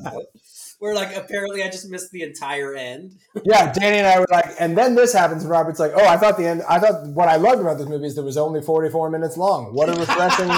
RoboCop. 0.00 0.16
We're 0.80 0.94
like, 0.94 1.14
apparently, 1.16 1.62
I 1.62 1.70
just 1.70 1.88
missed 1.88 2.10
the 2.10 2.22
entire 2.22 2.74
end. 2.74 3.12
Yeah, 3.44 3.72
Danny 3.72 3.98
and 3.98 4.06
I 4.06 4.18
were 4.18 4.26
like, 4.32 4.46
and 4.58 4.76
then 4.76 4.96
this 4.96 5.12
happens, 5.12 5.42
and 5.42 5.50
Robert's 5.50 5.78
like, 5.78 5.92
oh, 5.94 6.04
I 6.04 6.16
thought 6.16 6.36
the 6.36 6.44
end, 6.48 6.64
I 6.68 6.80
thought 6.80 7.06
what 7.10 7.28
I 7.28 7.36
loved 7.36 7.60
about 7.60 7.78
this 7.78 7.86
movie 7.86 8.06
is 8.06 8.16
that 8.16 8.22
it 8.22 8.24
was 8.24 8.36
only 8.36 8.60
44 8.60 9.08
minutes 9.08 9.36
long. 9.36 9.72
What 9.72 9.88
a 9.88 9.92
refreshing 9.92 10.48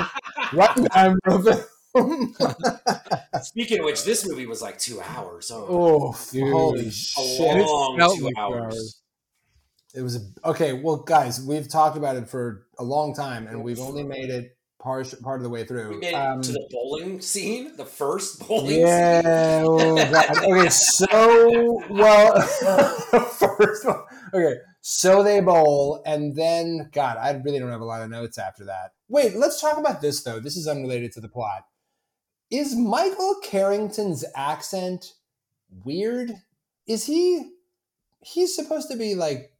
runtime 0.58 1.18
for 1.24 1.34
a 1.34 1.42
film. 1.42 1.64
Speaking 3.42 3.78
of 3.80 3.84
which, 3.84 4.04
this 4.04 4.26
movie 4.28 4.46
was 4.46 4.62
like 4.62 4.78
two 4.78 5.00
hours. 5.00 5.50
Oh, 5.52 5.66
oh, 5.68 6.26
Dude. 6.32 6.52
holy 6.52 6.86
a 6.86 6.90
shit. 6.90 7.66
long 7.66 7.98
felt 7.98 8.18
two 8.18 8.24
like 8.24 8.34
two 8.34 8.40
hours. 8.40 8.62
hours. 8.74 9.00
It 9.94 10.02
was, 10.02 10.16
a, 10.16 10.20
okay, 10.48 10.72
well, 10.72 10.96
guys, 10.96 11.40
we've 11.40 11.68
talked 11.68 11.96
about 11.96 12.16
it 12.16 12.28
for 12.28 12.66
a 12.78 12.84
long 12.84 13.14
time, 13.14 13.46
and 13.46 13.62
we've 13.62 13.78
only 13.78 14.02
made 14.02 14.28
it 14.28 14.56
part, 14.82 15.14
part 15.22 15.38
of 15.38 15.44
the 15.44 15.48
way 15.50 15.60
We 15.62 15.66
through. 15.68 16.00
made 16.00 16.08
it 16.08 16.14
Um, 16.14 16.42
to 16.42 16.50
the 16.52 16.68
bowling 16.72 17.20
scene, 17.20 17.76
the 17.76 17.84
first 17.84 18.40
bowling 18.46 18.70
scene. 18.70 18.80
yeah, 18.80 19.62
oh, 19.64 19.94
God. 20.10 20.38
okay, 20.44 20.68
so, 20.68 21.80
well, 21.90 22.40
first 23.38 23.84
one, 23.86 24.00
okay, 24.34 24.56
so 24.80 25.22
they 25.22 25.38
bowl, 25.40 26.02
and 26.04 26.34
then, 26.34 26.90
God, 26.92 27.16
I 27.16 27.30
really 27.44 27.60
don't 27.60 27.70
have 27.70 27.80
a 27.80 27.84
lot 27.84 28.02
of 28.02 28.10
notes 28.10 28.36
after 28.36 28.64
that. 28.64 28.90
Wait, 29.08 29.36
let's 29.36 29.60
talk 29.60 29.78
about 29.78 30.00
this, 30.00 30.24
though. 30.24 30.40
This 30.40 30.56
is 30.56 30.66
unrelated 30.66 31.12
to 31.12 31.20
the 31.20 31.28
plot. 31.28 31.62
Is 32.50 32.74
Michael 32.74 33.36
Carrington's 33.42 34.24
accent 34.36 35.12
weird? 35.84 36.32
Is 36.86 37.06
he, 37.06 37.50
he's 38.20 38.54
supposed 38.54 38.90
to 38.90 38.96
be 38.96 39.14
like 39.14 39.52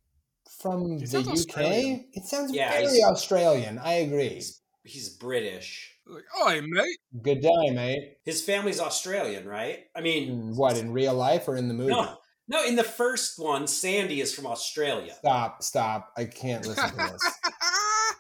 from 0.61 0.99
He 0.99 1.07
the 1.07 1.21
UK? 1.21 1.29
Australian. 1.29 2.09
It 2.13 2.25
sounds 2.25 2.53
Yeah, 2.53 2.71
very 2.71 3.03
Australian. 3.03 3.79
I 3.79 3.95
agree. 3.95 4.43
He's 4.85 5.09
British. 5.09 5.97
Like, 6.07 6.25
oh, 6.37 6.61
mate. 6.61 6.99
Good 7.23 7.41
day, 7.41 7.71
mate. 7.71 8.19
His 8.25 8.43
family's 8.43 8.81
Australian, 8.81 9.49
right? 9.49 9.85
I 9.97 10.03
mean, 10.03 10.55
what 10.55 10.77
in 10.77 10.93
real 10.93 11.15
life 11.15 11.49
or 11.49 11.57
in 11.57 11.69
the 11.69 11.75
movie? 11.75 11.93
no, 11.93 12.19
no. 12.47 12.65
In 12.67 12.77
the 12.77 12.85
first 12.85 13.39
one, 13.39 13.67
Sandy 13.67 14.21
is 14.21 14.35
from 14.35 14.47
Australia. 14.47 15.15
Stop, 15.15 15.63
stop. 15.63 16.13
I 16.17 16.27
can't 16.27 16.67
listen 16.67 16.91
to 16.91 16.97
this. 16.97 17.41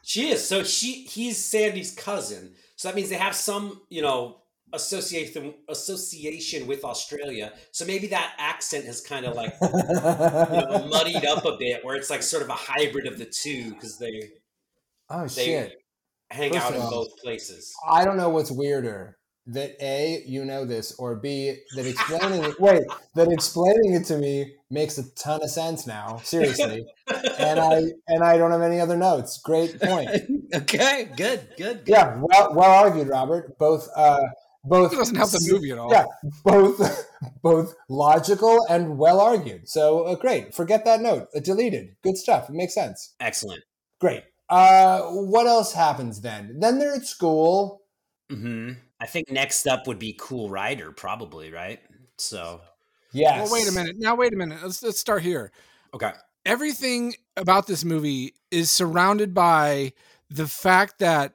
She 0.06 0.28
is. 0.28 0.46
So 0.46 0.62
she 0.62 1.04
he's 1.04 1.42
Sandy's 1.42 1.94
cousin. 1.94 2.52
So 2.76 2.88
that 2.88 2.94
means 2.94 3.08
they 3.08 3.16
have 3.16 3.34
some, 3.34 3.80
you 3.88 4.02
know, 4.02 4.42
association 4.74 5.54
association 5.68 6.66
with 6.66 6.84
Australia. 6.84 7.52
So 7.72 7.84
maybe 7.86 8.08
that 8.08 8.34
accent 8.38 8.84
has 8.84 9.00
kind 9.00 9.24
of 9.24 9.34
like 9.34 9.54
you 9.62 9.68
know, 9.68 10.86
muddied 10.90 11.24
up 11.24 11.44
a 11.44 11.56
bit, 11.56 11.84
where 11.84 11.96
it's 11.96 12.10
like 12.10 12.22
sort 12.22 12.42
of 12.42 12.48
a 12.50 12.54
hybrid 12.54 13.06
of 13.06 13.18
the 13.18 13.26
two 13.26 13.72
because 13.74 13.98
they 13.98 14.32
oh 15.10 15.26
they 15.28 15.44
shit. 15.44 15.72
hang 16.30 16.52
First 16.52 16.66
out 16.66 16.74
in 16.74 16.80
all- 16.80 16.90
both 16.90 17.16
places. 17.22 17.72
I 17.88 18.04
don't 18.04 18.16
know 18.16 18.28
what's 18.28 18.50
weirder. 18.50 19.18
That 19.48 19.76
A, 19.82 20.22
you 20.26 20.42
know 20.46 20.64
this, 20.64 20.94
or 20.98 21.16
B, 21.16 21.54
that 21.76 21.84
explaining 21.84 22.44
it 22.44 22.58
wait, 22.58 22.80
that 23.14 23.30
explaining 23.30 23.92
it 23.92 24.06
to 24.06 24.16
me 24.16 24.54
makes 24.70 24.96
a 24.96 25.02
ton 25.16 25.42
of 25.42 25.50
sense 25.50 25.86
now. 25.86 26.16
Seriously. 26.24 26.86
and 27.38 27.60
I 27.60 27.82
and 28.08 28.24
I 28.24 28.38
don't 28.38 28.52
have 28.52 28.62
any 28.62 28.80
other 28.80 28.96
notes. 28.96 29.38
Great 29.44 29.78
point. 29.82 30.08
okay, 30.54 31.10
good, 31.14 31.46
good, 31.58 31.82
good. 31.82 31.82
Yeah, 31.86 32.18
well 32.22 32.54
well 32.54 32.70
argued, 32.70 33.08
Robert. 33.08 33.58
Both 33.58 33.86
uh 33.94 34.22
both 34.64 34.92
It 34.92 34.96
doesn't 34.96 35.16
help 35.16 35.30
the 35.30 35.48
movie 35.52 35.70
at 35.70 35.78
all. 35.78 35.90
Yeah, 35.90 36.04
both 36.44 37.06
both 37.42 37.74
logical 37.88 38.66
and 38.68 38.98
well 38.98 39.20
argued. 39.20 39.68
So 39.68 40.04
uh, 40.04 40.14
great. 40.16 40.54
Forget 40.54 40.84
that 40.84 41.00
note. 41.00 41.28
Uh, 41.34 41.40
deleted. 41.40 41.96
Good 42.02 42.16
stuff. 42.16 42.48
It 42.48 42.54
makes 42.54 42.74
sense. 42.74 43.14
Excellent. 43.20 43.62
Great. 44.00 44.24
Uh, 44.48 45.00
what 45.02 45.46
else 45.46 45.72
happens 45.72 46.20
then? 46.20 46.56
Then 46.60 46.78
they're 46.78 46.94
at 46.94 47.06
school. 47.06 47.82
hmm 48.30 48.72
I 49.00 49.06
think 49.06 49.30
next 49.30 49.66
up 49.66 49.86
would 49.86 49.98
be 49.98 50.16
Cool 50.18 50.48
Rider, 50.48 50.92
probably, 50.92 51.50
right? 51.52 51.80
So 52.16 52.60
Yes. 53.12 53.50
Well, 53.50 53.60
wait 53.60 53.68
a 53.68 53.72
minute. 53.72 53.96
Now, 53.98 54.16
wait 54.16 54.32
a 54.34 54.36
minute. 54.36 54.58
Let's 54.62 54.82
let's 54.82 54.98
start 54.98 55.22
here. 55.22 55.52
okay. 55.94 56.12
Everything 56.44 57.14
about 57.38 57.66
this 57.66 57.84
movie 57.86 58.34
is 58.50 58.70
surrounded 58.70 59.32
by 59.32 59.92
the 60.28 60.46
fact 60.46 60.98
that 60.98 61.32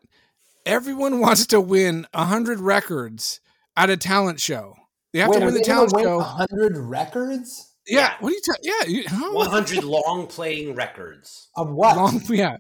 everyone 0.70 1.20
wants 1.20 1.46
to 1.48 1.60
win 1.62 2.08
hundred 2.14 2.60
records 2.60 3.42
at 3.76 3.90
a 3.90 3.98
talent 3.98 4.40
show. 4.40 4.76
They 5.14 5.20
have 5.20 5.30
Wait, 5.30 5.40
to 5.40 5.46
win 5.46 5.54
the 5.56 5.60
they 5.62 5.66
gonna 5.66 5.90
talent 5.90 5.94
win 5.94 6.04
show. 6.04 6.20
hundred 6.20 6.78
records 6.78 7.74
Yeah. 7.88 8.00
Yeah. 8.00 8.14
What 8.20 8.30
are 8.30 8.34
you? 8.36 8.42
talking? 8.46 8.64
yeah. 8.64 8.86
You, 8.88 9.04
how, 9.08 9.34
100 9.34 9.84
long 9.84 10.28
playing 10.28 10.76
records. 10.76 11.50
of 11.56 11.72
what? 11.72 11.98
long? 11.98 12.22
Yeah. 12.30 12.58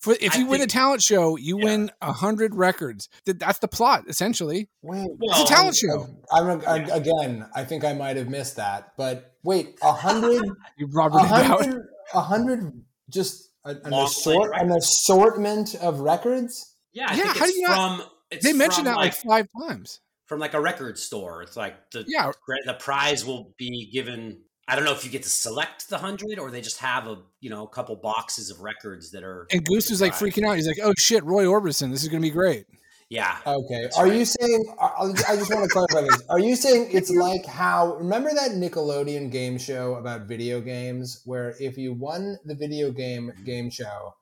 For 0.00 0.14
if 0.20 0.36
I 0.36 0.38
you 0.38 0.46
win 0.46 0.60
a 0.60 0.66
talent 0.68 1.02
show, 1.02 1.36
you 1.36 1.58
Yeah. 1.58 1.64
win 1.64 1.90
a 2.00 2.12
hundred 2.12 2.54
records. 2.54 3.08
That's 3.26 3.58
the 3.58 3.66
plot, 3.66 4.04
essentially. 4.08 4.68
Wait, 4.82 5.08
Well, 5.18 5.40
It's 5.40 5.50
a 5.50 5.54
talent 5.54 5.74
show. 5.76 6.06
I'm, 6.32 6.60
I'm 6.68 6.90
again. 6.90 7.46
I 7.54 7.64
think 7.64 7.82
I 7.84 7.94
might 7.94 8.16
have 8.16 8.28
missed 8.28 8.56
that. 8.56 8.92
But 8.96 9.34
wait, 9.42 9.76
a 9.82 9.90
hundred, 9.92 10.44
You 10.78 10.86
a 10.86 10.90
Robert 10.90 11.18
hundred, 11.20 11.82
a 12.14 12.20
hundred. 12.20 12.82
Just 13.10 13.50
a, 13.64 13.70
an, 13.70 13.90
Long 13.90 14.06
assort, 14.06 14.50
an 14.54 14.70
assortment 14.70 15.74
of 15.76 16.00
records. 16.00 16.67
Yeah, 16.92 17.06
I 17.10 17.14
Yeah, 17.14 17.22
think 17.24 17.36
how 17.36 17.44
do 17.44 17.48
it's 17.50 17.56
you 17.58 17.62
not- 17.68 17.98
from 18.00 18.10
it's 18.30 18.44
They 18.44 18.52
mentioned 18.52 18.86
that 18.86 18.96
like 18.96 19.14
five 19.14 19.46
times. 19.66 20.00
from 20.26 20.38
like 20.40 20.54
a 20.54 20.60
record 20.60 20.98
store. 20.98 21.42
It's 21.42 21.56
like 21.56 21.90
the 21.90 22.04
Yeah. 22.06 22.32
the 22.66 22.74
prize 22.74 23.24
will 23.24 23.54
be 23.56 23.90
given. 23.92 24.42
I 24.70 24.76
don't 24.76 24.84
know 24.84 24.92
if 24.92 25.02
you 25.02 25.10
get 25.10 25.22
to 25.22 25.30
select 25.30 25.88
the 25.88 25.96
hundred 25.96 26.38
or 26.38 26.50
they 26.50 26.60
just 26.60 26.78
have 26.78 27.06
a 27.06 27.22
you 27.40 27.48
know 27.48 27.64
a 27.64 27.68
couple 27.68 27.96
boxes 27.96 28.50
of 28.50 28.60
records 28.60 29.10
that 29.12 29.22
are. 29.24 29.46
And 29.50 29.64
Goose 29.64 29.88
was 29.90 30.00
like 30.02 30.12
freaking 30.12 30.46
out. 30.46 30.56
He's 30.56 30.66
like, 30.66 30.78
"Oh 30.82 30.92
shit, 30.98 31.24
Roy 31.24 31.44
Orbison, 31.44 31.90
this 31.90 32.02
is 32.02 32.08
gonna 32.08 32.20
be 32.20 32.30
great." 32.30 32.66
Yeah, 33.10 33.38
Okay. 33.46 33.88
Are 33.96 34.04
right. 34.04 34.12
you 34.18 34.26
saying? 34.26 34.76
I 34.78 35.10
I 35.28 35.36
just 35.36 35.50
want 35.50 35.64
to 35.64 35.70
clarify 35.70 36.02
this. 36.02 36.22
Are 36.28 36.38
you 36.38 36.54
saying 36.54 36.88
it's 36.92 37.08
like 37.08 37.46
how? 37.46 37.94
Remember 37.96 38.28
that 38.34 38.50
Nickelodeon 38.50 39.32
game 39.32 39.56
show 39.56 39.94
about 39.94 40.26
video 40.28 40.60
games, 40.60 41.22
where 41.24 41.54
if 41.58 41.78
you 41.78 41.94
won 41.94 42.36
the 42.44 42.54
video 42.54 42.90
game 42.92 43.32
game 43.46 43.70
show, 43.70 44.14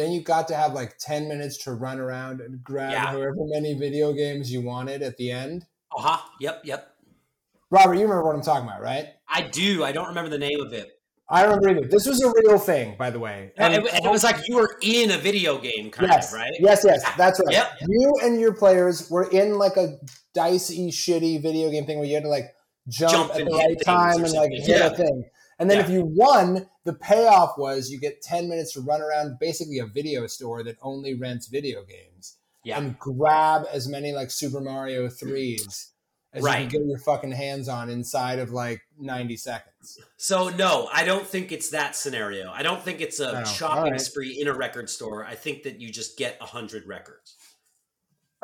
then 0.00 0.10
you 0.12 0.22
got 0.22 0.48
to 0.48 0.54
have 0.56 0.72
like 0.72 0.96
ten 0.98 1.28
minutes 1.28 1.58
to 1.64 1.72
run 1.74 2.00
around 2.00 2.40
and 2.40 2.62
grab 2.64 2.92
Yeah. 2.92 3.06
however 3.06 3.34
many 3.36 3.74
video 3.74 4.12
games 4.12 4.50
you 4.52 4.62
wanted 4.62 5.02
at 5.02 5.16
the 5.18 5.30
end. 5.30 5.66
uh 5.96 6.00
huh. 6.02 6.18
Yep, 6.40 6.62
yep. 6.64 6.94
Robert, 7.70 7.94
you 7.94 8.02
remember 8.02 8.24
what 8.24 8.34
I'm 8.34 8.42
talking 8.42 8.66
about, 8.66 8.80
right? 8.82 9.06
I 9.28 9.42
do. 9.42 9.84
I 9.84 9.92
don't 9.92 10.08
remember 10.08 10.30
the 10.30 10.38
name 10.38 10.60
of 10.60 10.72
it. 10.72 10.90
I 11.28 11.44
remember 11.44 11.68
either. 11.68 11.86
This 11.86 12.06
was 12.06 12.20
a 12.24 12.32
real 12.42 12.58
thing, 12.58 12.96
by 12.98 13.10
the 13.10 13.20
way. 13.20 13.52
And 13.56 13.72
it, 13.74 13.94
and 13.94 14.04
it 14.04 14.10
was 14.10 14.24
like 14.24 14.48
you 14.48 14.56
were 14.56 14.76
in 14.82 15.12
a 15.12 15.18
video 15.18 15.58
game, 15.58 15.90
kind 15.92 16.10
yes, 16.10 16.32
of, 16.32 16.40
right? 16.40 16.50
yes, 16.58 16.82
yes, 16.84 17.04
that's 17.16 17.38
right. 17.46 17.52
Yep. 17.52 17.72
You 17.88 18.12
and 18.24 18.40
your 18.40 18.52
players 18.52 19.08
were 19.08 19.30
in 19.30 19.56
like 19.56 19.76
a 19.76 19.98
dicey, 20.34 20.90
shitty 20.90 21.40
video 21.40 21.70
game 21.70 21.86
thing 21.86 21.98
where 22.00 22.08
you 22.08 22.14
had 22.14 22.24
to 22.24 22.28
like 22.28 22.52
jump, 22.88 23.12
Jump 23.12 23.30
at 23.36 23.44
the 23.44 23.50
right 23.52 23.76
time 23.84 24.24
and 24.24 24.32
like 24.32 24.50
hit 24.50 24.66
Yeah. 24.80 24.86
a 24.86 24.96
thing. 24.96 25.24
And 25.60 25.70
then 25.70 25.76
Yeah. 25.78 25.84
if 25.84 25.90
you 25.90 26.04
won, 26.04 26.68
the 26.84 26.94
payoff 26.94 27.56
was 27.58 27.90
you 27.90 28.00
get 28.00 28.22
10 28.22 28.48
minutes 28.48 28.72
to 28.72 28.80
run 28.80 29.00
around 29.02 29.38
basically 29.38 29.78
a 29.78 29.86
video 29.86 30.26
store 30.26 30.62
that 30.64 30.76
only 30.82 31.14
rents 31.14 31.46
video 31.46 31.84
games 31.84 32.38
Yeah. 32.64 32.78
and 32.78 32.98
grab 32.98 33.66
as 33.70 33.86
many 33.86 34.12
like 34.12 34.30
Super 34.32 34.60
Mario 34.60 35.06
3s 35.08 35.92
as 36.32 36.42
you 36.44 36.48
can 36.48 36.68
get 36.68 36.80
your 36.86 36.98
fucking 36.98 37.32
hands 37.32 37.68
on 37.68 37.90
inside 37.90 38.38
of 38.38 38.52
like 38.52 38.80
90 38.98 39.36
seconds. 39.36 39.98
So 40.16 40.48
no, 40.48 40.88
I 40.92 41.04
don't 41.04 41.26
think 41.26 41.52
it's 41.52 41.70
that 41.70 41.94
scenario. 41.96 42.50
I 42.50 42.62
don't 42.62 42.82
think 42.82 43.00
it's 43.00 43.20
a 43.20 43.40
Oh, 43.40 43.44
shopping 43.44 43.84
alright. 43.84 44.00
spree 44.00 44.40
in 44.40 44.48
a 44.48 44.54
record 44.54 44.88
store. 44.88 45.24
I 45.26 45.34
think 45.34 45.64
that 45.64 45.80
you 45.80 45.90
just 45.90 46.16
get 46.16 46.38
a 46.40 46.46
hundred 46.46 46.86
records. 46.86 47.36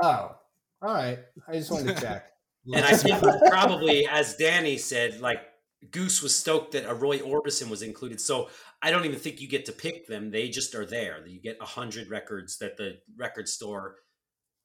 Oh, 0.03 0.37
all 0.83 0.95
right. 0.95 1.21
I 1.49 1.53
just 1.55 1.71
wanted 1.71 1.95
to 1.97 2.01
check. 2.03 2.33
And 2.75 2.85
I 2.85 2.97
think 2.97 3.19
probably, 3.49 4.07
as 4.07 4.37
Danny 4.37 4.77
said, 4.77 5.21
like 5.21 5.41
Goose 5.91 6.23
was 6.23 6.37
stoked 6.37 6.73
that 6.73 6.89
a 6.89 6.95
Roy 6.95 7.19
Orbison 7.19 7.69
was 7.69 7.83
included. 7.83 8.21
So 8.21 8.49
I 8.83 8.91
don't 8.91 9.05
even 9.05 9.19
think 9.19 9.41
you 9.41 9.49
get 9.49 9.65
to 9.67 9.73
pick 9.73 10.07
them. 10.07 10.31
They 10.31 10.49
just 10.49 10.75
are 10.75 10.87
there. 10.87 11.27
You 11.27 11.41
get 11.41 11.59
a 11.61 11.67
hundred 11.67 12.11
records 12.11 12.59
that 12.59 12.77
the 12.77 12.99
record 13.17 13.49
store 13.49 13.97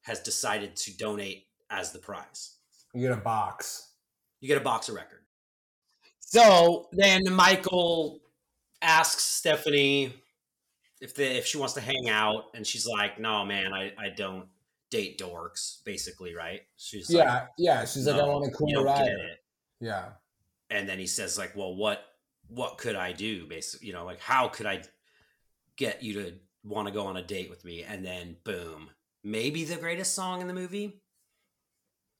has 0.03 0.19
decided 0.19 0.75
to 0.75 0.97
donate 0.97 1.45
as 1.69 1.91
the 1.91 1.99
prize. 1.99 2.57
You 2.93 3.01
get 3.01 3.17
a 3.17 3.21
box. 3.21 3.89
You 4.39 4.47
get 4.47 4.57
a 4.57 4.63
box 4.63 4.89
of 4.89 4.95
record. 4.95 5.19
So 6.19 6.89
then 6.91 7.21
Michael 7.31 8.21
asks 8.81 9.23
Stephanie 9.23 10.13
if 11.01 11.15
the 11.15 11.25
if 11.25 11.45
she 11.45 11.57
wants 11.57 11.73
to 11.73 11.81
hang 11.81 12.09
out, 12.09 12.45
and 12.53 12.65
she's 12.65 12.85
like, 12.85 13.19
"No, 13.19 13.43
man, 13.43 13.73
I 13.73 13.91
I 13.97 14.09
don't 14.09 14.45
date 14.91 15.19
dorks." 15.19 15.83
Basically, 15.83 16.35
right? 16.35 16.61
She's 16.77 17.09
like, 17.09 17.25
Yeah, 17.25 17.47
yeah. 17.57 17.85
She's 17.85 18.07
like, 18.07 18.21
I 18.21 18.25
want 18.25 18.45
a 18.45 18.49
you 18.49 18.75
cool 18.75 18.83
ride. 18.83 19.09
Yeah. 19.79 20.09
And 20.71 20.89
then 20.89 20.97
he 20.97 21.05
says 21.05 21.37
like 21.37 21.55
well 21.55 21.75
what 21.75 22.03
what 22.47 22.77
could 22.77 22.95
i 22.95 23.11
do 23.11 23.45
basically 23.45 23.87
you 23.87 23.93
know 23.93 24.05
like 24.05 24.19
how 24.19 24.47
could 24.47 24.65
i 24.65 24.81
get 25.77 26.01
you 26.01 26.13
to 26.13 26.33
want 26.63 26.87
to 26.87 26.93
go 26.93 27.05
on 27.05 27.17
a 27.17 27.23
date 27.23 27.49
with 27.49 27.63
me 27.63 27.83
and 27.83 28.05
then 28.05 28.35
boom 28.43 28.89
maybe 29.23 29.63
the 29.63 29.75
greatest 29.75 30.15
song 30.15 30.41
in 30.41 30.47
the 30.47 30.53
movie 30.53 31.01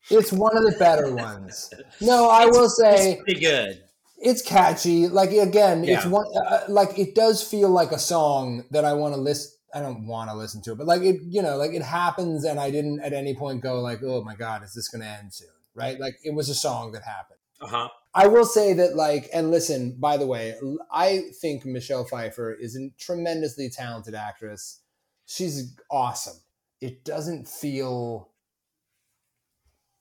It's 0.10 0.32
one 0.32 0.58
of 0.58 0.64
the 0.64 0.76
better 0.80 1.14
ones. 1.14 1.70
No, 1.99 2.28
I 2.28 2.47
will 2.47 2.70
say 2.70 3.14
it's 3.14 3.24
pretty 3.24 3.39
good 3.39 3.84
it's 4.22 4.41
catchy. 4.41 5.08
Like 5.08 5.32
again, 5.32 5.84
it's 5.84 6.06
one 6.06 6.26
uh, 6.36 6.62
like 6.70 6.97
it 6.97 7.16
does 7.16 7.43
feel 7.43 7.70
like 7.70 7.91
a 7.91 7.99
song 7.99 8.66
that 8.72 8.86
I 8.86 8.93
want 8.93 9.16
to 9.16 9.20
listen. 9.20 9.52
I 9.74 9.80
don't 9.80 10.06
want 10.06 10.30
to 10.30 10.36
listen 10.36 10.62
to 10.64 10.74
it, 10.74 10.78
but 10.78 10.86
like 10.86 11.02
it, 11.02 11.22
you 11.24 11.41
know, 11.41 11.58
like 11.58 11.72
it 11.74 11.82
happens, 11.82 12.43
and 12.43 12.60
I 12.60 12.72
didn't 12.72 13.02
at 13.02 13.14
any 13.14 13.36
point 13.36 13.62
go 13.62 13.82
like, 13.82 14.02
"Oh 14.04 14.24
my 14.24 14.36
god, 14.36 14.64
is 14.64 14.74
this 14.74 14.89
going 14.89 15.02
to 15.02 15.08
end 15.08 15.34
soon?" 15.34 15.47
Right? 15.74 15.99
Like 15.99 16.16
it 16.24 16.34
was 16.34 16.49
a 16.49 16.56
song 16.56 16.91
that 16.91 17.04
happened. 17.04 17.39
uh-huh 17.62 17.89
I 18.14 18.28
will 18.28 18.45
say 18.45 18.74
that, 18.74 18.95
like, 18.95 19.30
and 19.34 19.51
listen, 19.51 19.95
by 19.97 20.18
the 20.18 20.28
way, 20.28 20.55
I 20.91 21.24
think 21.39 21.66
Michelle 21.66 22.03
Pfeiffer 22.03 22.53
is 22.53 22.76
a 22.76 22.89
tremendously 22.99 23.70
talented 23.70 24.16
actress. 24.16 24.82
She's 25.26 25.74
awesome. 25.89 26.38
It 26.82 27.05
doesn't 27.05 27.47
feel 27.47 28.30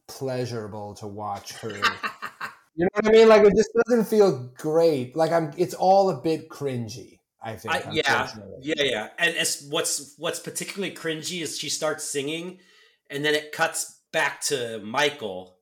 pleasurable 0.09 0.95
to 0.95 1.07
watch 1.07 1.53
her. 1.59 1.71
you 2.75 2.85
know 2.85 2.89
what 2.95 3.07
I 3.07 3.11
mean? 3.11 3.29
Like, 3.29 3.45
it 3.45 3.55
just 3.57 3.71
doesn't 3.87 4.07
feel 4.07 4.51
great. 4.57 5.15
Like, 5.15 5.31
I'm. 5.31 5.53
It's 5.57 5.75
all 5.75 6.11
a 6.11 6.21
bit 6.21 6.49
cringy. 6.49 7.21
I 7.43 7.57
think. 7.57 7.75
I, 7.75 7.91
yeah 7.93 8.29
yeah 8.61 8.83
yeah 8.83 9.09
and 9.19 9.35
it's 9.35 9.67
what's 9.71 10.15
what's 10.19 10.39
particularly 10.39 10.95
cringy 10.95 11.41
is 11.41 11.59
she 11.59 11.71
starts 11.71 12.05
singing 12.05 12.59
and 13.09 13.25
then 13.25 13.35
it 13.35 13.53
cuts 13.53 14.03
back 14.13 14.43
to 14.43 14.79
michael 14.85 15.57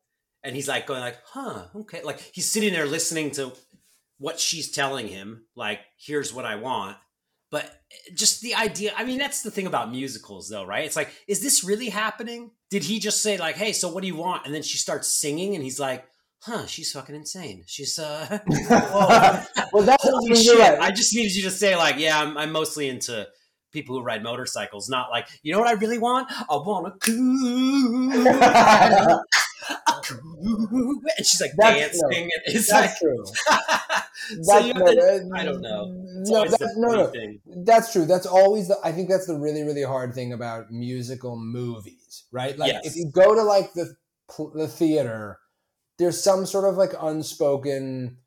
and 0.48 0.56
he's 0.56 0.66
like 0.66 0.86
going 0.86 1.00
like 1.00 1.18
huh 1.32 1.66
okay 1.76 2.02
like 2.02 2.18
he's 2.32 2.50
sitting 2.50 2.72
there 2.72 2.86
listening 2.86 3.30
to 3.30 3.52
what 4.18 4.40
she's 4.40 4.72
telling 4.72 5.06
him 5.06 5.44
like 5.54 5.78
here's 5.96 6.34
what 6.34 6.44
i 6.44 6.56
want 6.56 6.96
but 7.50 7.82
just 8.14 8.40
the 8.40 8.54
idea 8.54 8.92
i 8.96 9.04
mean 9.04 9.18
that's 9.18 9.42
the 9.42 9.50
thing 9.50 9.66
about 9.66 9.92
musicals 9.92 10.48
though 10.48 10.64
right 10.64 10.84
it's 10.84 10.96
like 10.96 11.10
is 11.28 11.40
this 11.40 11.62
really 11.62 11.88
happening 11.88 12.50
did 12.70 12.82
he 12.82 12.98
just 12.98 13.22
say 13.22 13.38
like 13.38 13.54
hey 13.54 13.72
so 13.72 13.88
what 13.88 14.00
do 14.00 14.08
you 14.08 14.16
want 14.16 14.44
and 14.44 14.54
then 14.54 14.62
she 14.62 14.76
starts 14.76 15.06
singing 15.06 15.54
and 15.54 15.62
he's 15.62 15.78
like 15.78 16.04
huh 16.40 16.66
she's 16.66 16.90
fucking 16.90 17.14
insane 17.14 17.62
she's 17.66 17.98
uh 17.98 18.38
well, 19.72 19.82
that's 19.82 20.08
Holy 20.08 20.34
shit. 20.34 20.58
right. 20.58 20.78
I 20.78 20.90
just 20.90 21.14
needed 21.14 21.34
you 21.34 21.42
to 21.44 21.50
say 21.50 21.76
like, 21.76 21.96
yeah, 21.98 22.20
I'm, 22.20 22.36
I'm 22.36 22.52
mostly 22.52 22.88
into 22.88 23.26
people 23.72 23.96
who 23.96 24.02
ride 24.02 24.22
motorcycles, 24.22 24.88
not 24.88 25.10
like, 25.10 25.28
you 25.42 25.52
know 25.52 25.58
what 25.58 25.68
I 25.68 25.72
really 25.72 25.98
want? 25.98 26.30
I 26.30 26.56
want 26.56 26.86
a 26.86 26.92
cool. 27.00 28.12
and 30.10 31.26
she's 31.26 31.40
like 31.40 31.52
That's- 31.58 31.98
dancing, 32.00 32.22
and 32.24 32.32
it's 32.46 32.70
That's 32.70 32.92
like, 32.92 32.98
true. 32.98 33.24
so 34.42 34.52
That's, 34.52 34.66
you 34.66 34.74
no, 34.74 34.86
to- 34.86 34.94
that- 34.94 35.30
I 35.34 35.44
don't 35.44 35.60
know. 35.60 35.94
It's 36.20 36.30
No, 36.30 36.44
that, 36.44 36.74
no, 36.76 36.88
no. 36.94 37.06
thing. 37.08 37.40
That's 37.64 37.92
true. 37.92 38.06
That's 38.06 38.26
always 38.26 38.68
the. 38.68 38.76
I 38.84 38.92
think 38.92 39.08
that's 39.08 39.26
the 39.26 39.36
really, 39.38 39.62
really 39.62 39.82
hard 39.84 40.14
thing 40.14 40.32
about 40.32 40.70
musical 40.70 41.36
movies, 41.36 42.24
right? 42.32 42.56
Like 42.58 42.72
Yes. 42.72 42.86
if 42.86 42.96
you 42.96 43.10
go 43.12 43.34
to 43.34 43.42
like 43.42 43.72
the 43.74 43.94
the 44.54 44.68
theater, 44.68 45.38
there's 45.98 46.22
some 46.22 46.46
sort 46.46 46.64
of 46.64 46.76
like 46.76 46.92
unspoken 47.00 48.18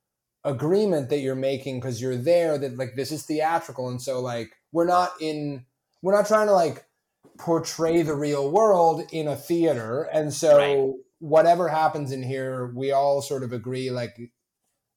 agreement 0.43 1.09
that 1.09 1.19
you're 1.19 1.35
making 1.35 1.79
because 1.79 2.01
you're 2.01 2.15
there 2.17 2.57
that 2.57 2.77
like 2.77 2.95
this 2.95 3.11
is 3.11 3.23
theatrical, 3.23 3.89
and 3.89 4.01
so 4.01 4.19
like 4.21 4.51
we're 4.71 4.85
not 4.87 5.11
in, 5.21 5.65
we're 6.01 6.15
not 6.15 6.27
trying 6.27 6.47
to 6.47 6.53
like 6.53 6.85
portray 7.37 8.01
the 8.01 8.15
real 8.15 8.49
world 8.51 9.03
in 9.11 9.27
a 9.27 9.35
theater, 9.35 10.03
and 10.13 10.33
so 10.33 10.57
Right. 10.57 10.93
Whatever 11.21 11.69
happens 11.69 12.11
in 12.11 12.23
here, 12.23 12.73
we 12.75 12.91
all 12.91 13.21
sort 13.23 13.43
of 13.43 13.53
agree 13.53 13.91
like 13.91 14.17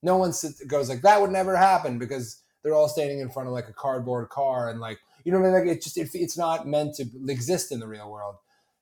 no 0.03 0.16
one 0.16 0.33
sits, 0.33 0.64
goes 0.66 0.89
like 0.89 1.03
that 1.03 1.20
would 1.20 1.31
never 1.31 1.57
happen 1.57 1.99
because 1.99 2.43
they're 2.62 2.75
all 2.75 2.89
standing 2.89 3.20
in 3.20 3.31
front 3.31 3.49
of 3.49 3.55
like 3.55 3.68
a 3.68 3.72
cardboard 3.75 4.29
car 4.31 4.68
and 4.70 4.81
like 4.81 4.99
you 5.25 5.33
know 5.33 5.41
what 5.41 5.49
I 5.49 5.53
mean? 5.53 5.68
Like 5.68 5.77
it 5.79 5.83
just 5.83 5.99
it, 5.99 6.11
it's 6.14 6.39
not 6.39 6.66
meant 6.66 6.95
to 6.97 7.07
exist 7.29 7.72
in 7.72 7.81
the 7.81 7.89
real 7.89 8.11
world. 8.11 8.37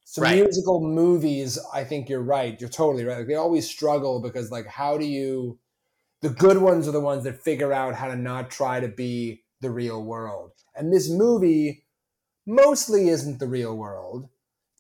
So 0.05 0.23
Right. 0.23 0.35
musical 0.45 0.81
movies, 0.81 1.59
I 1.73 1.85
think 1.85 2.09
you're 2.09 2.23
right. 2.23 2.61
You're 2.61 2.71
totally 2.71 3.05
right. 3.05 3.19
Like 3.19 3.29
they 3.29 3.35
always 3.37 3.69
struggle 3.69 4.21
because 4.21 4.51
like 4.51 4.67
how 4.67 4.99
do 4.99 5.07
you? 5.07 5.59
The 6.23 6.31
good 6.31 6.59
ones 6.59 6.89
are 6.89 6.93
the 6.93 7.01
ones 7.01 7.25
that 7.25 7.43
figure 7.43 7.73
out 7.73 7.97
how 7.97 8.09
to 8.09 8.17
not 8.17 8.51
try 8.51 8.81
to 8.81 8.89
be 8.89 9.45
the 9.61 9.71
real 9.71 10.03
world. 10.05 10.53
And 10.77 10.93
this 10.93 11.11
movie 11.11 11.85
mostly 12.47 13.09
isn't 13.09 13.39
the 13.41 13.49
real 13.49 13.77
world. 13.77 14.29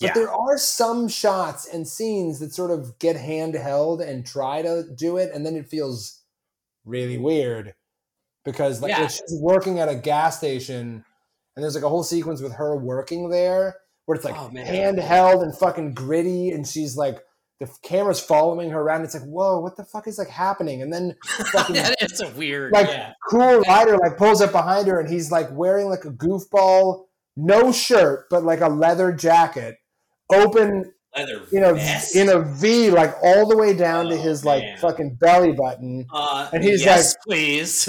But 0.03 0.09
Yeah. 0.09 0.14
there 0.14 0.32
are 0.32 0.59
some 0.59 1.09
shots 1.09 1.66
and 1.66 1.86
scenes 1.86 2.40
that 2.40 2.53
sort 2.53 2.70
of 2.70 2.98
get 2.98 3.16
handheld 3.16 4.07
and 4.07 4.26
try 4.26 4.61
to 4.62 4.84
do 4.94 5.16
it, 5.16 5.30
and 5.32 5.46
then 5.46 5.55
it 5.57 5.68
feels 5.68 6.20
really 6.84 7.16
weird 7.18 7.74
because 8.44 8.82
like 8.82 8.90
Yeah. 8.90 9.07
she's 9.07 9.38
working 9.40 9.78
at 9.78 9.88
a 9.88 9.94
gas 9.94 10.38
station, 10.38 11.05
and 11.55 11.62
there's 11.62 11.74
like 11.76 11.84
a 11.84 11.88
whole 11.88 12.03
sequence 12.03 12.40
with 12.42 12.55
her 12.55 12.76
working 12.76 13.30
there 13.30 13.76
where 14.07 14.16
it's 14.16 14.24
like 14.24 14.36
Oh, 14.36 14.50
handheld 14.53 15.42
and 15.42 15.57
fucking 15.57 15.94
gritty, 15.94 16.50
and 16.50 16.66
she's 16.66 16.96
like 16.96 17.18
the 17.61 17.70
camera's 17.84 18.18
following 18.18 18.70
her 18.70 18.80
around. 18.80 19.05
It's 19.05 19.14
like 19.14 19.22
whoa, 19.22 19.61
what 19.61 19.76
the 19.76 19.84
fuck 19.84 20.09
is 20.09 20.18
like 20.18 20.28
happening? 20.28 20.82
And 20.82 20.92
then 20.92 21.14
fucking 21.53 21.76
that 21.76 21.94
is 22.03 22.20
a 22.20 22.28
weird, 22.30 22.72
like 22.72 22.88
yeah. 22.88 23.12
cool 23.30 23.61
rider 23.61 23.96
like 23.98 24.16
pulls 24.16 24.40
up 24.42 24.50
behind 24.50 24.88
her 24.88 24.98
and 24.98 25.09
he's 25.09 25.30
like 25.30 25.48
wearing 25.53 25.88
like 25.88 26.05
a 26.05 26.11
goofball 26.11 27.05
no 27.36 27.72
shirt 27.72 28.26
but 28.28 28.42
like 28.44 28.61
a 28.61 28.68
leather 28.68 29.11
jacket 29.12 29.76
open 30.33 30.93
leather 31.16 31.43
in 31.53 31.62
a 31.62 31.74
vest. 31.74 32.16
in 32.16 32.28
a 32.30 32.41
v 32.41 32.91
like 32.91 33.14
all 33.22 33.47
the 33.47 33.57
way 33.57 33.74
down 33.74 34.07
to 34.07 34.14
Oh, 34.14 34.22
his 34.22 34.45
like 34.45 34.62
man. 34.62 34.78
fucking 34.78 35.14
belly 35.16 35.53
button 35.53 36.07
uh, 36.12 36.49
and 36.53 36.64
he's 36.64 36.83
yes, 36.85 37.14
please. 37.26 37.89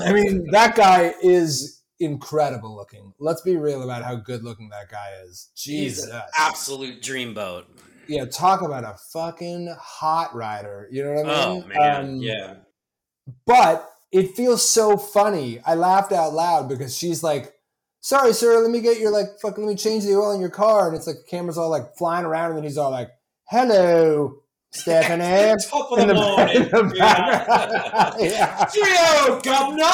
i 0.00 0.12
mean 0.12 0.46
that 0.50 0.76
guy 0.76 1.14
is 1.22 1.82
incredible 2.00 2.74
looking 2.76 3.12
let's 3.18 3.42
be 3.42 3.56
real 3.56 3.82
about 3.82 4.02
how 4.02 4.14
good 4.14 4.42
looking 4.42 4.68
that 4.70 4.90
guy 4.90 5.10
is 5.24 5.50
jesus 5.56 6.06
an 6.08 6.22
absolute 6.38 7.02
dreamboat. 7.02 7.64
yeah 8.08 8.24
talk 8.26 8.62
about 8.62 8.84
a 8.84 8.96
fucking 9.12 9.74
hot 9.80 10.34
rider 10.34 10.88
you 10.90 11.02
know 11.04 11.12
what 11.12 11.26
i 11.26 11.28
mean? 11.28 11.64
Oh 11.64 11.68
mean 11.68 11.78
man, 11.78 12.04
Um, 12.04 12.16
yeah. 12.16 12.54
but 13.46 13.88
it 14.12 14.34
feels 14.34 14.68
so 14.68 14.96
funny. 14.96 15.60
I 15.64 15.76
laughed 15.76 16.10
out 16.10 16.32
loud 16.32 16.68
because 16.68 16.96
she's 16.96 17.22
like, 17.22 17.52
"Sorry, 18.00 18.32
sir, 18.32 18.60
let 18.60 18.70
me 18.70 18.80
get 18.80 18.98
your 18.98 19.10
like 19.10 19.38
fucking 19.40 19.64
let 19.64 19.70
me 19.70 19.76
change 19.76 20.04
the 20.04 20.14
oil 20.14 20.32
in 20.32 20.40
your 20.40 20.50
car," 20.50 20.88
and 20.88 20.96
it's 20.96 21.06
like 21.06 21.16
the 21.16 21.24
camera's 21.30 21.58
all 21.58 21.70
like 21.70 21.96
flying 21.96 22.24
around, 22.24 22.50
and 22.50 22.56
then 22.58 22.64
he's 22.64 22.78
all 22.78 22.90
like, 22.90 23.10
"Hello, 23.48 24.34
Stephanie." 24.72 25.54
Top 25.68 25.90
of 25.92 25.98
the, 25.98 26.06
the- 26.06 26.14
morning. 26.14 26.56
in 26.56 26.68
the 26.70 26.94
yeah. 26.96 28.12
yeah. 28.18 28.66
Geo, 28.72 29.40
governor. 29.40 29.90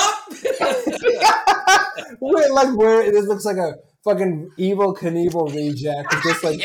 Wait, 2.20 2.50
like 2.52 2.76
where 2.76 3.10
this 3.10 3.26
looks 3.26 3.44
like 3.44 3.56
a 3.56 3.74
fucking 4.04 4.50
Evel 4.58 4.96
Knievel 4.96 5.54
reject, 5.54 6.12
just 6.22 6.44
like 6.44 6.60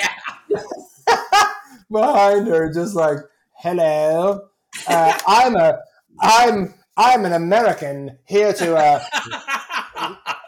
behind 1.92 2.48
her, 2.48 2.72
just 2.74 2.96
like, 2.96 3.18
"Hello." 3.58 4.42
Uh, 4.88 5.20
I'm 5.28 5.56
a 5.56 5.80
I'm 6.22 6.74
I'm 6.98 7.26
an 7.26 7.34
American 7.34 8.18
here 8.26 8.54
to 8.54 8.76
uh, 8.76 9.04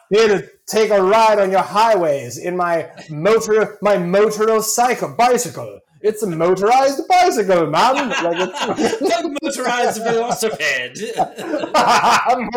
here 0.10 0.28
to 0.30 0.48
take 0.68 0.92
a 0.92 1.02
ride 1.02 1.40
on 1.40 1.52
your 1.52 1.62
highways 1.62 2.38
in 2.38 2.56
my 2.56 2.90
motor 3.10 3.78
my 3.82 3.98
motorcycle 3.98 5.16
bicycle. 5.18 5.80
It's 6.02 6.22
a 6.22 6.28
motorized 6.28 7.08
bicycle, 7.08 7.68
man. 7.68 8.10
Like 8.10 8.38
it's, 8.38 8.66
motorized 9.42 10.02
velocipede. 10.02 11.14
I'm, 11.76 12.50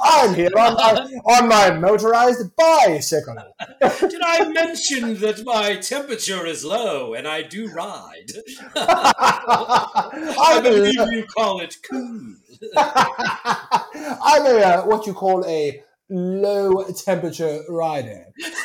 I'm 0.00 0.34
here 0.34 0.50
on 0.56 0.74
my, 0.74 1.20
on 1.24 1.48
my 1.48 1.70
motorized 1.72 2.54
bicycle. 2.54 3.36
Did 3.80 4.20
I 4.22 4.48
mention 4.50 5.18
that 5.18 5.44
my 5.44 5.74
temperature 5.76 6.46
is 6.46 6.64
low 6.64 7.14
and 7.14 7.26
I 7.26 7.42
do 7.42 7.66
ride? 7.68 8.30
I 8.76 10.60
believe 10.62 10.94
you 10.94 11.24
call 11.26 11.58
it 11.58 11.76
cool. 11.90 12.36
I'm 12.76 14.46
a 14.46 14.60
uh, 14.60 14.82
what 14.82 15.06
you 15.06 15.14
call 15.14 15.44
a 15.46 15.82
low 16.10 16.84
temperature 16.92 17.62
rider. 17.68 18.26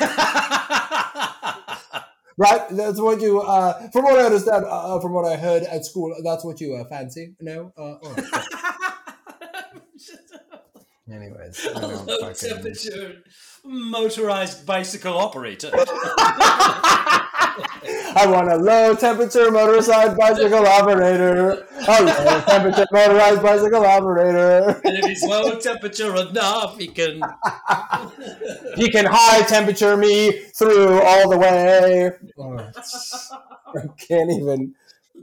Right, 2.36 2.68
that's 2.70 3.00
what 3.00 3.20
you. 3.20 3.40
Uh, 3.40 3.88
from 3.90 4.04
what 4.04 4.18
I 4.18 4.24
understand, 4.24 4.64
uh, 4.68 4.98
from 4.98 5.12
what 5.12 5.24
I 5.24 5.36
heard 5.36 5.62
at 5.62 5.84
school, 5.84 6.16
that's 6.24 6.44
what 6.44 6.60
you 6.60 6.74
uh, 6.74 6.84
fancy. 6.84 7.36
No, 7.40 7.72
uh, 7.78 7.94
right. 8.02 8.24
Anyways, 11.12 11.68
Low 11.76 12.32
temperature 12.32 13.22
motorized 13.64 14.66
bicycle 14.66 15.16
operator. 15.16 15.70
I 18.16 18.26
want 18.28 18.50
a 18.50 18.56
low 18.56 18.94
temperature 18.94 19.50
motorized 19.50 20.16
bicycle 20.16 20.66
operator. 20.66 21.66
A 21.86 22.02
low 22.02 22.40
temperature 22.42 22.86
motorized 22.92 23.42
bicycle 23.42 23.84
operator. 23.84 24.80
And 24.84 24.98
if 24.98 25.04
he's 25.04 25.22
low 25.24 25.58
temperature 25.58 26.14
enough, 26.16 26.78
he 26.78 26.88
can. 26.88 27.20
He 28.76 28.90
can 28.90 29.06
high 29.06 29.42
temperature 29.42 29.96
me 29.96 30.32
through 30.32 31.00
all 31.00 31.30
the 31.30 31.38
way. 31.38 32.10
Oh, 32.36 32.56
I 33.76 33.86
can't 33.98 34.32
even 34.32 34.74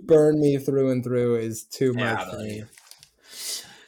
burn 0.03 0.39
me 0.39 0.57
through 0.57 0.89
and 0.89 1.03
through 1.03 1.35
is 1.35 1.63
too 1.63 1.93
much 1.93 2.03
Yeah, 2.03 2.29
for 2.29 2.37
me. 2.37 2.63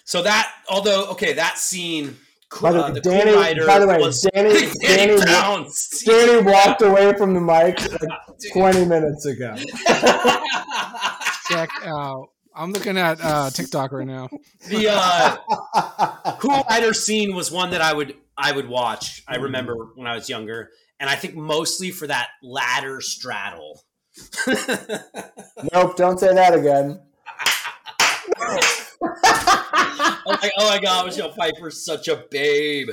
So 0.04 0.22
that, 0.22 0.51
although 0.70 1.06
okay, 1.12 1.32
that 1.34 1.58
scene. 1.58 2.18
By 2.62 2.72
the 2.72 2.84
uh, 2.84 2.88
way, 2.88 2.93
the 2.93 3.01
Danny- 3.01 3.56
cool 3.58 3.68
by 3.68 3.80
the 3.80 3.88
way, 3.88 3.97
was 3.99 4.22
Danny- 4.34 4.49
Danny, 4.82 5.08
Danny 5.08 5.26
bounced. 5.26 6.06
Danny 6.06 6.41
walked 6.43 6.82
away 6.82 7.14
from 7.18 7.34
the 7.34 7.41
mic 7.41 7.80
like 7.80 8.10
20 8.54 8.86
minutes 8.86 9.26
ago. 9.26 9.56
Check 11.49 11.70
out. 11.86 12.30
I'm 12.56 12.72
looking 12.72 12.97
at 12.97 13.20
uh, 13.22 13.49
TikTok 13.49 13.91
right 13.91 14.06
now. 14.06 14.30
the 14.70 14.88
uh, 14.91 16.36
cool 16.39 16.64
rider 16.70 16.93
scene 16.93 17.34
was 17.36 17.51
one 17.51 17.72
that 17.72 17.82
I 17.82 17.93
would 17.93 18.16
I 18.38 18.51
would 18.51 18.68
watch. 18.70 19.24
I 19.28 19.38
remember 19.38 19.89
when 19.95 20.08
I 20.08 20.16
was 20.16 20.30
younger, 20.30 20.70
and 20.99 21.10
I 21.10 21.16
think 21.16 21.36
mostly 21.36 21.89
for 21.91 22.08
that 22.08 22.28
ladder 22.43 23.01
straddle. 23.01 23.82
Nope, 24.47 25.97
don't 25.97 26.20
say 26.20 26.34
that 26.34 26.54
again. 26.54 26.99
I'm 30.04 30.38
like, 30.41 30.51
oh 30.58 30.70
my 30.70 30.80
god, 30.80 31.06
Michelle 31.08 31.32
Pfeiffer's 31.34 31.86
such 31.86 32.08
a 32.08 32.24
babe. 32.30 32.89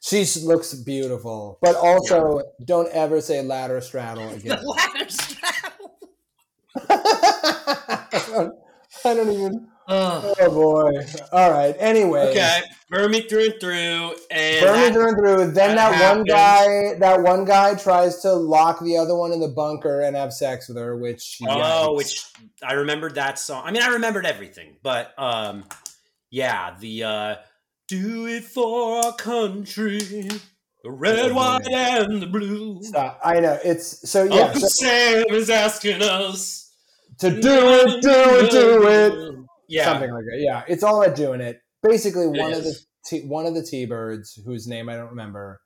She 0.00 0.24
looks 0.44 0.74
beautiful, 0.74 1.58
but 1.60 1.74
also 1.76 2.42
don't 2.64 2.88
ever 2.92 3.20
say 3.20 3.42
ladder 3.42 3.80
straddle 3.80 4.28
again. 4.32 4.58
ladder 4.64 5.08
straddle. 5.10 5.98
I, 6.88 8.22
don't, 8.28 8.54
I 9.04 9.14
don't 9.14 9.30
even. 9.32 9.68
Oh. 9.90 10.34
Oh 10.38 10.50
boy! 10.50 11.06
All 11.32 11.50
right. 11.50 11.74
Anyway, 11.78 12.28
Okay, 12.28 12.60
burn 12.90 13.10
me 13.10 13.22
through 13.22 13.44
and 13.46 13.54
through, 13.60 14.14
and 14.30 14.60
Burn 14.66 14.80
me 14.80 14.92
through 14.92 15.08
and 15.08 15.16
through. 15.16 15.36
Then 15.52 15.76
that 15.76 15.92
that, 15.98 16.14
one 16.16 16.24
guy, 16.24 16.94
that 16.98 17.22
one 17.22 17.44
guy 17.46 17.74
tries 17.74 18.20
to 18.20 18.34
lock 18.34 18.80
the 18.80 18.98
other 18.98 19.16
one 19.16 19.32
in 19.32 19.40
the 19.40 19.48
bunker 19.48 20.02
and 20.02 20.14
have 20.14 20.34
sex 20.34 20.68
with 20.68 20.76
her, 20.76 20.96
which 20.98 21.38
Oh, 21.42 21.48
yikes. 21.48 21.96
which 21.96 22.24
I 22.62 22.74
remembered 22.74 23.14
that 23.14 23.38
song. 23.38 23.62
I 23.64 23.70
mean, 23.70 23.82
I 23.82 23.88
remembered 23.88 24.26
everything, 24.26 24.76
but 24.82 25.14
um, 25.16 25.64
yeah, 26.30 26.74
the 26.78 27.04
uh, 27.04 27.36
"Do 27.88 28.26
It 28.26 28.44
for 28.44 29.04
Our 29.04 29.12
Country," 29.14 29.98
the 30.82 30.90
red, 30.90 31.32
white, 31.32 31.66
and 31.68 32.22
the 32.22 32.26
blue. 32.26 32.82
Stop. 32.82 33.20
I 33.24 33.40
know 33.40 33.58
it's 33.64 34.08
so 34.08 34.24
yeah. 34.24 34.42
Uncle 34.46 34.60
so- 34.60 34.68
Sam 34.68 35.24
is 35.30 35.50
asking 35.50 36.02
us 36.02 36.72
to 37.18 37.30
do 37.30 37.38
it, 37.40 38.02
do 38.02 38.10
it, 38.10 38.50
do 38.50 38.88
it. 38.88 39.34
Yeah, 39.68 39.84
something 39.84 40.12
like 40.12 40.24
that. 40.24 40.38
Yeah, 40.40 40.64
it's 40.68 40.82
all 40.82 41.02
about 41.02 41.16
doing 41.16 41.40
it. 41.40 41.60
Basically, 41.82 42.24
It 42.24 42.40
one 42.40 42.52
of 42.54 42.64
the 42.64 42.74
t- 43.06 43.26
one 43.26 43.46
of 43.46 43.54
the 43.54 43.62
T-birds, 43.62 44.40
whose 44.44 44.66
name 44.66 44.88
I 44.88 44.96
don't 44.96 45.10
remember, 45.10 45.60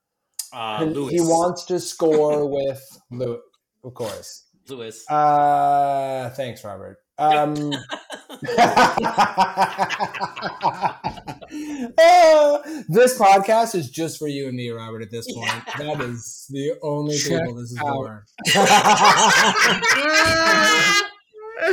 uh, 0.53 0.85
he 0.87 1.21
wants 1.21 1.65
to 1.67 1.79
score 1.81 2.47
with 2.51 2.83
Louis, 3.11 3.39
of 3.85 3.95
course. 3.95 4.45
Louis. 4.69 5.05
Uh, 5.11 6.31
thanks, 6.31 6.65
Robert. 6.65 6.99
Um, 7.19 7.73
uh, 8.49 8.59
this 12.89 13.19
podcast 13.19 13.75
is 13.75 13.91
just 13.91 14.19
for 14.19 14.29
you 14.29 14.49
and 14.49 14.57
me, 14.57 14.71
Robert. 14.71 15.03
At 15.03 15.11
this 15.11 15.31
point, 15.33 15.63
that 15.79 16.01
is 16.01 16.47
the 16.51 16.79
only 16.83 17.17
Check 17.17 17.41
people 17.41 17.55
this 17.55 17.73
is 17.73 17.79
out. 17.79 17.95
for. 17.95 18.25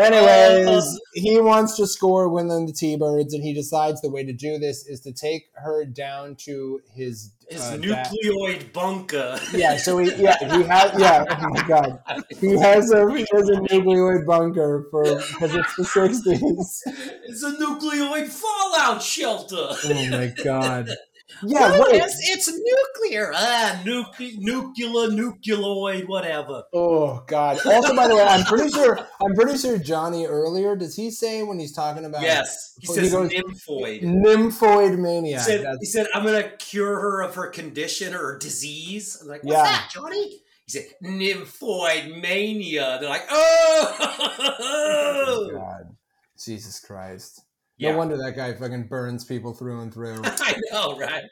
Anyways, 0.00 1.00
he 1.14 1.40
wants 1.40 1.76
to 1.76 1.86
score 1.86 2.28
within 2.28 2.66
the 2.66 2.72
T-birds, 2.72 3.34
and 3.34 3.42
he 3.42 3.52
decides 3.52 4.00
the 4.00 4.10
way 4.10 4.24
to 4.24 4.32
do 4.32 4.58
this 4.58 4.86
is 4.86 5.00
to 5.02 5.12
take 5.12 5.50
her 5.54 5.84
down 5.84 6.36
to 6.46 6.80
his 6.94 7.32
His 7.48 7.60
uh, 7.60 7.76
dad- 7.76 8.08
nucleoid 8.12 8.72
bunker. 8.72 9.38
yeah, 9.52 9.76
so 9.76 9.98
he 9.98 10.14
yeah 10.14 10.36
he 10.56 10.62
has 10.64 10.98
yeah 11.00 11.24
oh 11.28 11.48
my 11.50 11.62
god 11.68 11.98
he 12.40 12.58
has 12.58 12.90
a 12.92 13.12
he 13.16 13.26
has 13.32 13.48
a 13.48 13.56
nucleoid 13.68 14.24
bunker 14.26 14.86
for 14.90 15.02
because 15.04 15.54
it's 15.54 15.76
the 15.76 15.84
sixties. 15.84 16.82
it's 17.24 17.42
a 17.42 17.52
nucleoid 17.52 18.28
fallout 18.28 19.02
shelter. 19.02 19.68
Oh 19.84 20.08
my 20.10 20.32
god. 20.44 20.88
Yeah, 21.44 21.68
No, 21.68 21.84
it's, 21.88 22.16
it's 22.22 22.48
nuclear. 22.48 23.32
Ah, 23.34 23.80
nucle- 23.84 24.36
nuclear, 24.38 25.08
nucleoid, 25.08 26.06
whatever. 26.08 26.64
Oh 26.72 27.22
god. 27.26 27.58
Also, 27.66 27.94
by 27.96 28.08
the 28.08 28.16
way, 28.16 28.22
I'm 28.22 28.44
pretty 28.44 28.70
sure 28.70 28.98
I'm 29.24 29.34
pretty 29.34 29.56
sure 29.58 29.78
Johnny 29.78 30.26
earlier 30.26 30.76
does 30.76 30.94
he 30.96 31.10
say 31.10 31.42
when 31.42 31.58
he's 31.58 31.72
talking 31.72 32.04
about 32.04 32.22
Yes, 32.22 32.74
he 32.80 32.86
He 32.86 32.94
says 32.94 33.12
goes- 33.12 33.30
nymphoid. 33.30 34.02
nymphoid 34.02 35.24
He 35.26 35.38
said, 35.38 35.66
he 35.80 35.86
said, 35.86 36.06
I'm 36.14 36.24
going 36.24 36.42
to 36.42 36.48
cure 36.56 37.00
her 37.00 37.22
of 37.22 37.34
her 37.36 37.46
condition 37.48 38.14
or 38.14 38.36
disease. 38.38 39.18
I'm 39.20 39.28
like, 39.28 39.42
what's 39.44 39.56
Yeah. 39.56 39.62
that, 39.64 39.90
Johnny? 39.92 40.42
He 40.66 40.72
said, 40.72 40.86
nymphoid 41.02 42.20
mania. 42.20 42.98
They're 43.00 43.08
like, 43.08 43.26
oh! 43.30 43.96
oh 44.60 45.50
god. 45.52 45.96
Jesus 46.42 46.80
Christ. 46.80 47.42
Yeah. 47.80 47.92
No 47.92 47.98
wonder 47.98 48.18
that 48.18 48.36
guy 48.36 48.52
fucking 48.52 48.88
burns 48.88 49.24
people 49.24 49.54
through 49.54 49.80
and 49.80 49.92
through. 49.92 50.20
I 50.24 50.54
know, 50.70 50.98
right? 50.98 51.24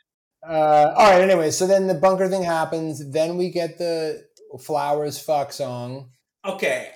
Uh, 0.49 0.95
all 0.97 1.11
right. 1.11 1.21
Anyway, 1.21 1.51
so 1.51 1.67
then 1.67 1.87
the 1.87 1.95
bunker 1.95 2.27
thing 2.29 2.43
happens. 2.43 3.13
Then 3.13 3.37
we 3.37 3.51
get 3.51 3.77
the 3.77 4.25
flowers 4.59 5.19
fuck 5.19 5.53
song. 5.53 6.09
Okay. 6.47 6.91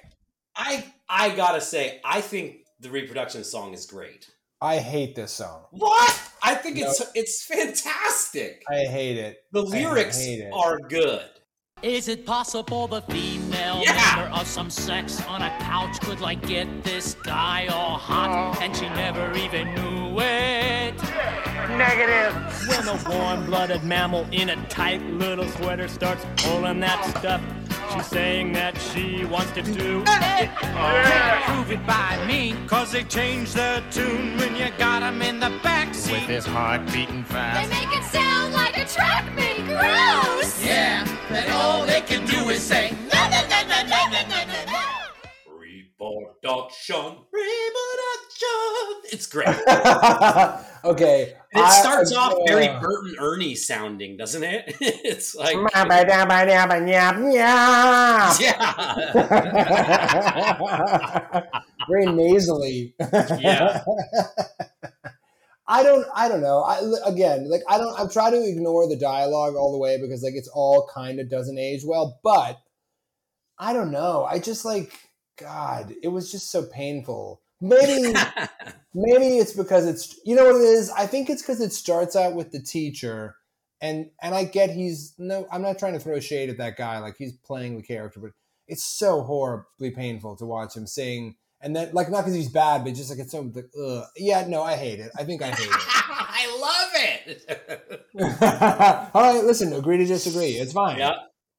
I 0.56 0.86
I 1.06 1.34
gotta 1.36 1.60
say, 1.60 2.00
I 2.02 2.22
think 2.22 2.56
the 2.80 2.88
reproduction 2.88 3.44
song 3.44 3.74
is 3.74 3.84
great. 3.84 4.26
I 4.62 4.78
hate 4.78 5.14
this 5.16 5.32
song. 5.32 5.66
What? 5.70 6.18
I 6.42 6.54
think 6.54 6.78
it's 6.78 7.02
it's 7.14 7.44
fantastic. 7.44 8.62
I 8.70 8.84
hate 8.84 9.18
it. 9.18 9.36
The 9.52 9.62
lyrics 9.62 10.18
it. 10.20 10.50
are 10.52 10.78
good. 10.78 11.28
Is 11.82 12.06
it 12.06 12.24
possible 12.24 12.86
the 12.86 13.02
female 13.02 13.82
Yeah. 13.82 14.14
member 14.14 14.32
of 14.36 14.46
some 14.46 14.70
sex 14.70 15.20
on 15.26 15.42
a 15.42 15.50
couch 15.58 15.98
could 16.00 16.20
like 16.20 16.40
get 16.46 16.84
this 16.84 17.14
guy 17.24 17.66
all 17.66 17.98
hot 17.98 18.54
oh. 18.56 18.62
and 18.62 18.76
she 18.76 18.88
never 18.90 19.32
even 19.36 19.74
knew 19.74 20.20
it? 20.20 20.94
Negative. 21.76 22.32
When 22.68 22.86
a 22.86 23.02
warm-blooded 23.10 23.82
mammal 23.82 24.28
in 24.30 24.50
a 24.50 24.68
tight 24.68 25.02
little 25.06 25.48
sweater 25.48 25.88
starts 25.88 26.24
pulling 26.36 26.78
that 26.80 27.04
stuff, 27.18 27.40
She's 27.92 28.06
saying 28.06 28.52
that 28.54 28.78
she 28.80 29.24
wants 29.26 29.52
to 29.52 29.62
do 29.62 30.00
it. 30.00 30.06
Yeah. 30.06 31.42
Prove 31.44 31.70
it 31.72 31.86
by 31.86 32.24
me. 32.26 32.54
Cause 32.66 32.92
they 32.92 33.04
change 33.04 33.52
the 33.52 33.82
tune 33.90 34.38
when 34.38 34.56
you 34.56 34.70
got 34.78 35.00
them 35.00 35.20
in 35.20 35.40
the 35.40 35.50
backseat. 35.62 36.12
With 36.12 36.22
his 36.22 36.46
heart 36.46 36.86
beating 36.92 37.24
fast. 37.24 37.68
They 37.68 37.76
make 37.76 37.94
it 37.94 38.04
sound 38.04 38.54
like 38.54 38.78
a 38.78 38.86
track 38.86 39.24
made 39.34 39.66
Gross! 39.66 40.64
Yeah, 40.64 41.06
and 41.30 41.52
all 41.52 41.84
they 41.84 42.00
can 42.00 42.26
do 42.26 42.48
is 42.48 42.62
say, 42.62 42.96
na 43.12 43.28
na 43.28 43.42
na 43.42 43.62
na 43.62 43.82
na 43.82 44.08
na 44.08 44.44
na. 44.44 44.61
Reproduction. 46.02 47.16
Reproduction. 47.32 49.02
It's 49.12 49.26
great. 49.26 49.48
Okay. 50.84 51.34
And 51.54 51.62
it 51.62 51.64
I- 51.64 51.80
starts 51.80 52.12
off 52.12 52.34
very 52.44 52.66
uh, 52.66 52.80
Bert 52.80 53.04
and 53.04 53.16
Ernie 53.20 53.54
sounding, 53.54 54.16
doesn't 54.16 54.42
it? 54.42 54.76
it's 54.80 55.32
like 55.36 55.54
yeah. 57.30 58.34
yeah, 58.40 58.72
very 61.88 62.06
nasally. 62.06 62.96
Yeah. 62.98 63.84
I 65.68 65.84
don't. 65.84 66.04
I 66.16 66.28
don't 66.28 66.40
know. 66.40 66.64
I 66.64 66.80
again, 67.06 67.48
like 67.48 67.62
I 67.68 67.78
don't. 67.78 67.96
I'm 67.96 68.10
trying 68.10 68.32
to 68.32 68.42
ignore 68.44 68.88
the 68.88 68.96
dialogue 68.96 69.54
all 69.54 69.70
the 69.70 69.78
way 69.78 70.00
because 70.00 70.24
like 70.24 70.34
it's 70.34 70.48
all 70.52 70.90
kind 70.92 71.20
of 71.20 71.30
doesn't 71.30 71.58
age 71.58 71.82
well. 71.84 72.18
But 72.24 72.58
I 73.56 73.72
don't 73.72 73.92
know. 73.92 74.24
I 74.24 74.40
just 74.40 74.64
like 74.64 74.92
God. 75.42 75.94
It 76.02 76.08
was 76.08 76.30
just 76.30 76.50
so 76.50 76.64
painful. 76.64 77.40
Maybe 77.60 78.12
maybe 78.94 79.38
it's 79.38 79.52
because 79.52 79.86
it's 79.86 80.18
you 80.24 80.34
know 80.34 80.46
what 80.46 80.56
it 80.56 80.64
is. 80.64 80.90
I 80.90 81.06
think 81.06 81.30
it's 81.30 81.42
because 81.42 81.60
it 81.60 81.72
starts 81.72 82.16
out 82.16 82.34
with 82.34 82.52
the 82.52 82.60
teacher, 82.60 83.36
and 83.80 84.10
and 84.20 84.34
I 84.34 84.44
get 84.44 84.70
he's 84.70 85.14
no. 85.18 85.46
I'm 85.52 85.62
not 85.62 85.78
trying 85.78 85.94
to 85.94 86.00
throw 86.00 86.18
shade 86.20 86.50
at 86.50 86.58
that 86.58 86.76
guy. 86.76 86.98
Like 86.98 87.16
he's 87.16 87.32
playing 87.32 87.76
the 87.76 87.82
character, 87.82 88.20
but 88.20 88.32
it's 88.66 88.84
so 88.84 89.22
horribly 89.22 89.90
painful 89.90 90.36
to 90.36 90.46
watch 90.46 90.76
him 90.76 90.86
sing. 90.86 91.36
And 91.64 91.76
then, 91.76 91.90
like, 91.92 92.10
not 92.10 92.22
because 92.22 92.34
he's 92.34 92.48
bad, 92.48 92.82
but 92.82 92.94
just 92.94 93.08
like 93.08 93.20
it's 93.20 93.30
so, 93.30 93.42
like, 93.54 93.70
ugh. 93.80 94.04
yeah, 94.16 94.44
no, 94.48 94.64
I 94.64 94.74
hate 94.74 94.98
it. 94.98 95.12
I 95.16 95.22
think 95.22 95.42
I 95.42 95.50
hate 95.50 95.68
it. 95.68 95.70
I 95.72 96.58
love 96.60 96.90
it. 96.94 98.08
All 99.14 99.34
right, 99.34 99.44
listen, 99.44 99.72
agree 99.72 99.98
to 99.98 100.04
disagree. 100.04 100.54
It's 100.54 100.72
fine. 100.72 100.98
yeah. 100.98 101.14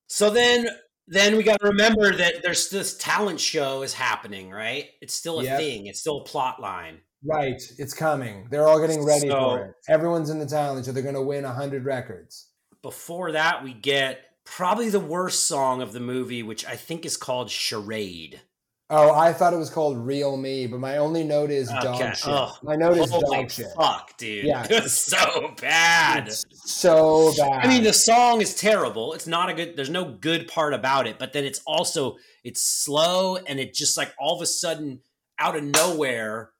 So 0.07 0.29
then, 0.29 0.67
then 1.13 1.37
we 1.37 1.43
got 1.43 1.59
to 1.61 1.67
remember 1.67 2.15
that 2.15 2.41
there's 2.43 2.69
this 2.69 2.97
talent 2.97 3.39
show 3.39 3.81
is 3.83 3.93
happening, 3.93 4.49
right? 4.51 4.89
It's 5.01 5.13
still 5.13 5.39
a 5.39 5.43
Yep. 5.43 5.59
thing. 5.59 5.87
It's 5.87 5.99
still 5.99 6.21
a 6.21 6.23
plot 6.23 6.59
line. 6.61 6.99
Right, 7.25 7.61
it's 7.77 7.93
coming. 7.93 8.47
They're 8.51 8.67
all 8.67 8.79
getting 8.79 9.03
ready 9.05 9.29
So- 9.29 9.39
for 9.39 9.65
it. 9.65 9.73
Everyone's 9.87 10.29
in 10.29 10.39
the 10.39 10.45
talent 10.45 10.85
show. 10.85 10.91
They're 10.91 11.03
going 11.03 11.15
to 11.15 11.21
win 11.21 11.45
100 11.45 11.85
records. 11.85 12.47
Before 12.81 13.31
that, 13.31 13.63
we 13.63 13.73
get 13.73 14.19
probably 14.43 14.89
the 14.89 14.99
worst 14.99 15.45
song 15.47 15.81
of 15.81 15.93
the 15.93 16.01
movie, 16.01 16.43
which 16.43 16.65
I 16.65 16.75
think 16.75 17.05
is 17.05 17.15
called 17.15 17.49
Charade. 17.49 18.41
Oh, 18.89 19.11
I 19.13 19.31
thought 19.31 19.53
it 19.53 19.57
was 19.57 19.69
called 19.69 19.97
Real 19.97 20.35
Me, 20.35 20.67
but 20.67 20.79
my 20.79 20.97
only 20.97 21.23
note 21.23 21.49
is 21.49 21.69
dog 21.69 22.15
shit. 22.15 22.27
Ugh. 22.27 22.53
My 22.61 22.75
note 22.75 22.97
is 22.97 23.09
Holy 23.09 23.37
dog 23.37 23.49
shit. 23.49 23.67
fuck, 23.75 24.15
dude! 24.17 24.45
Yeah. 24.45 24.67
it's 24.69 25.01
so 25.05 25.53
bad. 25.61 26.27
It's 26.27 26.45
so 26.65 27.33
bad. 27.37 27.65
I 27.65 27.67
mean, 27.67 27.83
the 27.83 27.93
song 27.93 28.41
is 28.41 28.55
terrible. 28.55 29.13
It's 29.13 29.27
not 29.27 29.49
a 29.49 29.53
good. 29.53 29.75
There's 29.75 29.89
no 29.89 30.05
good 30.05 30.47
part 30.47 30.73
about 30.73 31.07
it. 31.07 31.19
But 31.19 31.33
then 31.33 31.45
it's 31.45 31.61
also 31.65 32.17
it's 32.43 32.61
slow, 32.61 33.37
and 33.37 33.59
it 33.59 33.73
just 33.73 33.97
like 33.97 34.13
all 34.19 34.35
of 34.35 34.41
a 34.41 34.45
sudden, 34.45 35.01
out 35.39 35.55
of 35.55 35.63
nowhere, 35.63 36.51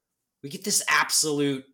we 0.42 0.50
get 0.50 0.64
this 0.64 0.84
absolute 0.90 1.66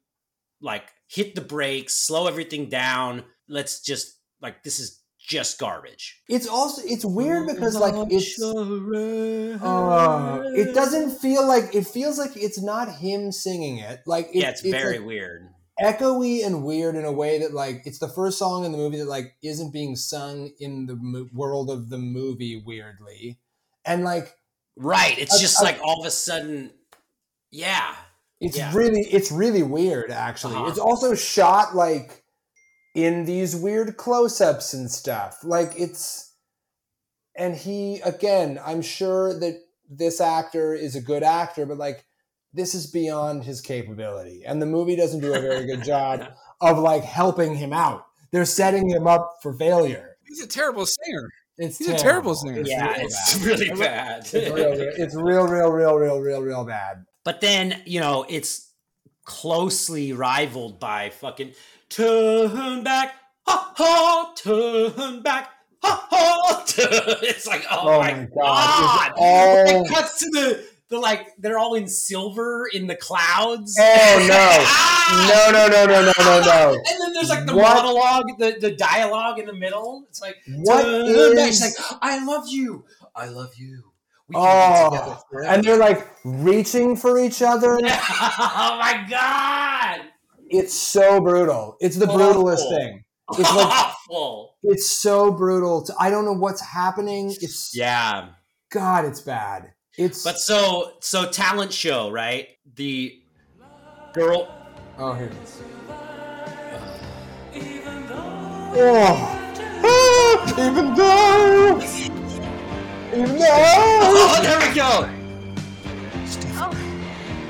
like 0.61 0.89
hit 1.07 1.35
the 1.35 1.41
brakes, 1.41 1.97
slow 1.97 2.27
everything 2.27 2.69
down. 2.69 3.23
Let's 3.47 3.81
just 3.81 4.19
like 4.41 4.63
this 4.63 4.79
is 4.79 5.01
just 5.19 5.59
garbage. 5.59 6.21
it's 6.27 6.47
also 6.47 6.81
it's 6.85 7.05
weird 7.05 7.47
because 7.47 7.75
like 7.75 7.93
it's 8.09 8.41
uh, 8.41 10.43
it 10.55 10.73
doesn't 10.73 11.19
feel 11.19 11.47
like 11.47 11.75
it 11.75 11.85
feels 11.85 12.17
like 12.17 12.35
it's 12.35 12.61
not 12.61 12.95
him 12.95 13.31
singing 13.31 13.77
it. 13.77 14.01
Like 14.07 14.27
it, 14.27 14.37
Yeah, 14.37 14.49
it's 14.49 14.61
very 14.61 14.97
like, 14.97 15.07
weird. 15.07 15.49
Echoey 15.81 16.45
and 16.45 16.63
weird 16.63 16.95
in 16.95 17.05
a 17.05 17.11
way 17.11 17.39
that 17.39 17.53
like 17.53 17.83
it's 17.85 17.99
the 17.99 18.07
first 18.09 18.37
song 18.37 18.65
in 18.65 18.71
the 18.71 18.77
movie 18.77 18.97
that 18.97 19.07
like 19.07 19.35
isn't 19.41 19.71
being 19.71 19.95
sung 19.95 20.51
in 20.59 20.85
the 20.85 20.95
mo- 20.95 21.29
world 21.33 21.69
of 21.69 21.89
the 21.89 21.97
movie 21.97 22.61
weirdly, 22.65 23.39
and 23.85 24.03
like 24.03 24.35
Right. 24.75 25.17
It's 25.19 25.35
I- 25.35 25.41
just 25.41 25.59
I- 25.59 25.63
like 25.65 25.79
all 25.83 25.99
of 25.99 26.05
a 26.05 26.11
sudden, 26.11 26.71
yeah. 27.51 27.95
It's 28.39 28.55
Yeah. 28.57 28.71
really 28.73 29.01
it's 29.01 29.31
really 29.31 29.63
weird 29.63 30.11
actually. 30.11 30.55
Uh-huh. 30.55 30.67
It's 30.69 30.79
also 30.79 31.15
shot 31.15 31.75
like 31.75 32.23
in 32.95 33.25
these 33.25 33.55
weird 33.55 33.97
close-ups 33.97 34.73
and 34.73 34.89
stuff. 34.89 35.39
Like 35.43 35.73
it's 35.77 36.33
and 37.35 37.55
he 37.55 37.99
again, 38.01 38.59
I'm 38.65 38.81
sure 38.81 39.37
that 39.39 39.61
this 39.89 40.21
actor 40.21 40.73
is 40.73 40.95
a 40.95 41.01
good 41.01 41.23
actor, 41.23 41.65
but 41.65 41.77
like 41.77 42.05
this 42.53 42.73
is 42.75 42.87
beyond 42.87 43.43
his 43.43 43.61
capability. 43.61 44.43
And 44.45 44.61
the 44.61 44.65
movie 44.65 44.95
doesn't 44.95 45.19
do 45.21 45.33
a 45.33 45.39
very 45.39 45.65
good 45.65 45.83
job 45.83 46.25
of 46.61 46.77
like 46.79 47.03
helping 47.03 47.55
him 47.55 47.73
out. 47.73 48.05
They're 48.31 48.45
setting 48.45 48.89
him 48.89 49.07
up 49.07 49.37
for 49.41 49.53
failure. 49.53 50.17
He's 50.27 50.41
a 50.43 50.47
terrible 50.47 50.85
singer. 50.85 51.29
It's 51.57 51.77
He's 51.77 51.89
a 51.89 51.97
terrible 51.97 52.35
singer. 52.35 52.59
It's 52.61 52.69
yeah, 52.69 52.87
real 52.95 53.05
it's 53.05 53.33
bad. 53.37 53.45
really 53.45 53.69
bad. 53.79 54.19
It's 54.21 54.33
real, 54.33 54.53
real, 54.53 54.91
it's 54.95 55.15
real, 55.15 55.47
real, 55.47 55.71
real, 55.71 55.95
real, 55.97 56.19
real, 56.19 56.41
real 56.41 56.65
bad. 56.65 57.03
But 57.25 57.41
then, 57.41 57.81
you 57.85 57.99
know, 57.99 58.25
it's 58.29 58.71
closely 59.25 60.13
rivaled 60.13 60.79
by 60.79 61.09
fucking 61.09 61.53
turn 61.89 62.83
back, 62.83 63.13
ha 63.45 63.73
ha, 63.75 64.33
turn 64.37 65.21
back, 65.21 65.49
ha 65.83 66.07
ha. 66.09 66.63
turn- 66.65 67.17
It's 67.23 67.45
like, 67.47 67.65
oh, 67.71 67.77
Oh 67.81 67.99
my, 67.99 68.13
my 68.13 68.19
god! 68.23 68.31
God, 68.35 69.11
it's 69.11 69.19
all- 69.19 69.83
It 69.85 69.89
cuts 69.89 70.19
to 70.19 70.25
the 70.31 70.65
the 70.89 70.97
like 70.99 71.27
they're 71.37 71.57
all 71.59 71.75
in 71.75 71.87
silver 71.87 72.67
in 72.73 72.87
the 72.87 72.95
clouds. 72.95 73.75
Oh, 73.79 74.25
no. 74.27 74.35
Ah! 75.11 75.49
No, 75.51 75.51
no, 75.51 75.67
no, 75.67 75.85
no, 75.85 76.01
no, 76.01 76.13
no, 76.19 76.41
no. 76.41 76.73
And 76.73 77.01
then 77.01 77.13
there's 77.13 77.29
like 77.29 77.45
the 77.47 77.55
What? 77.55 77.83
monologue, 77.83 78.25
the, 78.37 78.57
the 78.59 78.75
dialogue 78.75 79.39
in 79.39 79.47
the 79.47 79.53
middle. 79.53 80.05
It's 80.09 80.21
like, 80.21 80.35
What 80.47 80.83
turn 80.83 81.35
She's 81.47 81.61
like, 81.61 81.99
I 82.03 82.23
love 82.23 82.43
you. 82.47 82.85
I 83.15 83.27
love 83.29 83.53
you. 83.57 83.91
We 84.27 84.35
can 84.35 84.43
Oh, 84.45 84.89
together 85.31 85.47
and 85.47 85.63
they're 85.63 85.77
like 85.77 86.07
reaching 86.23 86.95
for 86.95 87.17
each 87.17 87.41
other. 87.41 87.79
oh 87.83 88.77
my 88.79 89.03
god! 89.09 90.01
It's 90.49 90.75
so 90.75 91.19
brutal. 91.19 91.77
It's 91.79 91.95
the 91.95 92.05
brutalest 92.05 92.63
Awful. 92.65 92.77
thing. 92.77 93.03
It's 93.31 93.39
like 93.39 93.67
Awful. 93.67 94.55
it's 94.63 94.91
so 94.91 95.31
brutal. 95.31 95.87
I 95.99 96.11
don't 96.11 96.25
know 96.25 96.33
what's 96.33 96.61
happening. 96.61 97.29
It's 97.41 97.75
Yeah. 97.75 98.29
God. 98.69 99.05
It's 99.05 99.21
bad. 99.21 99.71
It's 99.99 100.23
But 100.23 100.39
so 100.39 100.93
so 101.01 101.29
talent 101.29 101.73
show, 101.73 102.09
right? 102.09 102.47
The 102.75 103.19
girl 104.13 104.47
oh 104.97 105.13
here 105.13 105.25
it 105.25 105.33
is. 105.43 105.61
Oh. 108.71 109.35
Ah, 109.83 110.69
even 110.69 110.95
though, 110.95 111.81
even 113.13 113.37
though. 113.39 113.49
Oh, 113.51 114.39
there 114.41 114.59
we 114.69 114.73
go. 114.73 115.09
Oh, 116.55 116.71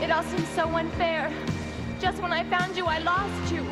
it 0.02 0.10
all 0.10 0.24
seems 0.24 0.48
so 0.50 0.68
unfair. 0.70 1.32
Just 2.00 2.20
when 2.20 2.34
I 2.34 2.44
found 2.46 2.76
you, 2.76 2.88
I 2.88 2.98
lost 2.98 3.54
you. 3.54 3.64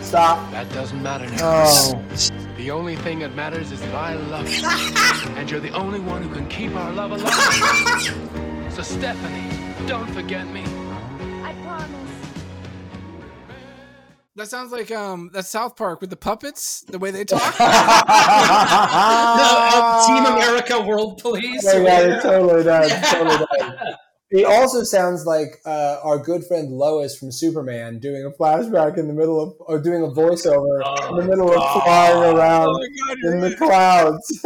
Stop. 0.00 0.48
That 0.52 0.72
doesn't 0.72 1.02
matter 1.02 1.28
now. 1.30 1.64
Oh. 1.66 2.45
The 2.56 2.70
only 2.70 2.96
thing 2.96 3.18
that 3.18 3.34
matters 3.34 3.70
is 3.70 3.80
that 3.80 3.94
I 3.94 4.14
love 4.14 4.48
you. 4.48 4.66
and 5.36 5.50
you're 5.50 5.60
the 5.60 5.72
only 5.72 6.00
one 6.00 6.22
who 6.22 6.34
can 6.34 6.48
keep 6.48 6.74
our 6.74 6.90
love 6.90 7.10
alive. 7.10 8.72
so, 8.72 8.80
Stephanie, 8.80 9.50
don't 9.86 10.10
forget 10.14 10.46
me. 10.48 10.64
I 11.44 11.54
promise. 11.62 11.90
That 14.36 14.48
sounds 14.48 14.72
like 14.72 14.90
um 14.90 15.30
that 15.34 15.44
South 15.44 15.76
Park 15.76 16.00
with 16.00 16.08
the 16.08 16.16
puppets, 16.16 16.80
the 16.88 16.98
way 16.98 17.10
they 17.10 17.24
talk. 17.24 17.42
No, 19.36 19.42
uh, 19.68 20.06
Team 20.06 20.24
America 20.24 20.80
World 20.80 21.18
Police. 21.18 21.66
Oh 21.66 21.82
my 21.82 21.88
god, 21.88 22.02
it 22.04 22.22
totally 22.22 22.64
does. 22.64 23.10
Totally 23.12 23.46
does. 23.60 23.96
He 24.30 24.44
also 24.44 24.82
sounds 24.82 25.24
like 25.24 25.60
uh, 25.64 25.98
our 26.02 26.18
good 26.18 26.44
friend 26.46 26.70
Lois 26.72 27.16
from 27.16 27.30
Superman 27.30 28.00
doing 28.00 28.24
a 28.24 28.30
flashback 28.42 28.98
in 28.98 29.06
the 29.06 29.14
middle 29.14 29.40
of, 29.40 29.54
or 29.60 29.80
doing 29.80 30.02
a 30.02 30.08
voiceover 30.08 30.82
Oh 30.84 31.10
in 31.10 31.16
the 31.24 31.30
middle 31.30 31.48
of 31.50 31.56
God. 31.56 31.82
flying 31.84 32.36
around 32.36 32.68
oh 32.70 32.88
god, 33.06 33.32
in 33.32 33.40
the 33.40 33.54
clouds. 33.56 34.40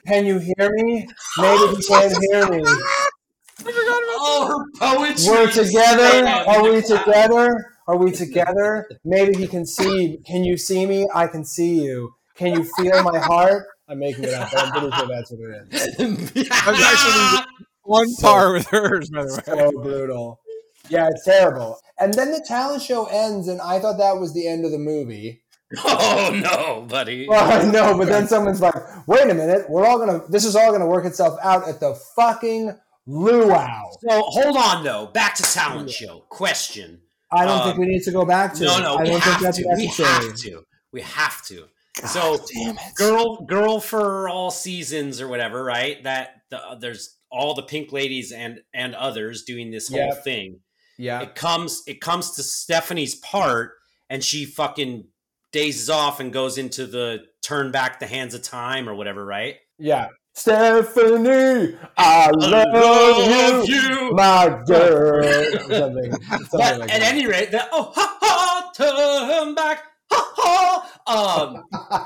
Can 0.06 0.24
you 0.24 0.38
hear 0.38 0.70
me? 0.72 1.06
Maybe 1.38 1.76
he 1.76 1.82
can't 1.86 2.16
hear 2.30 2.48
me. 2.50 2.62
I 2.64 3.62
forgot 3.62 4.02
about 4.02 4.16
Oh, 4.22 4.64
her 4.80 4.96
poetry. 4.96 5.28
We're 5.28 5.50
together. 5.50 6.26
Are 6.26 6.62
we 6.62 6.80
together? 6.80 7.66
Are 7.86 7.96
we 7.98 8.12
together? 8.12 8.88
Maybe 9.04 9.36
he 9.36 9.46
can 9.46 9.66
see. 9.66 10.18
Can 10.26 10.44
you 10.44 10.56
see 10.56 10.86
me? 10.86 11.06
I 11.14 11.26
can 11.26 11.44
see 11.44 11.82
you. 11.82 12.14
Can 12.36 12.54
you 12.54 12.64
feel 12.78 13.02
my 13.02 13.18
heart? 13.18 13.66
I'm 13.88 13.98
making 13.98 14.24
it 14.24 14.32
up. 14.32 14.48
but 14.52 14.64
I'm 14.64 14.70
pretty 14.72 14.96
sure 14.96 15.08
that's 15.08 15.30
what 15.32 15.40
it 15.40 15.74
is. 15.74 16.48
I'm 16.52 16.74
actually 16.74 17.59
on 17.92 18.14
par 18.16 18.52
with 18.52 18.66
hers, 18.68 19.10
by 19.10 19.24
the 19.24 19.34
way. 19.46 19.56
so 19.56 19.72
brutal. 19.82 20.40
Yeah, 20.88 21.08
it's 21.08 21.24
terrible. 21.24 21.78
And 21.98 22.12
then 22.14 22.32
the 22.32 22.44
talent 22.46 22.82
show 22.82 23.04
ends, 23.06 23.46
and 23.48 23.60
I 23.60 23.78
thought 23.78 23.98
that 23.98 24.18
was 24.18 24.32
the 24.34 24.46
end 24.48 24.64
of 24.64 24.70
the 24.72 24.78
movie. 24.78 25.42
Oh 25.84 26.30
no, 26.34 26.84
buddy. 26.88 27.26
Well, 27.28 27.48
I 27.48 27.70
know, 27.70 27.96
but 27.96 28.08
then 28.08 28.26
someone's 28.26 28.60
like, 28.60 28.74
"Wait 29.06 29.30
a 29.30 29.34
minute, 29.34 29.70
we're 29.70 29.86
all 29.86 29.98
gonna. 30.00 30.22
This 30.28 30.44
is 30.44 30.56
all 30.56 30.72
gonna 30.72 30.86
work 30.88 31.04
itself 31.04 31.38
out 31.44 31.68
at 31.68 31.78
the 31.78 31.94
fucking 32.16 32.76
luau." 33.06 33.90
So 34.00 34.22
hold 34.22 34.56
on 34.56 34.82
though. 34.82 35.06
Back 35.06 35.36
to 35.36 35.42
talent 35.44 35.90
show. 35.90 36.24
Question. 36.28 37.00
I 37.32 37.44
don't 37.44 37.60
Um, 37.60 37.66
think 37.68 37.78
we 37.78 37.86
need 37.86 38.02
to 38.02 38.10
go 38.10 38.24
back 38.24 38.54
to. 38.54 38.64
No, 38.64 38.78
it. 38.78 38.80
no, 38.80 38.94
I 38.96 39.02
we 39.02 39.08
don't 39.10 39.20
think 39.20 39.22
have 39.34 39.42
that's 39.42 39.56
to. 39.58 39.64
We 39.76 39.84
necessary. 39.86 40.26
have 40.26 40.36
to. 40.38 40.62
We 40.92 41.00
have 41.02 41.42
to. 41.46 41.64
So, 42.06 42.38
damn 42.52 42.76
it. 42.78 42.94
girl, 42.96 43.42
girl 43.42 43.78
for 43.80 44.28
all 44.28 44.50
seasons 44.50 45.20
or 45.20 45.28
whatever, 45.28 45.62
right? 45.62 46.02
That 46.02 46.42
the, 46.50 46.78
there's 46.80 47.16
all 47.30 47.54
the 47.54 47.62
pink 47.62 47.92
ladies 47.92 48.32
and 48.32 48.60
and 48.74 48.94
others 48.94 49.42
doing 49.44 49.70
this 49.70 49.88
whole 49.88 49.98
Yep. 49.98 50.24
thing. 50.24 50.60
Yeah, 50.98 51.22
It 51.22 51.34
comes 51.34 51.82
it 51.86 52.00
comes 52.00 52.32
to 52.36 52.42
Stephanie's 52.42 53.14
part, 53.14 53.72
and 54.10 54.22
she 54.22 54.44
fucking 54.44 55.04
dazes 55.52 55.88
off 55.90 56.20
and 56.20 56.32
goes 56.32 56.58
into 56.58 56.86
the 56.86 57.20
turn 57.42 57.70
back 57.72 57.98
the 58.00 58.06
hands 58.06 58.34
of 58.34 58.42
time 58.42 58.88
or 58.88 58.94
whatever, 58.94 59.24
right? 59.24 59.56
Yeah. 59.78 60.08
Stephanie, 60.34 61.76
I 61.96 62.30
love, 62.30 62.64
love 62.72 63.68
you, 63.68 63.74
you. 63.80 64.12
my 64.12 64.60
girl. 64.66 65.44
something, 65.68 66.12
something 66.20 66.48
But 66.52 66.78
like 66.80 66.92
at 66.92 67.00
that. 67.00 67.02
any 67.02 67.26
rate, 67.26 67.50
that 67.52 67.68
oh 67.72 67.92
ha 67.94 68.18
ha 68.20 68.72
turn 68.76 69.54
back 69.54 69.82
ha 70.10 70.32
ha 70.36 71.52
um 71.52 71.62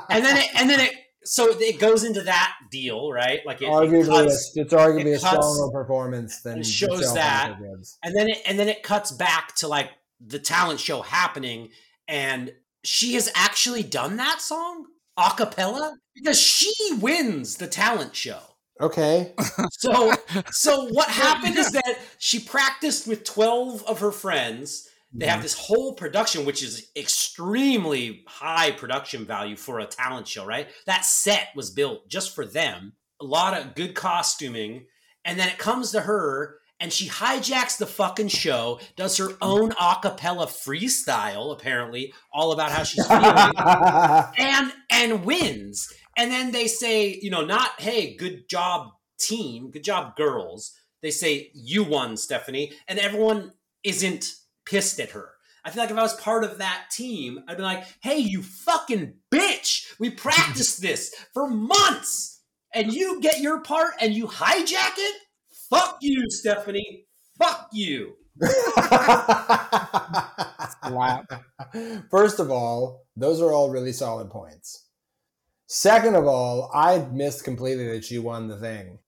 and 0.09 0.23
then 0.25 0.37
it 0.37 0.47
and 0.55 0.69
then 0.69 0.79
it 0.79 0.91
so 1.25 1.49
it 1.59 1.79
goes 1.79 2.03
into 2.03 2.21
that 2.21 2.53
deal 2.71 3.11
right 3.11 3.39
like 3.45 3.61
it, 3.61 3.65
it 3.65 4.05
cuts, 4.05 4.33
it's, 4.33 4.57
it's 4.57 4.73
arguably 4.73 5.13
it 5.13 5.13
a 5.13 5.19
stronger 5.19 5.71
performance 5.71 6.41
than 6.41 6.59
it 6.59 6.65
shows 6.65 7.13
that. 7.13 7.57
And 8.03 8.15
then 8.15 8.29
it 8.29 8.37
and 8.45 8.59
then 8.59 8.69
it 8.69 8.83
cuts 8.83 9.11
back 9.11 9.55
to 9.57 9.67
like 9.67 9.89
the 10.25 10.39
talent 10.39 10.79
show 10.79 11.01
happening 11.01 11.69
and 12.07 12.53
she 12.83 13.15
has 13.15 13.31
actually 13.35 13.83
done 13.83 14.17
that 14.17 14.41
song 14.41 14.85
a 15.17 15.31
cappella 15.35 15.97
because 16.13 16.39
she 16.39 16.71
wins 16.99 17.57
the 17.57 17.67
talent 17.67 18.15
show 18.15 18.39
Okay. 18.81 19.33
so 19.71 20.13
so 20.51 20.87
what 20.89 21.07
happened 21.07 21.57
is 21.57 21.71
that 21.71 21.97
she 22.17 22.39
practiced 22.39 23.07
with 23.07 23.23
12 23.23 23.83
of 23.83 23.99
her 23.99 24.11
friends 24.11 24.89
they 25.17 25.25
have 25.25 25.35
mm-hmm. 25.35 25.43
this 25.43 25.57
whole 25.57 25.93
production 25.93 26.45
which 26.45 26.61
is 26.61 26.91
extremely 26.95 28.23
high 28.27 28.71
production 28.71 29.25
value 29.25 29.55
for 29.55 29.79
a 29.79 29.85
talent 29.85 30.27
show 30.27 30.45
right? 30.45 30.67
That 30.85 31.05
set 31.05 31.49
was 31.55 31.71
built 31.71 32.07
just 32.07 32.35
for 32.35 32.45
them 32.45 32.93
a 33.21 33.25
lot 33.25 33.59
of 33.59 33.75
good 33.75 33.95
costuming 33.95 34.85
and 35.23 35.39
then 35.39 35.47
it 35.47 35.57
comes 35.57 35.91
to 35.91 36.01
her 36.01 36.59
and 36.79 36.91
she 36.91 37.07
hijacks 37.07 37.77
the 37.77 37.85
fucking 37.85 38.27
show 38.27 38.79
does 38.95 39.17
her 39.17 39.29
mm. 39.29 39.37
own 39.41 39.71
a 39.71 39.97
cappella 40.01 40.45
freestyle 40.45 41.53
apparently 41.53 42.13
all 42.33 42.51
about 42.51 42.71
how 42.71 42.83
she's 42.83 43.05
feeling 43.07 43.23
and 44.37 44.73
and 44.89 45.25
wins. 45.25 45.91
And 46.17 46.31
then 46.31 46.51
they 46.51 46.67
say 46.67 47.17
you 47.21 47.29
know 47.29 47.45
not 47.45 47.79
hey 47.79 48.15
good 48.15 48.49
job 48.49 48.91
team 49.19 49.71
good 49.71 49.83
job 49.83 50.15
girls. 50.15 50.73
They 51.01 51.11
say 51.11 51.51
you 51.53 51.83
won 51.83 52.17
stephanie 52.17 52.73
and 52.87 52.99
everyone 52.99 53.53
isn't 53.83 54.33
pissed 54.65 54.99
at 54.99 55.11
her 55.11 55.29
i 55.63 55.69
feel 55.69 55.81
like 55.83 55.91
if 55.91 55.97
i 55.97 56.01
was 56.01 56.15
part 56.19 56.43
of 56.43 56.57
that 56.57 56.85
team 56.91 57.39
i'd 57.47 57.57
be 57.57 57.63
like 57.63 57.83
hey 58.01 58.17
you 58.17 58.41
fucking 58.41 59.13
bitch 59.33 59.85
we 59.99 60.09
practiced 60.09 60.81
this 60.81 61.13
for 61.33 61.47
months 61.49 62.41
and 62.73 62.91
you 62.93 63.21
get 63.21 63.39
your 63.41 63.61
part 63.61 63.93
and 64.01 64.13
you 64.13 64.27
hijack 64.27 64.93
it 64.97 65.21
fuck 65.69 65.97
you 66.01 66.25
stephanie 66.29 67.05
fuck 67.37 67.69
you 67.71 68.13
Slap. 70.87 71.31
First 72.11 72.39
of 72.39 72.51
all, 72.51 73.05
those 73.15 73.41
are 73.41 73.51
all 73.51 73.69
really 73.69 73.91
solid 73.93 74.29
points. 74.29 74.85
Second 75.67 76.15
of 76.15 76.27
all, 76.27 76.69
I 76.73 76.99
missed 77.11 77.43
completely 77.43 77.87
that 77.87 78.03
she 78.05 78.19
won 78.19 78.47
the 78.47 78.57
thing. 78.57 78.99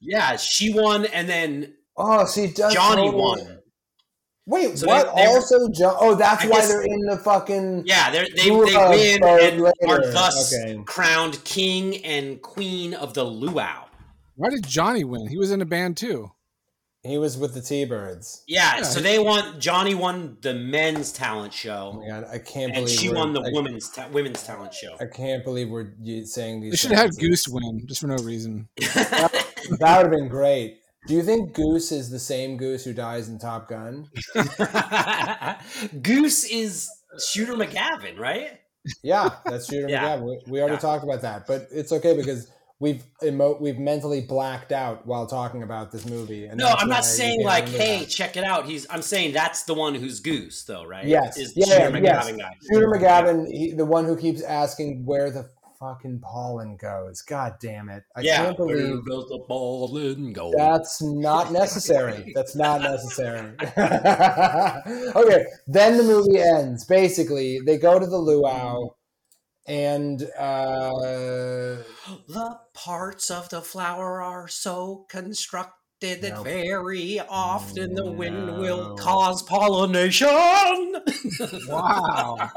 yeah 0.00 0.36
she 0.36 0.72
won 0.72 1.06
and 1.06 1.28
then 1.28 1.74
Oh, 1.96 2.26
she 2.26 2.46
does. 2.48 2.72
johnny 2.72 3.02
totally- 3.10 3.20
won 3.44 3.58
Wait, 4.46 4.76
So 4.78 4.86
what? 4.88 5.14
they- 5.14 5.22
they 5.22 5.28
were- 5.28 5.34
also, 5.36 5.68
jo- 5.68 5.96
oh, 6.00 6.14
that's 6.16 6.44
I 6.44 6.48
why 6.48 6.56
guess- 6.60 6.68
they're 6.68 6.82
in 6.82 7.00
the 7.06 7.16
fucking. 7.16 7.84
Yeah, 7.86 8.10
they're, 8.10 8.26
they 8.34 8.48
Who 8.48 8.66
they 8.66 8.76
win 8.76 9.20
voted 9.20 9.54
and 9.80 9.90
are 9.90 10.12
thus 10.12 10.52
Okay. 10.52 10.82
crowned 10.84 11.42
king 11.44 12.04
and 12.04 12.42
queen 12.42 12.92
of 12.94 13.14
the 13.14 13.24
luau. 13.24 13.84
Why 14.34 14.50
did 14.50 14.66
Johnny 14.66 15.04
win? 15.04 15.28
He 15.28 15.36
was 15.38 15.50
in 15.52 15.60
a 15.62 15.64
band 15.66 15.96
too. 15.96 16.32
He 17.04 17.18
was 17.18 17.36
with 17.36 17.54
the 17.54 17.60
T 17.60 17.84
Birds. 17.84 18.42
Yeah, 18.46 18.76
Yeah, 18.78 18.82
so 18.84 19.00
they 19.00 19.18
want 19.18 19.58
Johnny 19.60 19.92
won 19.94 20.36
the 20.40 20.54
men's 20.54 21.10
talent 21.12 21.52
Oh 21.52 21.56
show, 21.56 21.92
my 22.00 22.06
god, 22.08 22.24
I 22.32 22.38
can't 22.38 22.72
and 22.76 22.84
believe 22.84 22.98
she 22.98 23.08
won 23.10 23.32
the 23.32 23.40
I, 23.40 23.50
women's 23.52 23.90
ta- 23.90 24.06
women's 24.12 24.42
talent 24.44 24.72
show. 24.72 24.94
I 25.00 25.06
can't 25.06 25.42
believe 25.44 25.68
we're 25.68 25.92
saying 26.24 26.60
these. 26.60 26.70
They 26.72 26.76
should 26.76 26.92
have 26.92 27.00
had. 27.10 27.16
Goose 27.18 27.46
win 27.48 27.82
just 27.86 28.00
for 28.02 28.06
no 28.08 28.16
reason. 28.18 28.68
That 29.78 29.96
would 29.96 30.06
have 30.06 30.10
been 30.10 30.28
great. 30.28 30.78
Do 31.06 31.14
you 31.14 31.22
think 31.22 31.52
Goose 31.52 31.90
is 31.90 32.10
the 32.10 32.18
same 32.18 32.56
Goose 32.56 32.84
who 32.84 32.92
dies 32.94 33.28
in 33.28 33.38
Top 33.38 33.68
Gun? 33.68 34.08
Goose 36.02 36.44
is 36.44 36.88
Shooter 37.32 37.54
McGavin, 37.54 38.18
right? 38.18 38.60
Yeah, 39.02 39.30
that's 39.44 39.68
Shooter 39.68 39.88
Yeah. 39.90 40.16
McGavin. 40.16 40.24
We, 40.46 40.52
we 40.52 40.60
already 40.60 40.74
Yeah. 40.74 40.78
talked 40.80 41.04
about 41.04 41.22
that, 41.22 41.46
but 41.46 41.68
it's 41.72 41.92
okay 41.92 42.16
because 42.16 42.50
we've 42.78 43.02
emo- 43.22 43.58
we've 43.60 43.78
mentally 43.78 44.20
blacked 44.20 44.72
out 44.72 45.06
while 45.06 45.26
talking 45.26 45.62
about 45.62 45.90
this 45.92 46.06
movie. 46.06 46.46
And 46.46 46.58
No, 46.58 46.68
I'm 46.68 46.88
not 46.88 47.04
saying 47.04 47.42
like, 47.44 47.68
hey, 47.68 48.00
that. 48.00 48.08
check 48.08 48.36
it 48.36 48.44
out. 48.44 48.66
He's. 48.66 48.86
I'm 48.90 49.02
saying 49.02 49.32
that's 49.34 49.64
the 49.64 49.74
one 49.74 49.94
who's 49.94 50.20
Goose, 50.20 50.64
though, 50.64 50.84
right? 50.84 51.04
Yes, 51.04 51.36
is 51.36 51.52
yeah, 51.56 51.66
Shooter 51.66 51.98
yeah, 51.98 52.02
yes. 52.02 52.30
McGavin 52.30 52.38
guy. 52.38 52.56
Shooter 52.72 52.86
McGavin, 52.88 53.46
he, 53.50 53.72
the 53.72 53.84
one 53.86 54.04
who 54.04 54.16
keeps 54.16 54.42
asking 54.42 55.04
where 55.04 55.30
the 55.30 55.48
fucking 55.82 56.20
pollen 56.20 56.76
goes. 56.76 57.22
God 57.22 57.54
damn 57.60 57.88
it! 57.88 58.04
I 58.14 58.20
yeah, 58.20 58.44
can't 58.44 58.58
where 58.58 58.76
believe 58.76 59.04
does 59.04 59.28
the 59.28 59.44
ball 59.48 59.96
in 59.98 60.32
go? 60.32 60.52
That's 60.56 61.02
not 61.02 61.50
necessary. 61.60 62.32
That's 62.34 62.54
not 62.54 62.80
necessary. 62.82 63.54
okay, 63.60 65.46
then 65.66 65.96
the 65.98 66.04
movie 66.04 66.38
ends. 66.40 66.84
Basically, 66.84 67.60
they 67.60 67.78
go 67.78 67.98
to 67.98 68.06
the 68.06 68.18
luau, 68.18 68.90
and 69.66 70.22
uh, 70.38 70.90
The 72.28 72.58
parts 72.74 73.30
of 73.30 73.48
the 73.48 73.62
flower 73.62 74.22
are 74.22 74.48
so 74.48 75.06
constructed 75.08 76.20
that 76.22 76.34
No. 76.34 76.42
very 76.42 77.20
often 77.20 77.94
the 77.94 78.10
wind 78.10 78.46
No. 78.48 78.54
will 78.60 78.96
cause 78.96 79.42
pollination. 79.42 80.28
Wow. 81.68 82.50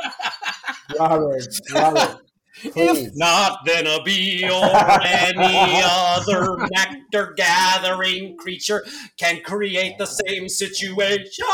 Robert, 1.00 1.44
Robert, 1.74 2.22
if 2.64 3.12
not, 3.16 3.60
then 3.66 3.88
a 3.88 4.02
bee 4.04 4.48
or 4.50 4.66
any 5.04 5.82
other 5.84 6.58
nectar 6.72 7.34
gathering 7.36 8.38
creature 8.38 8.86
can 9.18 9.42
create 9.42 9.98
the 9.98 10.06
same 10.06 10.48
situation. 10.50 11.46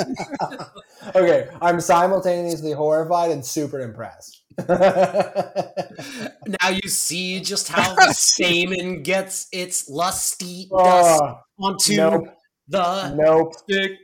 Okay, 1.16 1.48
I'm 1.62 1.80
simultaneously 1.80 2.72
horrified 2.72 3.30
and 3.30 3.42
super 3.44 3.80
impressed. 3.80 4.42
Now 4.68 6.68
you 6.70 6.88
see 6.88 7.40
just 7.40 7.68
how 7.68 7.94
the 7.94 8.12
stamen 8.12 9.02
gets 9.02 9.48
its 9.52 9.88
lusty 9.88 10.68
ah, 10.72 10.84
dust 10.84 11.22
oh, 11.22 11.38
onto 11.58 12.26
the 12.70 13.14
nope. 13.14 13.54
stigma. 13.54 13.96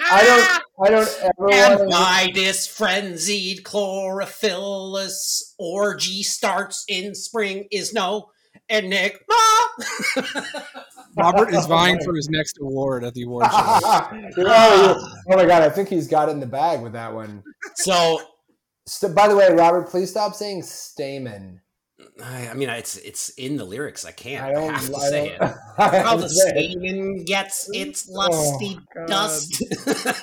I 0.00 0.22
don't. 0.24 0.62
I 0.86 0.90
don't 0.90 1.18
ever 1.22 1.52
And 1.52 1.78
want 1.78 1.80
to. 1.80 1.86
why 1.88 2.30
this 2.34 2.66
frenzied 2.66 3.62
chlorophyllous 3.64 5.54
orgy 5.58 6.22
starts 6.22 6.84
in 6.88 7.14
spring 7.14 7.66
is 7.70 7.92
no 7.92 8.30
enigma. 8.68 9.18
Robert 11.16 11.52
is 11.54 11.66
vying 11.66 11.98
for 12.04 12.14
his 12.14 12.28
next 12.28 12.58
award 12.60 13.04
at 13.04 13.14
the 13.14 13.22
award 13.22 13.46
show. 13.46 13.50
oh, 13.52 14.16
oh 15.30 15.36
my 15.36 15.46
god! 15.46 15.62
I 15.62 15.68
think 15.70 15.88
he's 15.88 16.08
got 16.08 16.28
it 16.28 16.32
in 16.32 16.40
the 16.40 16.46
bag 16.46 16.80
with 16.82 16.92
that 16.94 17.12
one. 17.14 17.42
so, 17.76 18.20
St- 18.86 19.14
by 19.14 19.28
the 19.28 19.36
way, 19.36 19.50
Robert, 19.52 19.88
please 19.88 20.10
stop 20.10 20.34
saying 20.34 20.62
stamen. 20.62 21.60
I, 22.22 22.48
I 22.48 22.54
mean, 22.54 22.68
it's 22.68 22.96
it's 22.96 23.28
in 23.30 23.56
the 23.56 23.64
lyrics. 23.64 24.04
I 24.04 24.10
can't. 24.10 24.42
I 24.44 24.60
I, 24.60 24.72
have 24.72 24.86
to 24.86 24.96
I 24.96 25.08
say 25.08 25.28
it. 25.30 25.40
How 25.76 26.16
the 26.16 26.22
to 26.24 26.28
say 26.28 26.50
it. 26.50 26.72
stamen 26.72 27.24
gets 27.24 27.70
its 27.72 28.08
oh, 28.10 28.14
lusty 28.14 28.78
Oh, 28.96 29.06
dust, 29.06 29.62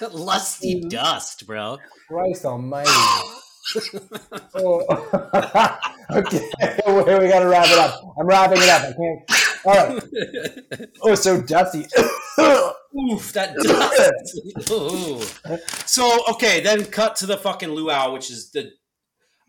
lusty 0.14 0.76
mm-hmm. 0.76 0.90
dust, 0.90 1.48
bro. 1.48 1.78
Christ 2.08 2.46
Almighty! 2.46 2.90
oh. 4.56 5.78
okay, 6.12 6.50
wait, 6.88 7.20
we 7.20 7.30
got 7.30 7.40
to 7.40 7.48
wrap 7.48 7.68
it 7.68 7.78
up. 7.78 8.02
I'm 8.20 8.28
wrapping 8.28 8.62
it 8.62 8.70
up. 8.70 8.82
I 8.82 8.94
can't. 8.94 9.66
All 9.66 9.74
right. 9.74 10.90
Oh, 11.04 11.16
so 11.16 11.42
dusty. 11.42 11.86
Oof, 12.40 13.32
that 13.32 13.56
dust. 13.64 14.72
Ooh. 14.72 15.22
So 15.86 16.24
okay, 16.32 16.60
then 16.60 16.86
cut 16.86 17.16
to 17.18 17.26
the 17.26 17.38
fucking 17.38 17.70
luau, 17.70 18.12
which 18.14 18.30
is 18.30 18.52
the. 18.52 18.72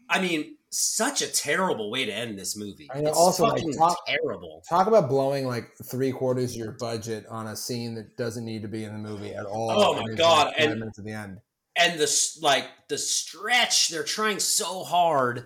I 0.08 0.20
mean, 0.20 0.56
such 0.72 1.22
a 1.22 1.28
terrible 1.28 1.90
way 1.90 2.04
to 2.06 2.12
end 2.12 2.38
this 2.38 2.56
movie. 2.56 2.88
I 2.94 2.98
It's 3.00 3.16
also, 3.16 3.44
like, 3.46 3.62
talk- 3.76 4.06
terrible. 4.06 4.62
Talk 4.68 4.86
about 4.86 5.08
blowing 5.08 5.46
like 5.46 5.70
three 5.84 6.10
quarters 6.12 6.52
of 6.52 6.56
your 6.56 6.72
budget 6.72 7.26
on 7.28 7.48
a 7.48 7.56
scene 7.56 7.94
that 7.96 8.16
doesn't 8.16 8.44
need 8.44 8.62
to 8.62 8.68
be 8.68 8.84
in 8.84 8.92
the 8.92 8.98
movie 8.98 9.34
at 9.34 9.44
all. 9.46 9.70
Oh, 9.70 10.02
my 10.02 10.14
God, 10.14 10.46
like, 10.48 10.54
and- 10.58 10.80
minutes 10.80 10.98
at 10.98 11.04
the 11.04 11.12
end. 11.12 11.38
and 11.76 11.98
the 12.00 12.38
like 12.42 12.66
the 12.88 12.98
stretch 12.98 13.88
they're 13.88 14.02
trying 14.04 14.38
so 14.38 14.82
hard 14.84 15.44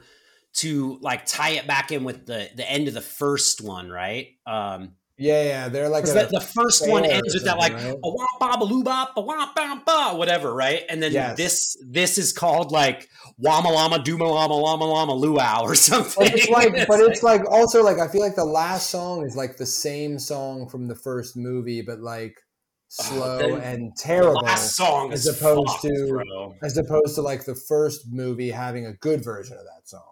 to 0.54 0.98
like 1.02 1.24
tie 1.26 1.50
it 1.50 1.66
back 1.66 1.92
in 1.92 2.02
with 2.02 2.26
the 2.26 2.48
the 2.56 2.68
end 2.68 2.88
of 2.88 2.94
the 2.94 3.00
first 3.00 3.60
one 3.60 3.88
right 3.90 4.28
um 4.46 4.92
Yeah, 5.18 5.42
yeah, 5.44 5.68
they're 5.70 5.88
like 5.88 6.04
the, 6.04 6.28
the 6.30 6.40
first 6.40 6.86
one 6.86 7.06
ends 7.06 7.32
with 7.32 7.44
that 7.44 7.56
like 7.56 7.72
right? 7.72 7.94
a 7.94 8.06
womp 8.06 8.38
ba 8.38 8.58
baloo 8.58 8.84
bop 8.84 9.12
a 9.16 9.22
womp 9.22 9.54
bam 9.54 9.82
ba 9.86 10.14
whatever 10.14 10.52
right 10.52 10.82
and 10.90 11.02
then 11.02 11.10
Yes. 11.12 11.36
this 11.38 11.76
this 11.88 12.18
is 12.18 12.34
called 12.34 12.70
like 12.70 13.08
wama 13.42 13.72
lama 13.72 13.98
dooma 13.98 14.28
lama 14.30 14.54
lama 14.54 14.84
lama 14.84 15.14
luau 15.14 15.62
or 15.62 15.74
something 15.74 16.12
But 16.28 16.34
it's 16.34 16.48
like, 16.50 16.86
but 16.88 17.00
it's 17.00 17.22
like 17.22 17.50
also 17.50 17.82
like 17.82 17.98
I 17.98 18.08
feel 18.08 18.20
like 18.20 18.34
the 18.34 18.44
last 18.44 18.90
song 18.90 19.24
is 19.24 19.34
like 19.34 19.56
the 19.56 19.64
same 19.64 20.18
song 20.18 20.68
from 20.68 20.86
the 20.86 20.94
first 20.94 21.34
movie, 21.34 21.80
but 21.80 22.00
like 22.00 22.34
oh, 22.36 23.04
slow 23.04 23.38
then 23.38 23.60
and 23.62 23.96
terrible 23.96 24.42
last 24.42 24.76
song 24.76 25.14
as 25.14 25.26
opposed 25.26 25.66
fucked, 25.68 25.82
to 25.82 26.06
bro. 26.10 26.54
as 26.62 26.76
opposed 26.76 27.14
to 27.14 27.22
like 27.22 27.46
the 27.46 27.54
first 27.54 28.06
movie 28.12 28.50
having 28.50 28.84
a 28.84 28.92
good 28.92 29.24
version 29.24 29.56
of 29.56 29.64
that 29.64 29.88
song. 29.88 30.02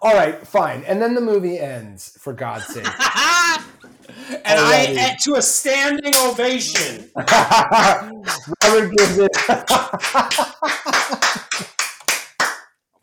All 0.00 0.14
right, 0.14 0.46
fine. 0.46 0.82
And 0.84 1.02
then 1.02 1.14
the 1.14 1.20
movie 1.20 1.58
ends, 1.58 2.16
for 2.18 2.32
God's 2.32 2.64
sake. 2.68 2.86
and 4.30 4.58
Already. 4.58 4.98
I 4.98 5.16
to 5.22 5.34
a 5.34 5.42
standing 5.42 6.14
ovation. 6.16 7.10
Robert 7.16 8.92
gives 8.96 9.18
it 9.18 9.30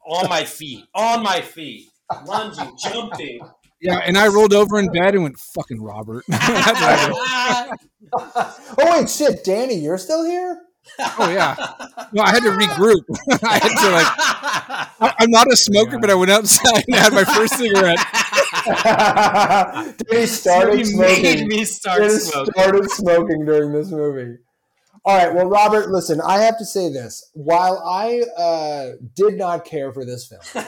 on 0.06 0.30
my 0.30 0.44
feet, 0.44 0.86
on 0.94 1.24
my 1.24 1.42
feet, 1.42 1.90
lunging, 2.26 2.76
jumping. 2.78 3.40
Yeah, 3.82 4.00
and 4.06 4.18
I 4.18 4.28
rolled 4.28 4.54
over 4.54 4.78
in 4.80 4.92
bed 4.92 5.16
and 5.16 5.24
went, 5.24 5.40
"Fucking 5.40 5.82
Robert." 5.82 6.26
Oh 8.78 9.00
wait, 9.00 9.10
shit, 9.10 9.44
Danny, 9.44 9.76
you're 9.76 9.98
still 9.98 10.26
here? 10.26 10.60
Oh 11.00 11.30
yeah. 11.30 11.56
No, 12.14 12.24
I 12.24 12.32
had 12.32 12.44
to 12.44 12.50
regroup. 12.50 13.06
I 13.44 13.54
had 13.60 13.70
to 13.70 13.90
like. 13.92 14.08
I- 15.00 15.16
I'm 15.20 15.32
not 15.32 15.50
a 15.52 15.56
smoker, 15.56 15.98
but 15.98 16.10
I 16.10 16.16
went 16.16 16.30
outside 16.30 16.84
and 16.88 16.96
had 16.96 17.14
my 17.14 17.24
first 17.24 17.56
cigarette. 17.58 18.00
Danny 20.10 20.26
started 20.26 20.78
He 20.80 20.86
smoking. 20.86 21.24
made 21.24 21.48
me 21.48 21.64
start 21.66 22.02
Danny 22.02 22.20
smoking. 22.20 22.52
started 22.54 22.92
smoking 22.92 23.46
during 23.46 23.72
this 23.72 23.92
movie. 23.92 24.38
All 25.06 25.18
right, 25.18 25.34
well, 25.34 25.48
Robert, 25.48 25.90
listen, 25.90 26.22
I 26.22 26.40
have 26.40 26.58
to 26.60 26.66
say 26.66 26.90
this. 26.92 27.32
While 27.34 27.80
I 27.80 28.22
uh, 28.38 28.98
did 29.16 29.36
not 29.38 29.66
care 29.66 29.92
for 29.92 30.06
this 30.06 30.28
film, 30.28 30.66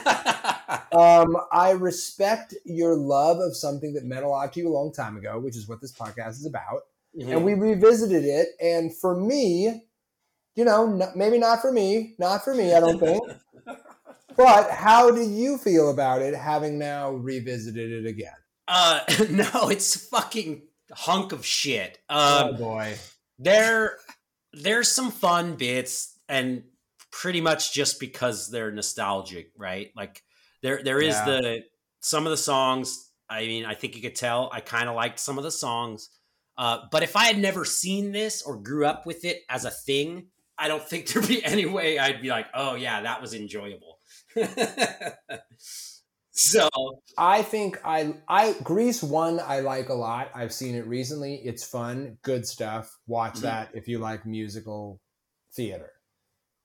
um, 0.92 1.36
I 1.52 1.70
respect 1.72 2.54
your 2.64 2.96
love 2.96 3.38
of 3.38 3.54
something 3.56 3.92
that 3.94 4.04
meant 4.04 4.24
a 4.24 4.28
lot 4.28 4.52
to 4.54 4.60
you 4.60 4.68
a 4.68 4.72
long 4.74 4.92
time 4.92 5.16
ago, 5.16 5.38
which 5.38 5.56
is 5.56 5.68
what 5.68 5.80
this 5.80 5.92
podcast 5.92 6.30
is 6.30 6.46
about. 6.46 6.82
Mm-hmm. 7.16 7.30
And 7.32 7.44
we 7.44 7.54
revisited 7.54 8.24
it. 8.24 8.48
And 8.60 8.96
for 8.96 9.14
me, 9.14 9.84
you 10.56 10.64
know, 10.64 11.00
n- 11.00 11.12
maybe 11.16 11.38
not 11.38 11.60
for 11.60 11.72
me, 11.72 12.14
not 12.18 12.44
for 12.44 12.54
me, 12.54 12.74
I 12.74 12.80
don't 12.80 12.98
think. 12.98 13.22
but 14.36 14.70
how 14.70 15.10
do 15.10 15.22
you 15.22 15.58
feel 15.58 15.90
about 15.90 16.22
it 16.22 16.34
having 16.34 16.78
now 16.78 17.10
revisited 17.12 17.90
it 18.04 18.08
again? 18.08 18.32
Uh, 18.66 19.00
no, 19.30 19.68
it's 19.68 20.08
fucking 20.08 20.62
hunk 20.92 21.32
of 21.32 21.44
shit. 21.44 21.98
oh 22.08 22.48
Um, 22.50 22.56
boy. 22.56 22.94
there, 23.38 23.98
there's 24.52 24.88
some 24.90 25.10
fun 25.10 25.56
bits, 25.56 26.18
and 26.28 26.64
pretty 27.10 27.40
much 27.40 27.72
just 27.72 28.00
because 28.00 28.50
they're 28.50 28.70
nostalgic, 28.72 29.50
right? 29.56 29.90
Like 29.96 30.22
there, 30.62 30.82
there 30.82 31.00
is 31.00 31.14
Yeah. 31.14 31.24
the 31.26 31.64
some 32.00 32.26
of 32.26 32.30
the 32.30 32.36
songs. 32.36 33.10
I 33.30 33.40
mean, 33.46 33.64
I 33.64 33.74
think 33.74 33.96
you 33.96 34.02
could 34.02 34.14
tell 34.16 34.50
I 34.52 34.60
kind 34.60 34.88
of 34.88 34.94
liked 34.94 35.18
some 35.18 35.38
of 35.38 35.44
the 35.44 35.50
songs. 35.50 36.10
Uh, 36.56 36.78
but 36.92 37.02
if 37.02 37.16
I 37.16 37.24
had 37.24 37.38
never 37.38 37.64
seen 37.64 38.12
this 38.12 38.42
or 38.42 38.56
grew 38.56 38.86
up 38.86 39.06
with 39.06 39.24
it 39.24 39.42
as 39.48 39.64
a 39.64 39.70
thing, 39.70 40.26
I 40.58 40.68
don't 40.68 40.86
think 40.86 41.06
there'd 41.12 41.26
be 41.28 41.44
any 41.44 41.66
way 41.66 41.98
I'd 41.98 42.22
be 42.22 42.28
like, 42.28 42.46
oh 42.54 42.74
yeah, 42.74 43.02
that 43.02 43.20
was 43.20 43.34
enjoyable. 43.34 43.98
so 46.30 46.68
I 47.16 47.42
think 47.42 47.78
I 47.84 48.14
I 48.28 48.54
Grease 48.62 49.02
one 49.02 49.40
I 49.40 49.60
like 49.60 49.88
a 49.88 49.94
lot. 49.94 50.30
I've 50.34 50.52
seen 50.52 50.74
it 50.74 50.86
recently. 50.86 51.36
It's 51.44 51.64
fun, 51.64 52.18
good 52.22 52.46
stuff. 52.46 52.96
Watch 53.06 53.34
Mhm. 53.36 53.40
that 53.42 53.70
if 53.74 53.88
you 53.88 53.98
like 53.98 54.26
musical 54.26 55.00
theater. 55.54 55.90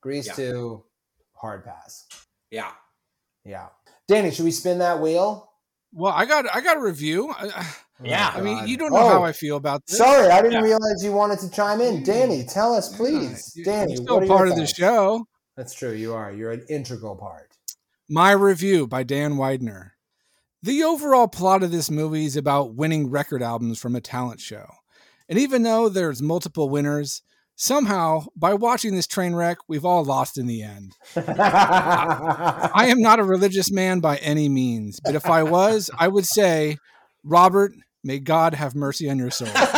Grease 0.01 0.27
Yeah. 0.27 0.33
two, 0.33 0.85
hard 1.33 1.63
pass. 1.65 2.07
yeah, 2.51 2.71
Yeah. 3.45 3.69
Danny, 4.07 4.31
should 4.31 4.45
we 4.45 4.51
spin 4.51 4.79
that 4.79 4.99
wheel? 5.01 5.51
Well, 5.93 6.13
I 6.13 6.25
got 6.25 6.45
I 6.53 6.61
got 6.61 6.77
a 6.77 6.81
review. 6.81 7.31
I, 7.31 7.75
Yeah. 8.03 8.31
Oh, 8.35 8.39
I 8.39 8.41
mean, 8.41 8.67
you 8.67 8.77
don't 8.77 8.91
know 8.91 8.99
Oh, 8.99 9.09
how 9.09 9.23
I 9.23 9.31
feel 9.33 9.57
about 9.57 9.85
this. 9.85 9.97
Sorry, 9.97 10.29
I 10.29 10.41
didn't 10.41 10.53
Yeah. 10.63 10.69
realize 10.69 11.03
you 11.03 11.11
wanted 11.11 11.39
to 11.39 11.49
chime 11.49 11.81
in. 11.81 12.03
Danny, 12.03 12.43
tell 12.45 12.73
us, 12.73 12.95
please. 12.95 13.51
you- 13.55 13.65
Danny, 13.65 13.93
you're 13.93 14.03
still 14.03 14.15
what 14.15 14.23
are 14.23 14.27
part 14.27 14.47
your 14.47 14.53
of 14.53 14.59
the 14.59 14.67
show. 14.67 15.25
That's 15.57 15.73
true. 15.73 15.91
You 15.91 16.13
are. 16.13 16.31
You're 16.31 16.51
an 16.51 16.65
integral 16.69 17.15
part. 17.15 17.51
My 18.07 18.31
review 18.31 18.87
by 18.87 19.03
Dan 19.03 19.37
Widener. 19.37 19.93
The 20.63 20.83
overall 20.83 21.27
plot 21.27 21.63
of 21.63 21.71
this 21.71 21.89
movie 21.91 22.25
is 22.25 22.35
about 22.35 22.75
winning 22.75 23.09
record 23.09 23.41
albums 23.43 23.79
from 23.79 23.95
a 23.95 24.01
talent 24.01 24.39
show. 24.41 24.65
And 25.27 25.37
even 25.37 25.63
though 25.63 25.89
there's 25.89 26.21
multiple 26.21 26.69
winners, 26.69 27.21
somehow, 27.55 28.25
by 28.35 28.53
watching 28.53 28.95
this 28.95 29.07
train 29.07 29.35
wreck, 29.35 29.57
we've 29.67 29.85
all 29.85 30.03
lost 30.03 30.37
in 30.37 30.47
the 30.47 30.63
end. 30.63 30.93
I 31.15 32.85
am 32.87 33.01
not 33.01 33.19
a 33.19 33.23
religious 33.23 33.71
man 33.71 33.99
by 33.99 34.17
any 34.17 34.49
means, 34.49 34.99
but 35.03 35.15
if 35.15 35.25
I 35.27 35.43
was, 35.43 35.89
I 35.97 36.07
would 36.07 36.25
say, 36.25 36.77
Robert, 37.23 37.73
may 38.03 38.19
God 38.19 38.53
have 38.53 38.75
mercy 38.75 39.09
on 39.09 39.17
your 39.17 39.31
soul. 39.31 39.47
Fuck. 39.47 39.69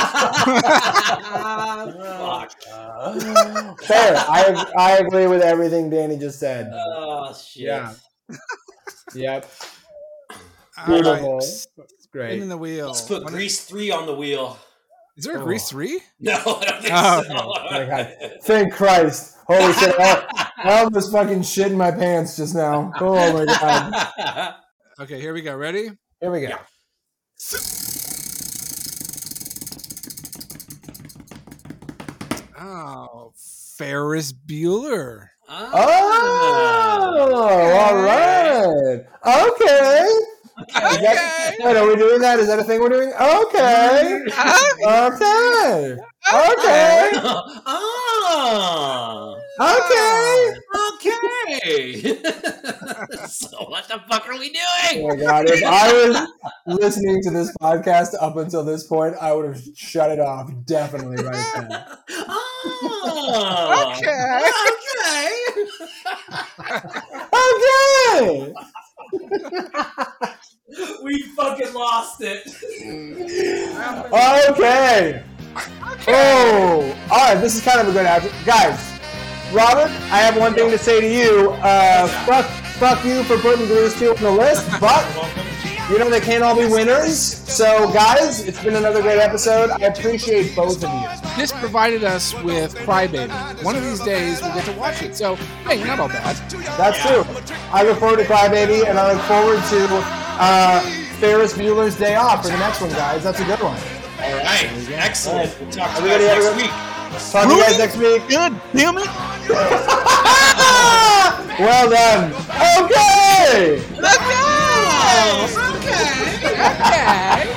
Fair. 3.82 4.16
I 4.18 4.66
I 4.78 4.98
agree 4.98 5.28
with 5.28 5.42
everything 5.42 5.90
Danny 5.90 6.18
just 6.18 6.40
said. 6.40 6.72
Oh 6.74 7.34
shit. 7.34 7.64
Yeah. 7.64 7.94
Yep. 9.14 9.52
Beautiful. 10.86 11.34
right, 11.34 11.42
That's 11.42 12.08
great. 12.14 12.30
Spinning 12.30 12.48
the 12.48 12.58
wheel. 12.58 12.88
Let's 12.88 13.02
put 13.02 13.26
When- 13.26 13.34
Grease 13.34 13.66
three 13.66 13.92
on 13.92 14.06
the 14.06 14.16
wheel. 14.16 14.58
Is 15.18 15.26
there 15.26 15.36
a 15.36 15.42
Oh. 15.42 15.44
Grease 15.44 15.68
3? 15.70 16.00
No, 16.22 16.32
I 16.34 16.36
don't 16.40 16.82
think 16.82 16.94
Oh, 16.94 17.24
so. 17.28 17.34
Oh 17.38 17.68
my 17.72 17.86
God. 17.86 18.16
Thank 18.44 18.74
Christ. 18.74 19.36
Holy 19.48 19.74
shit. 19.74 19.94
I, 20.00 20.50
I 20.64 20.80
almost 20.80 21.12
fucking 21.12 21.44
shit 21.44 21.74
in 21.74 21.78
my 21.78 21.92
pants 21.92 22.38
just 22.38 22.56
now. 22.56 22.94
Oh 23.02 23.34
my 23.34 23.44
God. 23.46 24.56
Okay, 25.02 25.20
here 25.20 25.34
we 25.34 25.42
go. 25.42 25.54
Ready? 25.58 25.90
Here 26.22 26.32
we 26.32 26.40
go. 26.42 26.48
Yeah. 26.48 26.60
Oh, 32.64 33.34
Ferris 33.36 34.32
Bueller. 34.32 35.30
Oh, 35.50 35.74
all 37.74 37.96
right. 37.96 39.02
Okay. 39.26 40.08
Is 40.68 40.76
that- 41.02 41.56
wait, 41.60 41.76
are 41.76 41.88
we 41.88 41.96
doing 41.96 42.22
that? 42.22 42.40
Is 42.40 42.46
that 42.48 42.60
a 42.60 42.64
thing 42.64 42.80
we're 42.82 42.90
doing? 42.90 43.12
Okay. 43.14 44.22
Okay. 44.84 45.98
Okay. 46.34 47.12
oh. 47.66 49.38
Okay. 49.60 50.54
Okay. 50.94 52.02
so 53.28 53.50
what 53.68 53.88
the 53.88 54.02
fuck 54.10 54.28
are 54.28 54.38
we 54.38 54.50
doing? 54.50 55.06
Oh 55.06 55.08
my 55.10 55.16
god! 55.16 55.50
If 55.50 55.64
I 55.66 55.92
was 55.94 56.28
listening 56.66 57.22
to 57.24 57.32
this 57.32 57.52
podcast 57.62 58.14
up 58.20 58.38
until 58.38 58.64
this 58.64 58.86
point, 58.88 59.16
I 59.20 59.34
would 59.34 59.46
have 59.46 59.62
shut 59.76 60.10
it 60.12 60.20
off 60.20 60.52
definitely 60.66 61.24
right 61.24 61.52
then. 61.56 61.86
Oh. 63.04 63.94
Okay. 63.98 64.42
Okay. 65.00 65.30
Okay. 67.34 68.54
We 71.04 71.22
fucking 71.36 71.74
lost 71.74 72.22
it. 72.22 72.48
Okay. 74.14 75.24
Oh, 76.08 76.98
all 77.12 77.18
right. 77.18 77.42
This 77.42 77.56
is 77.56 77.64
kind 77.64 77.82
of 77.82 77.88
a 77.88 77.92
good 77.92 78.06
outro, 78.06 78.46
guys. 78.46 78.91
Robert, 79.54 79.90
I 80.12 80.20
have 80.20 80.38
one 80.38 80.54
thing 80.54 80.70
to 80.72 80.78
say 80.78 81.02
to 81.02 81.08
you. 81.08 81.52
Uh, 81.62 82.08
fuck, 82.26 82.46
fuck 82.80 83.04
you 83.06 83.24
for 83.24 83.38
putting 83.38 83.66
Grease 83.68 83.98
two 84.00 84.12
on 84.12 84.22
the 84.24 84.32
list, 84.32 84.66
but 84.80 85.06
you 85.90 86.00
know 86.00 86.10
they 86.10 86.22
can't 86.22 86.42
all 86.44 86.56
be 86.56 86.68
winners. 86.68 87.18
So, 87.52 87.92
guys, 87.92 88.48
it's 88.48 88.64
been 88.64 88.76
another 88.76 89.02
great 89.02 89.20
episode. 89.20 89.72
I 89.72 89.88
appreciate 89.88 90.56
both 90.56 90.82
of 90.84 90.90
you. 90.90 91.36
This 91.36 91.52
provided 91.52 92.04
us 92.06 92.34
with 92.44 92.76
Crybaby. 92.76 93.64
One 93.64 93.76
of 93.76 93.84
these 93.84 94.00
days 94.00 94.42
we'll 94.42 94.54
get 94.54 94.66
to 94.66 94.72
watch 94.80 95.02
it. 95.02 95.16
So, 95.18 95.36
hey, 95.68 95.78
you're 95.80 95.88
not 95.88 96.00
all 96.00 96.08
bad. 96.08 96.38
That's 96.78 97.02
true. 97.02 97.26
I 97.74 97.84
look 97.84 98.00
forward 98.00 98.20
to 98.20 98.24
Crybaby, 98.26 98.88
and 98.88 98.98
I 98.98 99.12
look 99.14 99.22
forward 99.24 99.62
to 99.70 99.88
uh, 100.40 100.80
Ferris 101.20 101.54
Bueller's 101.54 101.98
Day 101.98 102.16
Off 102.16 102.44
for 102.46 102.52
the 102.52 102.58
next 102.58 102.80
one, 102.80 102.90
guys. 102.92 103.24
That's 103.24 103.42
a 103.42 103.46
good 103.46 103.60
one. 103.60 103.78
All 104.24 104.38
right. 104.38 104.70
Excellent. 104.92 105.54
We'll 105.60 105.72
talk 105.72 105.98
to 105.98 106.04
you 106.04 106.10
Everybody 106.10 106.24
guys 106.26 106.44
next 106.46 106.56
good- 106.56 106.62
week. 106.62 106.91
Talk 107.32 107.48
to 107.48 107.54
you 107.56 107.62
guys 107.62 107.78
next 107.78 107.98
week. 107.98 108.28
Good, 108.28 108.54
damn 108.74 108.98
it. 108.98 109.08
well 111.60 111.90
done. 111.90 112.34
Okay. 112.84 113.82
Let's 114.00 114.18
go. 114.18 114.28
Okay. 116.48 117.44
Okay. 117.44 117.48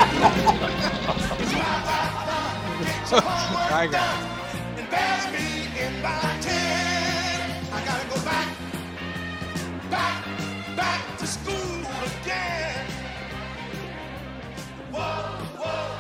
Bye, 3.71 3.89
guys. 3.91 4.25
Whoa, 14.95 15.01
whoa, 15.59 15.99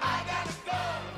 I 0.00 0.22
gotta 0.26 0.54
go. 0.64 1.11